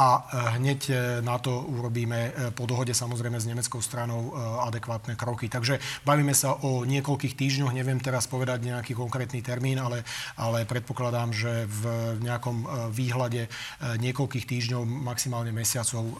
a 0.00 0.08
e, 0.16 0.20
hneď 0.56 0.80
e, 0.88 0.94
na 1.20 1.36
to 1.36 1.52
urobíme 1.68 2.52
po 2.56 2.64
dohode 2.64 2.96
samozrejme 2.96 3.36
s 3.36 3.44
nemeckou 3.44 3.84
stranou 3.84 4.32
adekvátne 4.64 5.14
kroky. 5.14 5.52
Takže 5.52 5.76
bavíme 6.02 6.32
sa 6.32 6.56
o 6.64 6.88
niekoľkých 6.88 7.36
týždňoch, 7.36 7.76
neviem 7.76 8.00
teraz 8.00 8.24
povedať 8.24 8.64
nejaký 8.64 8.96
konkrétny 8.96 9.44
termín, 9.44 9.76
ale, 9.76 10.02
ale 10.40 10.64
predpokladám, 10.64 11.30
že 11.34 11.68
v 11.68 11.82
nejakom 12.24 12.90
výhľade 12.90 13.50
niekoľkých 14.00 14.44
týždňov, 14.48 14.82
maximálne 14.86 15.52
mesiacov 15.52 16.16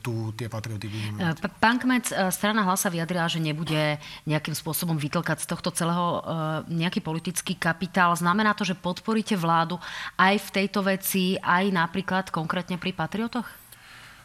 tu 0.00 0.32
tie 0.36 0.46
patrioty 0.46 0.86
budeme 0.86 1.34
mať. 1.34 1.42
Pán 1.58 1.76
Kmec, 1.80 2.12
strana 2.30 2.62
hlasa 2.62 2.92
vyjadrila, 2.92 3.26
že 3.26 3.42
nebude 3.42 3.98
nejakým 4.28 4.54
spôsobom 4.54 4.96
vytlkať 4.96 5.44
z 5.44 5.50
tohto 5.50 5.70
celého 5.74 6.22
nejaký 6.70 7.00
politický 7.00 7.56
kapitál. 7.58 8.14
Znamená 8.14 8.54
to, 8.54 8.64
že 8.64 8.78
podporíte 8.78 9.34
vládu 9.34 9.80
aj 10.20 10.38
v 10.38 10.48
tejto 10.62 10.80
veci 10.84 11.23
aj 11.40 11.64
napríklad 11.72 12.28
konkrétne 12.28 12.76
pri 12.76 12.92
Patriotoch? 12.92 13.48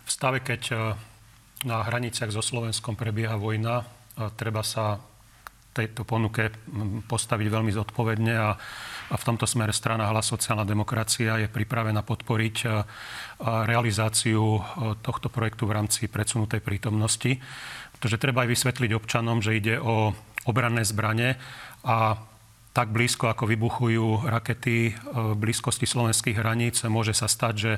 V 0.04 0.10
stave, 0.10 0.44
keď 0.44 0.62
e, 0.70 0.76
na 1.64 1.84
hraniciach 1.86 2.34
so 2.34 2.44
Slovenskom 2.44 3.00
prebieha 3.00 3.40
vojna, 3.40 3.88
treba 4.36 4.60
sa 4.68 5.00
tejto 5.80 6.04
ponuke 6.04 6.50
postaviť 7.06 7.48
veľmi 7.48 7.72
zodpovedne 7.72 8.34
a, 8.36 8.52
a 9.10 9.16
v 9.16 9.24
tomto 9.24 9.46
smere 9.46 9.72
strana 9.72 10.10
Hlas 10.10 10.28
sociálna 10.28 10.66
demokracia 10.66 11.40
je 11.40 11.48
pripravená 11.48 12.02
podporiť 12.04 12.56
e, 12.66 12.68
realizáciu 13.70 14.60
e, 14.60 14.62
tohto 15.00 15.30
projektu 15.30 15.70
v 15.70 15.76
rámci 15.78 16.10
predsunutej 16.10 16.60
prítomnosti. 16.60 17.38
Pretože 17.96 18.20
treba 18.20 18.44
aj 18.44 18.52
vysvetliť 18.52 18.92
občanom, 18.98 19.40
že 19.40 19.56
ide 19.56 19.76
o 19.80 20.12
obranné 20.50 20.84
zbranie 20.84 21.38
a 21.86 22.18
tak 22.70 22.94
blízko, 22.94 23.34
ako 23.34 23.50
vybuchujú 23.50 24.30
rakety 24.30 24.94
v 24.94 25.34
blízkosti 25.36 25.90
slovenských 25.90 26.38
hraníc, 26.38 26.86
môže 26.86 27.18
sa 27.18 27.26
stať, 27.26 27.54
že 27.58 27.72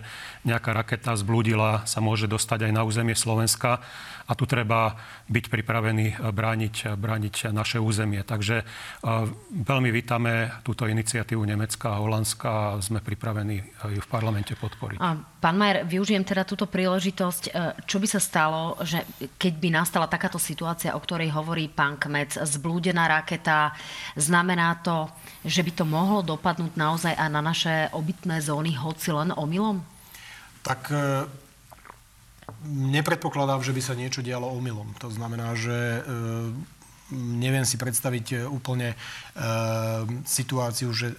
nejaká 0.44 0.76
raketa 0.76 1.16
zblúdila, 1.16 1.88
sa 1.88 2.04
môže 2.04 2.28
dostať 2.28 2.68
aj 2.68 2.72
na 2.76 2.84
územie 2.84 3.16
Slovenska 3.16 3.80
a 4.28 4.32
tu 4.36 4.44
treba 4.44 5.00
byť 5.32 5.46
pripravený 5.48 6.32
brániť, 6.32 7.00
brániť 7.00 7.56
naše 7.56 7.80
územie. 7.80 8.24
Takže 8.24 8.68
veľmi 9.52 9.90
vítame 9.92 10.52
túto 10.64 10.88
iniciatívu 10.88 11.44
Nemecka 11.44 11.96
a 11.96 12.02
Holandska 12.04 12.48
a 12.52 12.80
sme 12.84 13.00
pripravení 13.00 13.64
ju 13.96 14.02
v 14.04 14.10
parlamente 14.12 14.56
podporiť. 14.60 15.00
A 15.00 15.16
pán 15.16 15.56
Majer, 15.56 15.88
využijem 15.88 16.24
teda 16.28 16.44
túto 16.44 16.68
príležitosť. 16.68 17.44
E, 17.48 17.52
čo 17.88 17.98
by 17.98 18.08
sa 18.08 18.22
stalo, 18.22 18.78
že 18.84 19.04
keď 19.40 19.54
by 19.58 19.70
nastala 19.72 20.06
takáto 20.06 20.38
situácia, 20.38 20.94
o 20.94 21.02
ktorej 21.02 21.34
hovorí 21.34 21.72
pán 21.72 21.98
Kmec, 21.98 22.38
zblúdená 22.46 23.08
raketa, 23.10 23.74
znamená 24.16 24.81
to 24.84 25.08
že 25.42 25.66
by 25.66 25.72
to 25.74 25.86
mohlo 25.86 26.22
dopadnúť 26.22 26.78
naozaj 26.78 27.14
aj 27.18 27.30
na 27.34 27.42
naše 27.42 27.90
obytné 27.98 28.46
zóny, 28.46 28.78
hoci 28.78 29.10
len 29.10 29.34
omylom? 29.34 29.82
Tak 30.62 30.94
e, 30.94 31.26
nepredpokladám, 32.70 33.66
že 33.66 33.74
by 33.74 33.82
sa 33.82 33.98
niečo 33.98 34.22
dialo 34.22 34.54
omylom. 34.54 34.94
To 35.02 35.10
znamená, 35.10 35.58
že 35.58 35.74
e, 35.74 36.00
neviem 37.18 37.66
si 37.66 37.82
predstaviť 37.82 38.26
e, 38.30 38.36
úplne 38.46 38.94
e, 38.94 38.96
situáciu, 40.30 40.94
že 40.94 41.18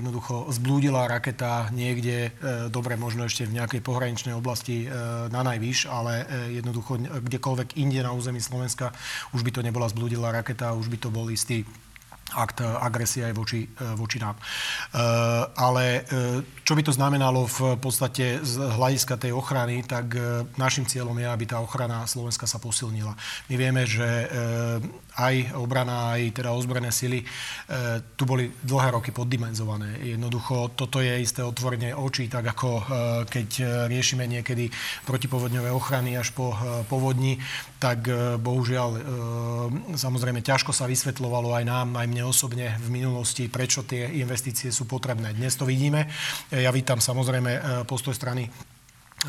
jednoducho 0.00 0.48
zblúdila 0.48 1.04
raketa 1.04 1.68
niekde, 1.68 2.32
e, 2.32 2.72
dobre, 2.72 2.96
možno 2.96 3.28
ešte 3.28 3.44
v 3.44 3.60
nejakej 3.60 3.84
pohraničnej 3.84 4.32
oblasti 4.32 4.88
e, 4.88 4.96
na 5.28 5.44
najvyš, 5.44 5.92
ale 5.92 6.24
jednoducho 6.56 7.04
kdekoľvek 7.20 7.76
inde 7.76 8.00
na 8.00 8.16
území 8.16 8.40
Slovenska 8.40 8.96
už 9.36 9.44
by 9.44 9.50
to 9.52 9.60
nebola 9.60 9.92
zblúdila 9.92 10.32
raketa, 10.32 10.72
už 10.72 10.88
by 10.88 10.96
to 10.96 11.12
bol 11.12 11.28
istý 11.28 11.68
akt 12.36 12.64
agresie 12.64 13.26
aj 13.26 13.34
voči, 13.34 13.66
e, 13.66 13.68
voči 13.96 14.18
nám. 14.18 14.36
E, 14.36 14.42
ale 15.56 16.04
čo 16.62 16.72
by 16.72 16.82
to 16.84 16.92
znamenalo 16.94 17.44
v 17.44 17.76
podstate 17.76 18.40
z 18.40 18.54
hľadiska 18.60 19.18
tej 19.18 19.34
ochrany, 19.34 19.84
tak 19.84 20.14
našim 20.56 20.86
cieľom 20.86 21.16
je, 21.18 21.26
aby 21.28 21.44
tá 21.44 21.58
ochrana 21.60 22.06
Slovenska 22.06 22.46
sa 22.46 22.62
posilnila. 22.62 23.12
My 23.50 23.54
vieme, 23.58 23.82
že 23.84 24.30
aj 25.18 25.56
obrana, 25.60 26.16
aj 26.16 26.40
teda 26.40 26.54
ozbrojené 26.56 26.88
sily 26.88 27.20
tu 28.16 28.24
boli 28.24 28.48
dlhé 28.48 28.96
roky 28.96 29.12
poddimenzované. 29.12 30.00
Jednoducho 30.00 30.72
toto 30.72 31.04
je 31.04 31.20
isté 31.20 31.44
otvorenie 31.44 31.92
očí, 31.92 32.32
tak 32.32 32.48
ako 32.56 32.68
keď 33.28 33.48
riešime 33.92 34.24
niekedy 34.24 34.72
protipovodňové 35.04 35.68
ochrany 35.68 36.16
až 36.16 36.32
po 36.32 36.56
povodni, 36.88 37.36
tak 37.76 38.08
bohužiaľ 38.40 38.90
samozrejme 39.96 40.40
ťažko 40.40 40.72
sa 40.72 40.88
vysvetľovalo 40.88 41.52
aj 41.60 41.64
nám, 41.68 41.88
aj 41.96 42.06
mne 42.08 42.24
osobne 42.28 42.76
v 42.80 42.88
minulosti, 42.88 43.52
prečo 43.52 43.84
tie 43.84 44.08
investície 44.20 44.72
sú 44.72 44.88
potrebné. 44.88 45.36
Dnes 45.36 45.56
to 45.56 45.68
vidíme. 45.68 46.08
Ja 46.50 46.72
vítam 46.72 47.00
samozrejme 47.00 47.50
e, 47.52 47.60
postoj 47.84 48.14
strany 48.16 48.48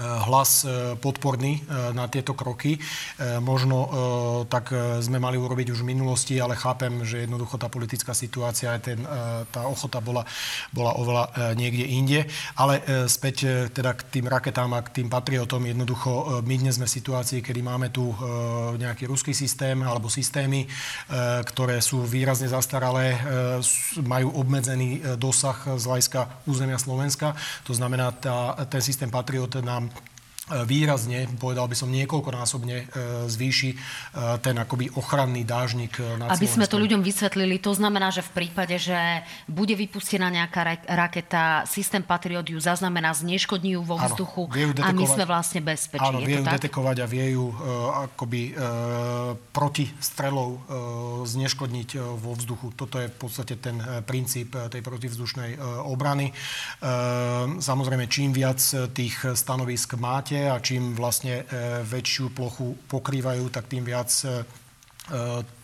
hlas 0.02 0.66
eh, 0.66 0.98
podporný 0.98 1.62
eh, 1.62 1.94
na 1.94 2.10
tieto 2.10 2.34
kroky. 2.34 2.76
Možno 3.40 3.86
tak 4.50 4.74
sme 5.00 5.22
mali 5.22 5.38
urobiť 5.38 5.72
už 5.72 5.86
v 5.86 5.92
minulosti, 5.96 6.36
ale 6.42 6.58
chápem, 6.58 7.06
že 7.06 7.24
jednoducho 7.24 7.58
tá 7.62 7.70
politická 7.70 8.12
situácia, 8.12 8.74
ten, 8.82 9.00
tá 9.54 9.70
ochota 9.70 10.02
bola, 10.02 10.26
bola 10.74 10.98
oveľa 10.98 11.54
niekde 11.54 11.86
inde. 11.86 12.20
Ale 12.58 12.82
späť 13.08 13.70
teda 13.72 13.94
k 13.94 14.02
tým 14.10 14.26
raketám 14.28 14.72
a 14.74 14.84
k 14.84 15.02
tým 15.02 15.08
patriotom, 15.08 15.66
jednoducho 15.66 16.42
my 16.42 16.56
dnes 16.58 16.82
sme 16.82 16.90
v 16.90 16.96
situácii, 17.00 17.40
kedy 17.46 17.62
máme 17.62 17.94
tu 17.94 18.12
nejaký 18.78 19.08
ruský 19.08 19.32
systém 19.32 19.78
alebo 19.86 20.10
systémy, 20.10 20.66
ktoré 21.46 21.80
sú 21.80 22.04
výrazne 22.04 22.50
zastaralé, 22.50 23.18
majú 24.04 24.34
obmedzený 24.42 25.18
dosah 25.18 25.78
z 25.78 25.84
hľadiska 25.86 26.50
územia 26.50 26.78
Slovenska. 26.82 27.38
To 27.68 27.74
znamená, 27.74 28.12
tá, 28.14 28.58
ten 28.68 28.82
systém 28.82 29.10
Patriot 29.10 29.62
nám 29.62 29.83
E, 29.84 30.13
výrazne, 30.44 31.24
povedal 31.40 31.72
by 31.72 31.76
som 31.78 31.88
niekoľkonásobne 31.88 32.76
e, 32.76 32.86
zvýši 33.32 33.70
e, 33.72 33.76
ten 34.44 34.60
akoby 34.60 34.92
ochranný 35.00 35.48
dážnik 35.48 36.04
nad 36.20 36.36
Aby 36.36 36.52
sme 36.52 36.68
to 36.68 36.76
ľuďom 36.76 37.00
vysvetlili, 37.00 37.64
to 37.64 37.72
znamená, 37.72 38.12
že 38.12 38.20
v 38.28 38.44
prípade, 38.44 38.76
že 38.76 39.24
bude 39.48 39.72
vypustená 39.72 40.28
nejaká 40.28 40.84
raketa, 40.84 41.64
systém 41.64 42.04
Patriot 42.04 42.44
ju 42.44 42.60
zaznamená, 42.60 43.16
zneškodní 43.16 43.80
ju 43.80 43.88
vo 43.88 43.96
vzduchu 43.96 44.52
a 44.84 44.92
my 44.92 45.06
sme 45.08 45.24
vlastne 45.24 45.64
bezpečí. 45.64 46.04
Áno, 46.04 46.20
vie 46.20 46.44
ju 46.44 46.46
detekovať 46.46 46.98
a 47.00 47.08
vie 47.08 47.40
ju 47.40 47.46
akoby 48.04 48.52
proti 49.56 49.88
strelov 50.04 50.60
zneškodniť 51.24 51.90
vo 52.20 52.36
vzduchu. 52.36 52.76
Toto 52.76 53.00
je 53.00 53.08
v 53.08 53.16
podstate 53.16 53.56
ten 53.64 53.80
princíp 54.04 54.60
tej 54.68 54.82
protivzdušnej 54.84 55.56
obrany. 55.88 56.36
Samozrejme, 57.64 58.12
čím 58.12 58.36
viac 58.36 58.60
tých 58.92 59.40
stanovisk 59.40 59.96
máte 59.96 60.33
a 60.42 60.58
čím 60.58 60.98
vlastne 60.98 61.44
e, 61.44 61.84
väčšiu 61.86 62.34
plochu 62.34 62.74
pokrývajú, 62.90 63.52
tak 63.54 63.70
tým 63.70 63.86
viac 63.86 64.10
e, 64.26 64.42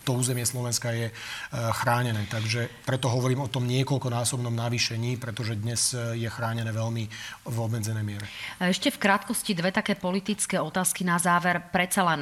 to 0.00 0.10
územie 0.16 0.44
Slovenska 0.44 0.92
je 0.92 1.08
chránené. 1.52 2.28
Takže 2.28 2.68
preto 2.84 3.08
hovorím 3.08 3.48
o 3.48 3.52
tom 3.52 3.64
niekoľkonásobnom 3.64 4.52
navýšení, 4.52 5.16
pretože 5.16 5.56
dnes 5.56 5.96
je 5.96 6.28
chránené 6.28 6.68
veľmi 6.68 7.04
v 7.48 7.56
obmedzenej 7.56 8.04
miere. 8.04 8.26
Ešte 8.60 8.92
v 8.92 9.00
krátkosti 9.00 9.56
dve 9.56 9.72
také 9.72 9.96
politické 9.96 10.60
otázky 10.60 11.08
na 11.08 11.16
záver. 11.16 11.60
Predsa 11.72 12.04
len 12.04 12.20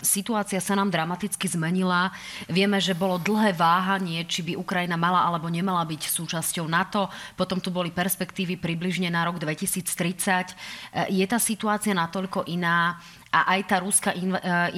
situácia 0.00 0.56
sa 0.60 0.72
nám 0.72 0.88
dramaticky 0.88 1.44
zmenila. 1.48 2.08
Vieme, 2.48 2.80
že 2.80 2.96
bolo 2.96 3.20
dlhé 3.20 3.52
váhanie, 3.52 4.24
či 4.24 4.40
by 4.40 4.56
Ukrajina 4.56 4.96
mala 4.96 5.20
alebo 5.24 5.52
nemala 5.52 5.84
byť 5.84 6.08
súčasťou 6.08 6.64
NATO. 6.64 7.12
Potom 7.36 7.60
tu 7.60 7.68
boli 7.68 7.92
perspektívy 7.92 8.56
približne 8.56 9.12
na 9.12 9.28
rok 9.28 9.36
2030. 9.36 11.12
Je 11.12 11.24
tá 11.28 11.36
situácia 11.36 11.92
natoľko 11.92 12.48
iná, 12.48 12.96
a 13.34 13.58
aj 13.58 13.60
tá 13.66 13.76
ruská 13.82 14.14
e, 14.14 14.22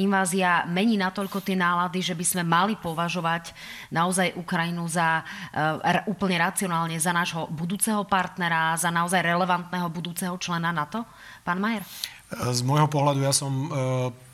invázia 0.01 0.65
mení 0.65 0.97
natoľko 0.97 1.45
tie 1.45 1.53
nálady, 1.53 2.01
že 2.01 2.17
by 2.17 2.25
sme 2.25 2.43
mali 2.49 2.73
považovať 2.81 3.53
naozaj 3.93 4.33
Ukrajinu 4.41 4.89
za 4.89 5.21
uh, 5.21 6.09
úplne 6.09 6.41
racionálne 6.41 6.97
za 6.97 7.13
nášho 7.13 7.45
budúceho 7.53 8.01
partnera, 8.09 8.73
za 8.81 8.89
naozaj 8.89 9.21
relevantného 9.21 9.89
budúceho 9.93 10.35
člena 10.41 10.73
NATO? 10.73 11.05
Pán 11.45 11.61
Majer? 11.61 11.85
Z 12.27 12.67
môjho 12.67 12.91
pohľadu 12.91 13.23
ja 13.23 13.31
som 13.31 13.55
e, 13.55 13.69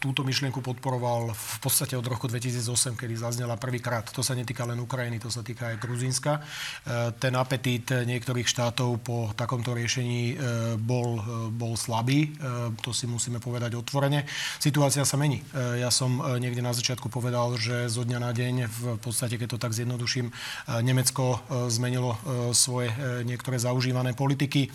túto 0.01 0.25
myšlienku 0.25 0.65
podporoval 0.65 1.37
v 1.37 1.57
podstate 1.61 1.93
od 1.93 2.09
roku 2.09 2.25
2008, 2.25 2.97
kedy 2.97 3.21
zaznela 3.21 3.61
prvýkrát. 3.61 4.09
To 4.17 4.25
sa 4.25 4.33
netýka 4.33 4.65
len 4.65 4.81
Ukrajiny, 4.81 5.21
to 5.21 5.29
sa 5.29 5.45
týka 5.45 5.69
aj 5.69 5.77
Gruzínska. 5.77 6.41
E, 6.41 7.13
ten 7.21 7.37
apetít 7.37 7.93
niektorých 7.93 8.49
štátov 8.49 8.97
po 9.05 9.37
takomto 9.37 9.77
riešení 9.77 10.33
e, 10.33 10.35
bol, 10.81 11.21
bol 11.53 11.77
slabý. 11.77 12.33
To 12.81 12.97
si 12.97 13.05
musíme 13.05 13.45
povedať 13.45 13.77
otvorene. 13.77 14.25
Situácia 14.57 15.05
sa 15.05 15.21
mení. 15.21 15.45
Ja 15.77 15.93
som 15.93 16.17
niekde 16.41 16.65
na 16.65 16.73
začiatku 16.73 17.13
povedal, 17.13 17.61
že 17.61 17.93
zo 17.93 18.09
dňa 18.09 18.19
na 18.25 18.33
deň, 18.33 18.55
v 18.73 18.83
podstate 19.05 19.37
keď 19.37 19.57
to 19.57 19.59
tak 19.61 19.77
zjednoduším, 19.77 20.33
Nemecko 20.81 21.45
zmenilo 21.69 22.17
svoje 22.57 22.89
niektoré 23.29 23.61
zaužívané 23.61 24.17
politiky 24.17 24.73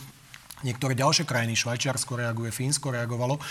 Niektoré 0.66 0.98
ďalšie 0.98 1.30
krajiny, 1.30 1.54
Švajčiarsko 1.54 2.18
reaguje, 2.18 2.50
Fínsko 2.50 2.90
reagovalo. 2.90 3.38
E, 3.38 3.42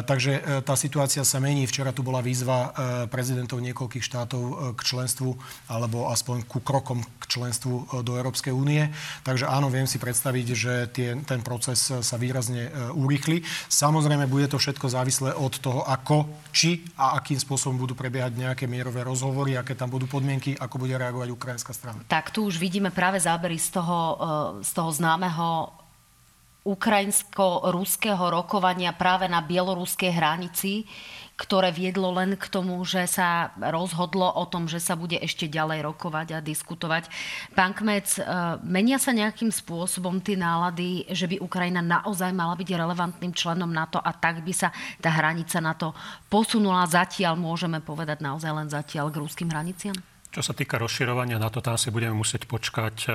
takže 0.00 0.32
e, 0.40 0.64
tá 0.64 0.72
situácia 0.80 1.20
sa 1.20 1.36
mení. 1.44 1.68
Včera 1.68 1.92
tu 1.92 2.00
bola 2.00 2.24
výzva 2.24 2.58
e, 2.64 2.68
prezidentov 3.12 3.60
niekoľkých 3.60 4.00
štátov 4.00 4.72
k 4.72 4.80
členstvu, 4.80 5.36
alebo 5.68 6.08
aspoň 6.08 6.48
ku 6.48 6.64
krokom 6.64 7.04
k 7.20 7.24
členstvu 7.28 8.00
do 8.00 8.16
Európskej 8.16 8.56
únie. 8.56 8.88
Takže 9.28 9.44
áno, 9.44 9.68
viem 9.68 9.84
si 9.84 10.00
predstaviť, 10.00 10.46
že 10.56 10.72
tie, 10.88 11.20
ten 11.28 11.44
proces 11.44 11.92
sa 11.92 12.16
výrazne 12.16 12.72
urýchli. 12.96 13.44
Samozrejme, 13.68 14.24
bude 14.24 14.48
to 14.48 14.56
všetko 14.56 14.88
závislé 14.88 15.36
od 15.36 15.52
toho, 15.60 15.84
ako, 15.84 16.48
či 16.48 16.80
a 16.96 17.20
akým 17.20 17.36
spôsobom 17.36 17.76
budú 17.76 17.92
prebiehať 17.92 18.40
nejaké 18.40 18.64
mierové 18.64 19.04
rozhovory, 19.04 19.60
aké 19.60 19.76
tam 19.76 19.92
budú 19.92 20.08
podmienky, 20.08 20.56
ako 20.56 20.80
bude 20.80 20.96
reagovať 20.96 21.28
ukrajinská 21.28 21.76
strana. 21.76 22.00
Tak 22.08 22.32
tu 22.32 22.48
už 22.48 22.56
vidíme 22.56 22.88
práve 22.88 23.20
zábery 23.20 23.60
z 23.60 23.76
toho, 23.76 23.98
z 24.64 24.70
toho 24.72 24.90
známeho 24.96 25.77
ukrajinsko-ruského 26.68 28.20
rokovania 28.20 28.92
práve 28.92 29.24
na 29.24 29.40
bieloruskej 29.40 30.12
hranici, 30.12 30.84
ktoré 31.38 31.70
viedlo 31.70 32.10
len 32.10 32.34
k 32.34 32.50
tomu, 32.50 32.82
že 32.82 33.06
sa 33.06 33.54
rozhodlo 33.56 34.26
o 34.26 34.44
tom, 34.50 34.66
že 34.66 34.82
sa 34.82 34.98
bude 34.98 35.14
ešte 35.22 35.46
ďalej 35.46 35.86
rokovať 35.86 36.34
a 36.34 36.42
diskutovať. 36.42 37.06
Pán 37.54 37.78
Kmec, 37.78 38.18
e, 38.18 38.22
menia 38.66 38.98
sa 38.98 39.14
nejakým 39.14 39.54
spôsobom 39.54 40.18
tie 40.18 40.34
nálady, 40.34 41.06
že 41.14 41.30
by 41.30 41.38
Ukrajina 41.38 41.78
naozaj 41.78 42.34
mala 42.34 42.58
byť 42.58 42.68
relevantným 42.74 43.30
členom 43.30 43.70
NATO 43.70 44.02
a 44.02 44.10
tak 44.10 44.42
by 44.42 44.50
sa 44.50 44.74
tá 44.98 45.14
hranica 45.14 45.62
NATO 45.62 45.94
posunula 46.26 46.82
zatiaľ, 46.90 47.38
môžeme 47.38 47.78
povedať 47.78 48.18
naozaj 48.18 48.50
len 48.50 48.66
zatiaľ 48.66 49.14
k 49.14 49.22
ruským 49.22 49.48
hraniciam? 49.48 49.94
Čo 50.34 50.42
sa 50.42 50.52
týka 50.52 50.76
rozširovania 50.76 51.38
NATO, 51.40 51.62
tam 51.62 51.78
si 51.78 51.94
budeme 51.94 52.18
musieť 52.18 52.50
počkať 52.50 52.96
e, 53.06 53.10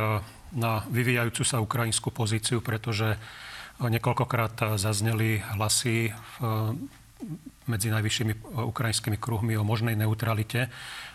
na 0.53 0.85
vyvíjajúcu 0.89 1.43
sa 1.45 1.61
ukrajinskú 1.61 2.13
pozíciu, 2.13 2.61
pretože 2.61 3.17
Niekoľkokrát 3.81 4.77
zazneli 4.77 5.41
hlasy 5.57 6.13
medzi 7.65 7.87
najvyššími 7.89 8.33
ukrajinskými 8.69 9.17
kruhmi 9.17 9.57
o 9.57 9.65
možnej 9.65 9.97
neutralite, 9.97 10.69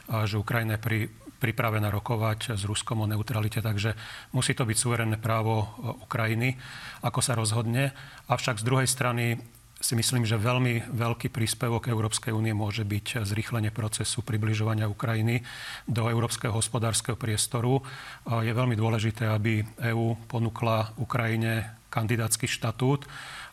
že 0.09 0.41
Ukrajina 0.41 0.75
je 0.75 0.83
pri, 0.83 0.99
pripravená 1.39 1.93
rokovať 1.93 2.59
s 2.59 2.63
Ruskom 2.67 3.05
o 3.05 3.07
neutralite, 3.07 3.63
takže 3.63 3.95
musí 4.35 4.57
to 4.59 4.67
byť 4.67 4.75
suverénne 4.75 5.21
právo 5.21 5.71
Ukrajiny, 6.03 6.59
ako 7.05 7.21
sa 7.23 7.39
rozhodne. 7.39 7.95
Avšak 8.27 8.59
z 8.59 8.67
druhej 8.67 8.89
strany 8.91 9.39
si 9.79 9.95
myslím, 9.95 10.27
že 10.27 10.35
veľmi 10.35 10.91
veľký 10.91 11.31
príspevok 11.31 11.87
Európskej 11.87 12.35
únie 12.35 12.51
môže 12.51 12.83
byť 12.83 13.23
zrýchlenie 13.23 13.71
procesu 13.71 14.27
približovania 14.27 14.91
Ukrajiny 14.91 15.47
do 15.87 16.11
európskeho 16.11 16.51
hospodárskeho 16.51 17.15
priestoru. 17.15 17.79
Je 18.27 18.51
veľmi 18.51 18.75
dôležité, 18.75 19.31
aby 19.31 19.63
EÚ 19.79 20.19
ponúkla 20.27 20.99
Ukrajine 20.99 21.79
kandidátsky 21.95 22.51
štatút, 22.51 23.07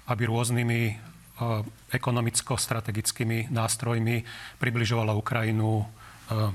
aby 0.10 0.26
rôznymi 0.26 0.82
e, 0.90 0.94
ekonomicko-strategickými 1.94 3.54
nástrojmi 3.54 4.26
približovala 4.58 5.14
Ukrajinu 5.14 5.82
e, 5.82 5.86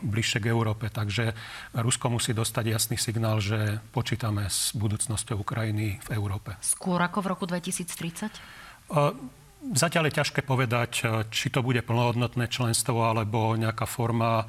bližšie 0.03 0.43
k 0.43 0.51
Európe. 0.51 0.91
Takže 0.91 1.31
Rusko 1.79 2.11
musí 2.11 2.35
dostať 2.35 2.75
jasný 2.75 2.99
signál, 2.99 3.39
že 3.39 3.79
počítame 3.95 4.51
s 4.51 4.75
budúcnosťou 4.75 5.47
Ukrajiny 5.47 6.03
v 6.05 6.09
Európe. 6.11 6.59
Skôr 6.59 6.99
ako 6.99 7.23
v 7.23 7.27
roku 7.31 7.45
2030? 7.47 9.40
Zatiaľ 9.61 10.09
je 10.09 10.19
ťažké 10.25 10.41
povedať, 10.41 10.93
e, 11.05 11.29
či 11.29 11.53
to 11.53 11.61
bude 11.61 11.85
plnohodnotné 11.85 12.49
členstvo 12.49 13.05
alebo 13.05 13.53
nejaká 13.61 13.85
forma 13.85 14.41
e, 14.41 14.45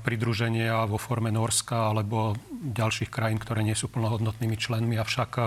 pridruženia 0.00 0.88
vo 0.88 0.96
forme 0.96 1.28
Norska 1.28 1.92
alebo 1.92 2.32
ďalších 2.48 3.12
krajín, 3.12 3.36
ktoré 3.36 3.60
nie 3.60 3.76
sú 3.76 3.92
plnohodnotnými 3.92 4.56
členmi. 4.56 4.96
Avšak 4.96 5.30
e, 5.36 5.42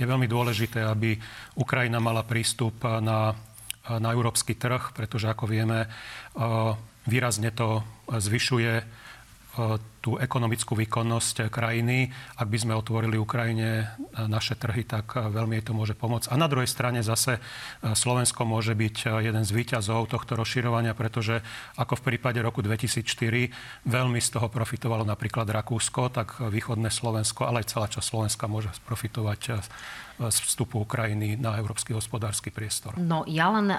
je 0.00 0.04
veľmi 0.08 0.24
dôležité, 0.24 0.80
aby 0.80 1.20
Ukrajina 1.60 2.00
mala 2.00 2.24
prístup 2.24 2.80
na, 2.80 3.36
na 3.84 4.08
európsky 4.16 4.56
trh, 4.56 4.96
pretože 4.96 5.28
ako 5.28 5.44
vieme, 5.44 5.84
výrazne 7.04 7.52
to 7.52 7.84
zvyšuje 8.08 8.72
tú 10.08 10.16
ekonomickú 10.16 10.72
výkonnosť 10.72 11.52
krajiny. 11.52 12.08
Ak 12.40 12.48
by 12.48 12.56
sme 12.56 12.72
otvorili 12.72 13.20
Ukrajine 13.20 13.92
naše 14.16 14.56
trhy, 14.56 14.88
tak 14.88 15.12
veľmi 15.12 15.60
jej 15.60 15.68
to 15.68 15.76
môže 15.76 15.92
pomôcť. 15.92 16.32
A 16.32 16.40
na 16.40 16.48
druhej 16.48 16.64
strane 16.64 17.04
zase 17.04 17.44
Slovensko 17.84 18.48
môže 18.48 18.72
byť 18.72 19.20
jeden 19.20 19.44
z 19.44 19.50
výťazov 19.52 20.08
tohto 20.08 20.32
rozširovania, 20.40 20.96
pretože 20.96 21.44
ako 21.76 22.00
v 22.00 22.16
prípade 22.16 22.40
roku 22.40 22.64
2004 22.64 23.84
veľmi 23.84 24.16
z 24.16 24.28
toho 24.32 24.48
profitovalo 24.48 25.04
napríklad 25.04 25.44
Rakúsko, 25.44 26.08
tak 26.08 26.40
východné 26.40 26.88
Slovensko, 26.88 27.44
ale 27.44 27.60
aj 27.60 27.76
celá 27.76 27.92
časť 27.92 28.06
Slovenska 28.08 28.48
môže 28.48 28.72
profitovať 28.88 29.60
z 30.18 30.38
vstupu 30.42 30.82
Ukrajiny 30.82 31.38
na 31.38 31.54
európsky 31.60 31.94
hospodársky 31.94 32.48
priestor. 32.50 32.96
No 32.96 33.28
ja 33.28 33.52
len 33.54 33.70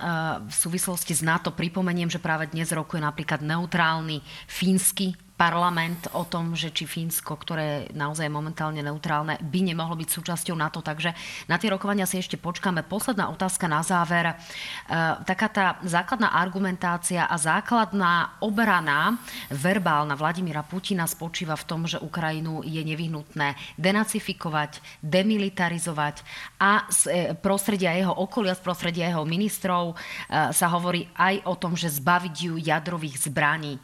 v 0.45 0.53
súvislosti 0.53 1.11
s 1.17 1.25
NATO 1.25 1.51
pripomeniem, 1.51 2.07
že 2.07 2.21
práve 2.21 2.47
dnes 2.47 2.69
rokuje 2.69 3.01
napríklad 3.01 3.41
neutrálny 3.41 4.21
fínsky 4.47 5.17
parlament 5.39 6.11
tom, 6.26 6.57
že 6.57 6.74
či 6.74 6.89
Fínsko, 6.89 7.38
ktoré 7.38 7.63
je 7.63 7.80
naozaj 7.95 8.32
momentálne 8.32 8.82
neutrálne, 8.82 9.38
by 9.39 9.59
nemohlo 9.61 9.95
byť 9.99 10.09
súčasťou 10.09 10.55
NATO. 10.57 10.82
Takže 10.82 11.13
na 11.47 11.55
tie 11.61 11.70
rokovania 11.70 12.09
si 12.09 12.20
ešte 12.20 12.39
počkáme. 12.39 12.88
Posledná 12.88 13.30
otázka 13.30 13.70
na 13.70 13.84
záver. 13.86 14.32
E, 14.32 14.36
taká 15.24 15.47
tá 15.47 15.65
základná 15.86 16.34
argumentácia 16.34 17.28
a 17.28 17.36
základná 17.38 18.39
obrana 18.43 19.20
verbálna 19.53 20.15
Vladimíra 20.15 20.65
Putina 20.65 21.05
spočíva 21.05 21.53
v 21.55 21.67
tom, 21.67 21.82
že 21.86 22.01
Ukrajinu 22.01 22.63
je 22.65 22.82
nevyhnutné 22.82 23.78
denacifikovať, 23.78 25.01
demilitarizovať 25.03 26.22
a 26.59 26.86
z 26.89 27.01
e, 27.07 27.13
prostredia 27.38 27.95
jeho 27.95 28.13
okolia, 28.15 28.57
z 28.57 28.63
prostredia 28.63 29.11
jeho 29.11 29.24
ministrov 29.24 29.93
e, 29.93 29.95
sa 30.51 30.67
hovorí 30.74 31.07
aj 31.15 31.45
o 31.47 31.53
tom, 31.55 31.76
že 31.76 31.91
zbaviť 31.91 32.36
ju 32.36 32.53
jadrových 32.59 33.30
zbraní. 33.30 33.80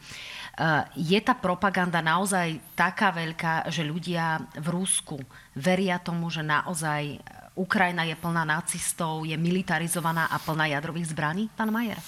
Eh, 0.56 0.84
je 1.12 1.20
tá 1.20 1.36
propaganda 1.36 2.00
naozaj 2.00 2.56
taká 2.72 3.12
veľká, 3.12 3.68
že 3.68 3.84
ľudia 3.84 4.40
v 4.56 4.68
Rusku 4.72 5.20
veria 5.52 6.00
tomu, 6.00 6.32
že 6.32 6.40
naozaj 6.40 7.20
Ukrajina 7.52 8.08
je 8.08 8.16
plná 8.16 8.48
nacistov, 8.48 9.28
je 9.28 9.36
militarizovaná 9.36 10.32
a 10.32 10.40
plná 10.40 10.72
jadrových 10.72 11.12
zbraní? 11.12 11.52
Pán 11.52 11.68
Majer. 11.68 12.00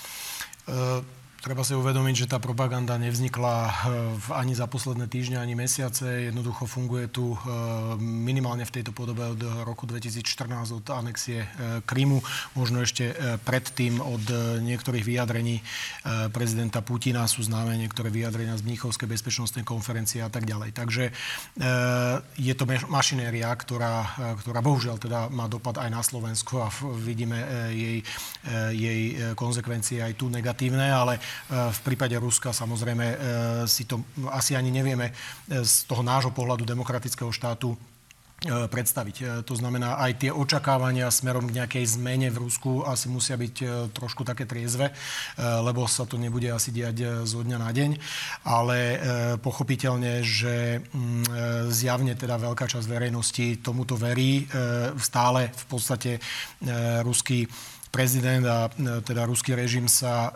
Uh... 0.64 1.17
Treba 1.48 1.64
si 1.64 1.72
uvedomiť, 1.72 2.28
že 2.28 2.28
tá 2.28 2.36
propaganda 2.36 3.00
nevznikla 3.00 3.56
eh, 3.64 3.72
ani 4.36 4.52
za 4.52 4.68
posledné 4.68 5.08
týždne, 5.08 5.40
ani 5.40 5.56
mesiace. 5.56 6.28
Jednoducho 6.28 6.68
funguje 6.68 7.08
tu 7.08 7.32
eh, 7.32 7.38
minimálne 7.96 8.68
v 8.68 8.74
tejto 8.76 8.92
podobe 8.92 9.24
od 9.24 9.64
roku 9.64 9.88
2014, 9.88 10.28
od 10.76 10.84
anexie 10.92 11.48
eh, 11.48 11.80
Krymu, 11.88 12.20
možno 12.52 12.84
ešte 12.84 13.16
predtým 13.48 13.96
od 13.96 14.20
niektorých 14.60 15.04
vyjadrení 15.06 15.64
prezidenta 16.34 16.84
Putina 16.84 17.24
sú 17.24 17.46
známe 17.46 17.78
niektoré 17.78 18.12
vyjadrenia 18.12 18.58
z 18.58 18.66
Mníchovskej 18.68 19.08
bezpečnostnej 19.08 19.64
konferencie 19.64 20.20
a 20.20 20.28
tak 20.28 20.44
ďalej. 20.44 20.74
Takže 20.74 21.04
je 22.36 22.54
to 22.58 22.64
mašinéria, 22.90 23.48
ktorá, 23.54 24.18
ktorá 24.42 24.60
bohužiaľ 24.60 24.96
teda 24.98 25.20
má 25.30 25.46
dopad 25.46 25.78
aj 25.78 25.90
na 25.92 26.02
Slovensku 26.02 26.58
a 26.58 26.68
vidíme 26.98 27.38
jej, 27.70 27.98
jej 28.74 29.00
konsekvencie 29.38 30.02
aj 30.02 30.18
tu 30.18 30.26
negatívne, 30.28 30.90
ale 30.90 31.22
v 31.48 31.80
prípade 31.86 32.18
Ruska 32.18 32.52
samozrejme 32.52 33.06
eh, 33.06 33.16
si 33.64 33.88
to 33.88 34.02
asi 34.28 34.58
ani 34.58 34.68
nevieme 34.68 35.10
eh, 35.10 35.64
z 35.64 35.88
toho 35.88 36.02
nášho 36.02 36.34
pohľadu 36.34 36.66
demokratického 36.66 37.32
štátu 37.32 37.76
predstaviť. 38.46 39.42
To 39.50 39.54
znamená, 39.58 39.98
aj 39.98 40.22
tie 40.22 40.30
očakávania 40.30 41.10
smerom 41.10 41.50
k 41.50 41.58
nejakej 41.58 41.98
zmene 41.98 42.30
v 42.30 42.46
Rusku 42.46 42.86
asi 42.86 43.10
musia 43.10 43.34
byť 43.34 43.90
trošku 43.90 44.22
také 44.22 44.46
triezve, 44.46 44.94
lebo 45.42 45.90
sa 45.90 46.06
to 46.06 46.14
nebude 46.22 46.46
asi 46.46 46.70
diať 46.70 47.26
zo 47.26 47.42
dňa 47.42 47.58
na 47.58 47.74
deň. 47.74 47.90
Ale 48.46 48.78
pochopiteľne, 49.42 50.22
že 50.22 50.78
mm, 50.78 51.26
zjavne 51.74 52.14
teda 52.14 52.38
veľká 52.38 52.70
časť 52.70 52.86
verejnosti 52.86 53.58
tomuto 53.58 53.98
verí. 53.98 54.46
Stále 55.02 55.50
v 55.50 55.64
podstate 55.66 56.22
ruský 57.02 57.42
prezident 57.90 58.44
a 58.46 58.68
e, 58.68 59.00
teda 59.02 59.24
ruský 59.24 59.54
režim 59.54 59.88
sa 59.88 60.28
e, 60.28 60.32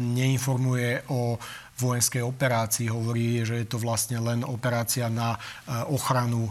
neinformuje 0.00 1.08
o 1.08 1.40
vojenskej 1.78 2.22
operácii. 2.26 2.90
Hovorí, 2.90 3.46
že 3.46 3.62
je 3.62 3.66
to 3.70 3.78
vlastne 3.78 4.18
len 4.18 4.42
operácia 4.42 5.06
na 5.06 5.34
e, 5.34 5.38
ochranu 5.94 6.50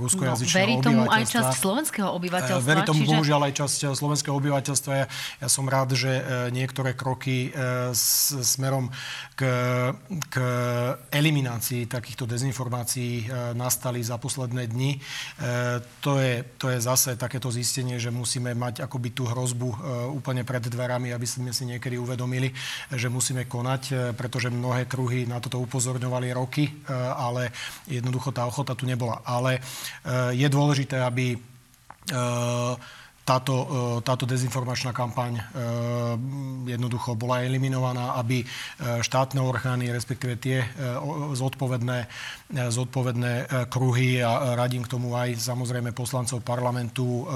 ruskojazyčného 0.00 0.52
no, 0.52 0.60
verí 0.60 0.74
tomu 0.84 1.02
aj 1.08 1.24
časť 1.24 1.52
slovenského 1.56 2.08
obyvateľstva? 2.12 2.68
Verí 2.68 2.82
tomu 2.84 3.02
čiže... 3.02 3.10
bohužiaľ 3.16 3.40
aj 3.48 3.54
časť 3.56 3.74
slovenského 3.96 4.34
obyvateľstva. 4.36 4.92
Ja, 4.92 5.06
ja 5.40 5.48
som 5.48 5.64
rád, 5.64 5.96
že 5.96 6.18
niektoré 6.52 6.92
kroky 6.92 7.54
s, 7.94 8.34
smerom 8.34 8.92
k, 9.38 9.42
k 10.28 10.36
eliminácii 11.08 11.88
takýchto 11.88 12.26
dezinformácií 12.28 13.30
nastali 13.54 14.02
za 14.02 14.18
posledné 14.18 14.66
dni. 14.66 14.98
To 16.02 16.18
je, 16.18 16.42
to 16.58 16.72
je 16.74 16.78
zase 16.82 17.14
takéto 17.14 17.48
zistenie, 17.52 17.96
že 18.02 18.10
musíme 18.10 18.52
mať 18.52 18.82
akoby 18.84 19.14
tú 19.14 19.24
hrozbu 19.30 19.68
úplne 20.12 20.42
pred 20.42 20.66
dverami, 20.66 21.14
aby 21.14 21.26
sme 21.28 21.54
si 21.54 21.64
niekedy 21.68 21.96
uvedomili, 21.96 22.50
že 22.90 23.06
musíme 23.06 23.46
konať, 23.46 24.12
pretože 24.18 24.50
mnoho 24.50 24.65
mnohé 24.66 24.90
kruhy 24.90 25.30
na 25.30 25.38
toto 25.38 25.62
upozorňovali 25.62 26.34
roky, 26.34 26.66
e, 26.66 26.72
ale 26.90 27.54
jednoducho 27.86 28.34
tá 28.34 28.42
ochota 28.50 28.74
tu 28.74 28.82
nebola. 28.82 29.22
Ale 29.22 29.54
e, 29.54 29.60
je 30.34 30.48
dôležité, 30.50 30.98
aby 31.06 31.38
táto, 33.26 33.54
e, 33.54 33.66
táto 34.02 34.26
dezinformačná 34.26 34.90
kampaň 34.90 35.38
jednoducho 36.66 37.14
bola 37.14 37.46
eliminovaná, 37.46 38.18
aby 38.18 38.42
štátne 38.78 39.42
orgány, 39.42 39.90
respektíve 39.90 40.38
tie 40.38 40.62
zodpovedné, 41.34 42.06
zodpovedné 42.50 43.66
kruhy 43.66 44.22
a 44.22 44.54
radím 44.54 44.86
k 44.86 44.92
tomu 44.94 45.18
aj 45.18 45.34
samozrejme 45.34 45.90
poslancov 45.90 46.46
parlamentu, 46.46 47.26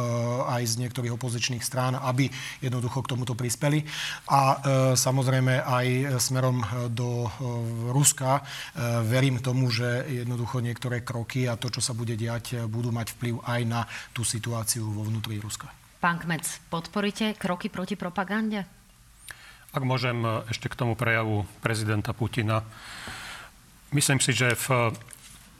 aj 0.47 0.63
z 0.63 0.75
niektorých 0.87 1.15
opozičných 1.19 1.67
strán, 1.67 1.99
aby 1.99 2.31
jednoducho 2.63 3.03
k 3.03 3.11
tomuto 3.11 3.35
prispeli. 3.35 3.83
A 4.31 4.63
samozrejme 4.95 5.67
aj 5.67 5.87
smerom 6.23 6.63
do 6.95 7.27
Ruska 7.91 8.47
verím 9.03 9.43
tomu, 9.43 9.67
že 9.75 10.07
jednoducho 10.07 10.63
niektoré 10.63 11.03
kroky 11.03 11.51
a 11.51 11.59
to, 11.59 11.75
čo 11.75 11.83
sa 11.83 11.91
bude 11.91 12.15
diať, 12.15 12.71
budú 12.71 12.95
mať 12.95 13.19
vplyv 13.19 13.35
aj 13.43 13.61
na 13.67 13.83
tú 14.15 14.23
situáciu 14.23 14.87
vo 14.87 15.03
vnútri 15.03 15.43
Ruska. 15.43 15.67
Pán 16.01 16.17
Kmec, 16.17 16.49
podporíte 16.73 17.37
kroky 17.37 17.69
proti 17.69 17.93
propagande? 17.93 18.65
Ak 19.71 19.85
môžem 19.85 20.17
e, 20.25 20.49
ešte 20.49 20.73
k 20.73 20.75
tomu 20.75 20.97
prejavu 20.97 21.45
prezidenta 21.63 22.11
Putina. 22.11 22.65
Myslím 23.91 24.23
si, 24.23 24.31
že 24.31 24.55
v 24.55 24.95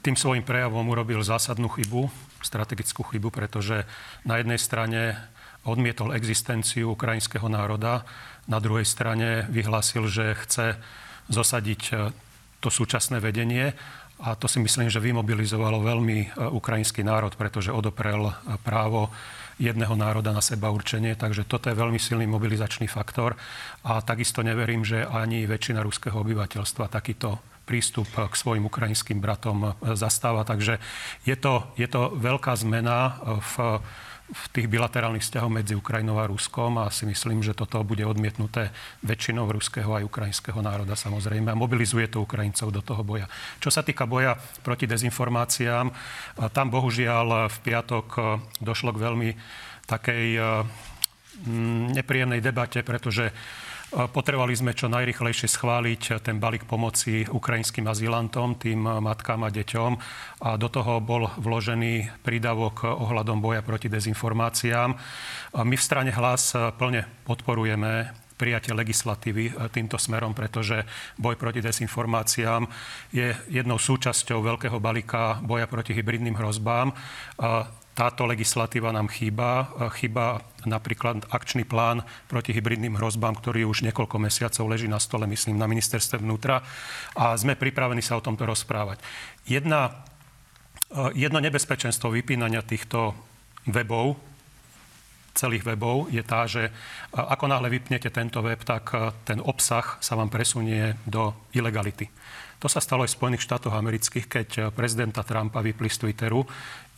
tým 0.01 0.15
svojim 0.15 0.39
prejavom 0.47 0.87
urobil 0.87 1.19
zásadnú 1.19 1.67
chybu, 1.67 2.07
strategickú 2.39 3.03
chybu, 3.03 3.27
pretože 3.27 3.83
na 4.23 4.39
jednej 4.39 4.55
strane 4.55 5.19
odmietol 5.67 6.15
existenciu 6.15 6.95
ukrajinského 6.95 7.45
národa, 7.51 8.07
na 8.47 8.63
druhej 8.63 8.87
strane 8.87 9.45
vyhlásil, 9.51 10.07
že 10.07 10.33
chce 10.47 10.79
zosadiť 11.27 11.81
e, 11.91 11.93
to 12.63 12.71
súčasné 12.71 13.19
vedenie. 13.19 13.75
A 14.23 14.33
to 14.39 14.47
si 14.47 14.63
myslím, 14.63 14.87
že 14.87 15.03
vymobilizovalo 15.03 15.83
veľmi 15.83 16.17
e, 16.23 16.27
ukrajinský 16.55 17.03
národ, 17.03 17.35
pretože 17.35 17.69
odoprel 17.69 18.31
právo 18.65 19.11
jedného 19.59 19.93
národa 19.93 20.31
na 20.33 20.41
seba 20.41 20.71
určenie, 20.71 21.19
takže 21.19 21.45
toto 21.45 21.67
je 21.67 21.75
veľmi 21.75 21.99
silný 21.99 22.25
mobilizačný 22.25 22.87
faktor. 22.87 23.35
A 23.85 24.01
takisto 24.01 24.39
neverím, 24.41 24.81
že 24.87 25.03
ani 25.03 25.45
väčšina 25.45 25.83
ruského 25.83 26.15
obyvateľstva 26.15 26.89
takýto 26.89 27.50
prístup 27.65 28.09
k 28.11 28.33
svojim 28.33 28.65
ukrajinským 28.67 29.21
bratom 29.23 29.77
zastáva. 29.95 30.43
Takže 30.43 30.81
je 31.23 31.35
to, 31.37 31.67
je 31.77 31.87
to 31.87 32.11
veľká 32.17 32.57
zmena 32.57 33.21
v 33.55 33.79
v 34.31 34.43
tých 34.55 34.71
bilaterálnych 34.71 35.27
vzťahoch 35.27 35.51
medzi 35.51 35.75
Ukrajinou 35.75 36.15
a 36.15 36.29
Ruskom 36.29 36.79
a 36.79 36.87
si 36.87 37.03
myslím, 37.03 37.43
že 37.43 37.51
toto 37.51 37.83
bude 37.83 38.07
odmietnuté 38.07 38.71
väčšinou 39.03 39.51
ruského 39.51 39.91
aj 39.91 40.07
ukrajinského 40.07 40.55
národa 40.63 40.95
samozrejme 40.95 41.51
a 41.51 41.59
mobilizuje 41.59 42.07
to 42.07 42.23
Ukrajincov 42.23 42.71
do 42.71 42.79
toho 42.79 43.03
boja. 43.03 43.27
Čo 43.59 43.67
sa 43.67 43.83
týka 43.83 44.07
boja 44.07 44.39
proti 44.63 44.87
dezinformáciám, 44.87 45.91
tam 46.55 46.67
bohužiaľ 46.71 47.51
v 47.51 47.57
piatok 47.59 48.07
došlo 48.63 48.95
k 48.95 49.03
veľmi 49.03 49.29
takej 49.91 50.25
nepríjemnej 51.91 52.39
debate, 52.39 52.87
pretože 52.87 53.35
Potrebovali 53.91 54.55
sme 54.55 54.71
čo 54.71 54.87
najrychlejšie 54.87 55.51
schváliť 55.51 56.23
ten 56.23 56.39
balík 56.39 56.63
pomoci 56.63 57.27
ukrajinským 57.27 57.83
azilantom, 57.91 58.55
tým 58.55 58.87
matkám 58.87 59.43
a 59.43 59.51
deťom. 59.51 59.91
A 60.47 60.55
do 60.55 60.71
toho 60.71 61.03
bol 61.03 61.27
vložený 61.35 62.23
prídavok 62.23 62.87
ohľadom 62.87 63.43
boja 63.43 63.59
proti 63.59 63.91
dezinformáciám. 63.91 64.95
My 65.67 65.75
v 65.75 65.83
strane 65.83 66.15
hlas 66.15 66.55
plne 66.79 67.03
podporujeme 67.27 68.15
prijatie 68.39 68.71
legislatívy 68.71 69.59
týmto 69.75 69.99
smerom, 69.99 70.31
pretože 70.31 70.87
boj 71.19 71.35
proti 71.35 71.59
dezinformáciám 71.59 72.63
je 73.11 73.35
jednou 73.51 73.75
súčasťou 73.75 74.39
veľkého 74.39 74.79
balíka 74.79 75.43
boja 75.43 75.67
proti 75.67 75.91
hybridným 75.91 76.39
hrozbám 76.39 76.95
táto 78.01 78.25
legislatíva 78.25 78.89
nám 78.89 79.13
chýba. 79.13 79.69
Chýba 79.93 80.41
napríklad 80.65 81.21
akčný 81.29 81.69
plán 81.69 82.01
proti 82.25 82.49
hybridným 82.49 82.97
hrozbám, 82.97 83.37
ktorý 83.37 83.69
už 83.69 83.85
niekoľko 83.85 84.17
mesiacov 84.17 84.65
leží 84.65 84.89
na 84.89 84.97
stole, 84.97 85.29
myslím, 85.29 85.61
na 85.61 85.69
ministerstve 85.69 86.17
vnútra 86.17 86.65
a 87.13 87.37
sme 87.37 87.53
pripravení 87.53 88.01
sa 88.01 88.17
o 88.17 88.25
tomto 88.25 88.49
rozprávať. 88.49 88.97
Jedna, 89.45 90.01
jedno 91.13 91.37
nebezpečenstvo 91.45 92.09
vypínania 92.09 92.65
týchto 92.65 93.13
webov, 93.69 94.17
celých 95.33 95.63
webov 95.63 96.11
je 96.11 96.23
tá, 96.23 96.43
že 96.45 96.69
ako 97.15 97.47
náhle 97.47 97.71
vypnete 97.71 98.11
tento 98.11 98.43
web, 98.43 98.59
tak 98.61 98.91
ten 99.23 99.39
obsah 99.39 99.97
sa 100.03 100.13
vám 100.19 100.27
presunie 100.27 100.99
do 101.07 101.33
ilegality. 101.55 102.11
To 102.61 102.69
sa 102.69 102.77
stalo 102.77 103.01
aj 103.01 103.09
v 103.09 103.17
Spojených 103.17 103.45
štátoch 103.49 103.73
amerických, 103.73 104.25
keď 104.29 104.49
prezidenta 104.69 105.25
Trumpa 105.25 105.65
vypli 105.65 105.89
z 105.89 106.05
Twitteru, 106.05 106.45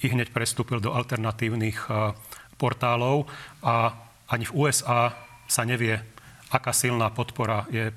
i 0.03 0.11
hneď 0.11 0.36
prestúpil 0.36 0.84
do 0.84 0.91
alternatívnych 0.91 1.88
e, 1.88 2.11
portálov 2.59 3.31
a 3.63 3.95
ani 4.27 4.43
v 4.43 4.55
USA 4.67 5.15
sa 5.47 5.63
nevie, 5.63 5.95
aká 6.51 6.75
silná 6.75 7.07
podpora 7.15 7.63
je 7.71 7.95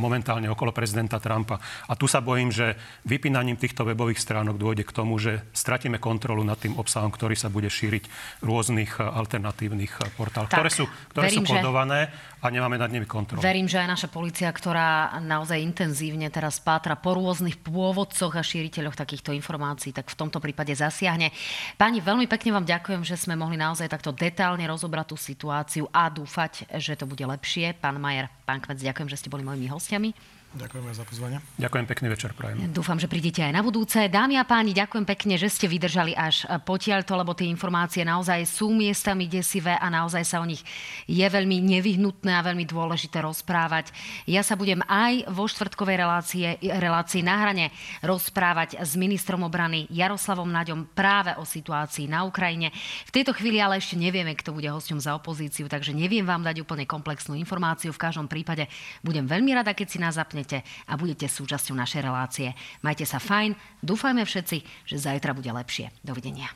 momentálne 0.00 0.48
okolo 0.48 0.72
prezidenta 0.72 1.20
Trumpa. 1.20 1.60
A 1.88 1.92
tu 1.94 2.08
sa 2.08 2.24
bojím, 2.24 2.48
že 2.48 2.76
vypínaním 3.04 3.60
týchto 3.60 3.84
webových 3.84 4.20
stránok 4.20 4.56
dôjde 4.56 4.84
k 4.88 4.92
tomu, 4.96 5.20
že 5.20 5.44
stratíme 5.52 6.00
kontrolu 6.00 6.40
nad 6.40 6.56
tým 6.56 6.80
obsahom, 6.80 7.12
ktorý 7.12 7.36
sa 7.36 7.52
bude 7.52 7.68
šíriť 7.68 8.04
v 8.40 8.44
rôznych 8.44 8.96
eh, 8.96 9.04
alternatívnych 9.04 9.92
eh, 10.00 10.08
portáloch, 10.16 10.48
ktoré 10.48 10.70
sú, 10.72 10.84
ktoré 11.12 11.28
verím, 11.28 11.44
sú 11.44 11.52
kodované 11.60 12.08
a 12.40 12.46
nemáme 12.48 12.80
nad 12.80 12.88
nimi 12.88 13.04
kontrolu. 13.04 13.44
Verím, 13.44 13.68
že 13.68 13.82
aj 13.82 13.88
naša 13.90 14.08
policia, 14.08 14.48
ktorá 14.48 15.18
naozaj 15.20 15.60
intenzívne 15.60 16.28
teraz 16.32 16.56
pátra 16.62 16.96
po 16.96 17.18
rôznych 17.18 17.60
pôvodcoch 17.60 18.32
a 18.38 18.42
šíriteľoch 18.44 18.96
takýchto 18.96 19.34
informácií, 19.36 19.92
tak 19.92 20.08
v 20.08 20.16
tomto 20.16 20.40
prípade 20.40 20.72
zasiahne. 20.72 21.34
Pani, 21.76 22.00
veľmi 22.00 22.24
pekne 22.30 22.56
vám 22.56 22.66
ďakujem, 22.68 23.02
že 23.04 23.18
sme 23.18 23.34
mohli 23.36 23.58
naozaj 23.60 23.90
takto 23.90 24.14
detálne 24.14 24.64
rozobrať 24.64 25.06
tú 25.12 25.16
situáciu 25.18 25.84
a 25.90 26.08
dúfať, 26.08 26.70
že 26.78 26.94
to 26.94 27.04
bude 27.04 27.22
lepšie. 27.22 27.76
Pán 27.76 27.98
Majer, 27.98 28.30
pán 28.46 28.62
Kmec, 28.62 28.78
ďakujem, 28.78 29.08
že 29.10 29.18
ste 29.18 29.32
boli 29.32 29.42
mojimi 29.42 29.65
else, 29.68 29.88
Tammy? 29.88 30.14
Ďakujeme 30.56 30.88
za 30.94 31.04
pozvanie. 31.04 31.38
Ďakujem 31.60 31.86
pekný 31.90 32.06
večer, 32.08 32.30
prajem. 32.32 32.72
Dúfam, 32.72 32.96
že 32.96 33.10
prídete 33.10 33.44
aj 33.44 33.52
na 33.52 33.60
budúce. 33.60 34.00
Dámy 34.08 34.40
a 34.40 34.48
páni, 34.48 34.72
ďakujem 34.72 35.04
pekne, 35.04 35.34
že 35.36 35.52
ste 35.52 35.68
vydržali 35.68 36.16
až 36.16 36.48
potiaľto, 36.64 37.12
lebo 37.12 37.36
tie 37.36 37.44
informácie 37.52 38.08
naozaj 38.08 38.48
sú 38.48 38.72
miestami 38.72 39.28
desivé 39.28 39.76
a 39.76 39.92
naozaj 39.92 40.24
sa 40.24 40.40
o 40.40 40.48
nich 40.48 40.64
je 41.04 41.26
veľmi 41.28 41.60
nevyhnutné 41.60 42.32
a 42.32 42.40
veľmi 42.40 42.64
dôležité 42.64 43.20
rozprávať. 43.20 43.92
Ja 44.24 44.40
sa 44.40 44.56
budem 44.56 44.80
aj 44.88 45.28
vo 45.28 45.44
štvrtkovej 45.44 45.96
relácie, 46.00 46.56
relácii 46.64 47.20
na 47.20 47.36
hrane 47.36 47.68
rozprávať 48.00 48.80
s 48.80 48.96
ministrom 48.96 49.44
obrany 49.44 49.84
Jaroslavom 49.92 50.48
Naďom 50.48 50.88
práve 50.96 51.36
o 51.36 51.44
situácii 51.44 52.08
na 52.08 52.24
Ukrajine. 52.24 52.72
V 53.04 53.12
tejto 53.12 53.36
chvíli 53.36 53.60
ale 53.60 53.76
ešte 53.76 54.00
nevieme, 54.00 54.32
kto 54.32 54.56
bude 54.56 54.72
hosťom 54.72 55.04
za 55.04 55.12
opozíciu, 55.12 55.68
takže 55.68 55.92
neviem 55.92 56.24
vám 56.24 56.40
dať 56.40 56.64
úplne 56.64 56.88
komplexnú 56.88 57.36
informáciu. 57.36 57.92
V 57.92 58.00
každom 58.00 58.24
prípade 58.24 58.72
budem 59.04 59.28
veľmi 59.28 59.52
rada, 59.52 59.76
keď 59.76 59.88
si 59.92 60.00
nás 60.00 60.16
zapnete 60.16 60.35
nezamlknete 60.36 60.60
a 60.88 60.92
budete 61.00 61.26
súčasťou 61.26 61.72
našej 61.72 62.00
relácie. 62.04 62.48
Majte 62.84 63.08
sa 63.08 63.16
fajn, 63.16 63.56
dúfajme 63.80 64.20
všetci, 64.20 64.58
že 64.84 64.96
zajtra 65.00 65.32
bude 65.32 65.48
lepšie. 65.48 65.88
Dovidenia. 66.04 66.52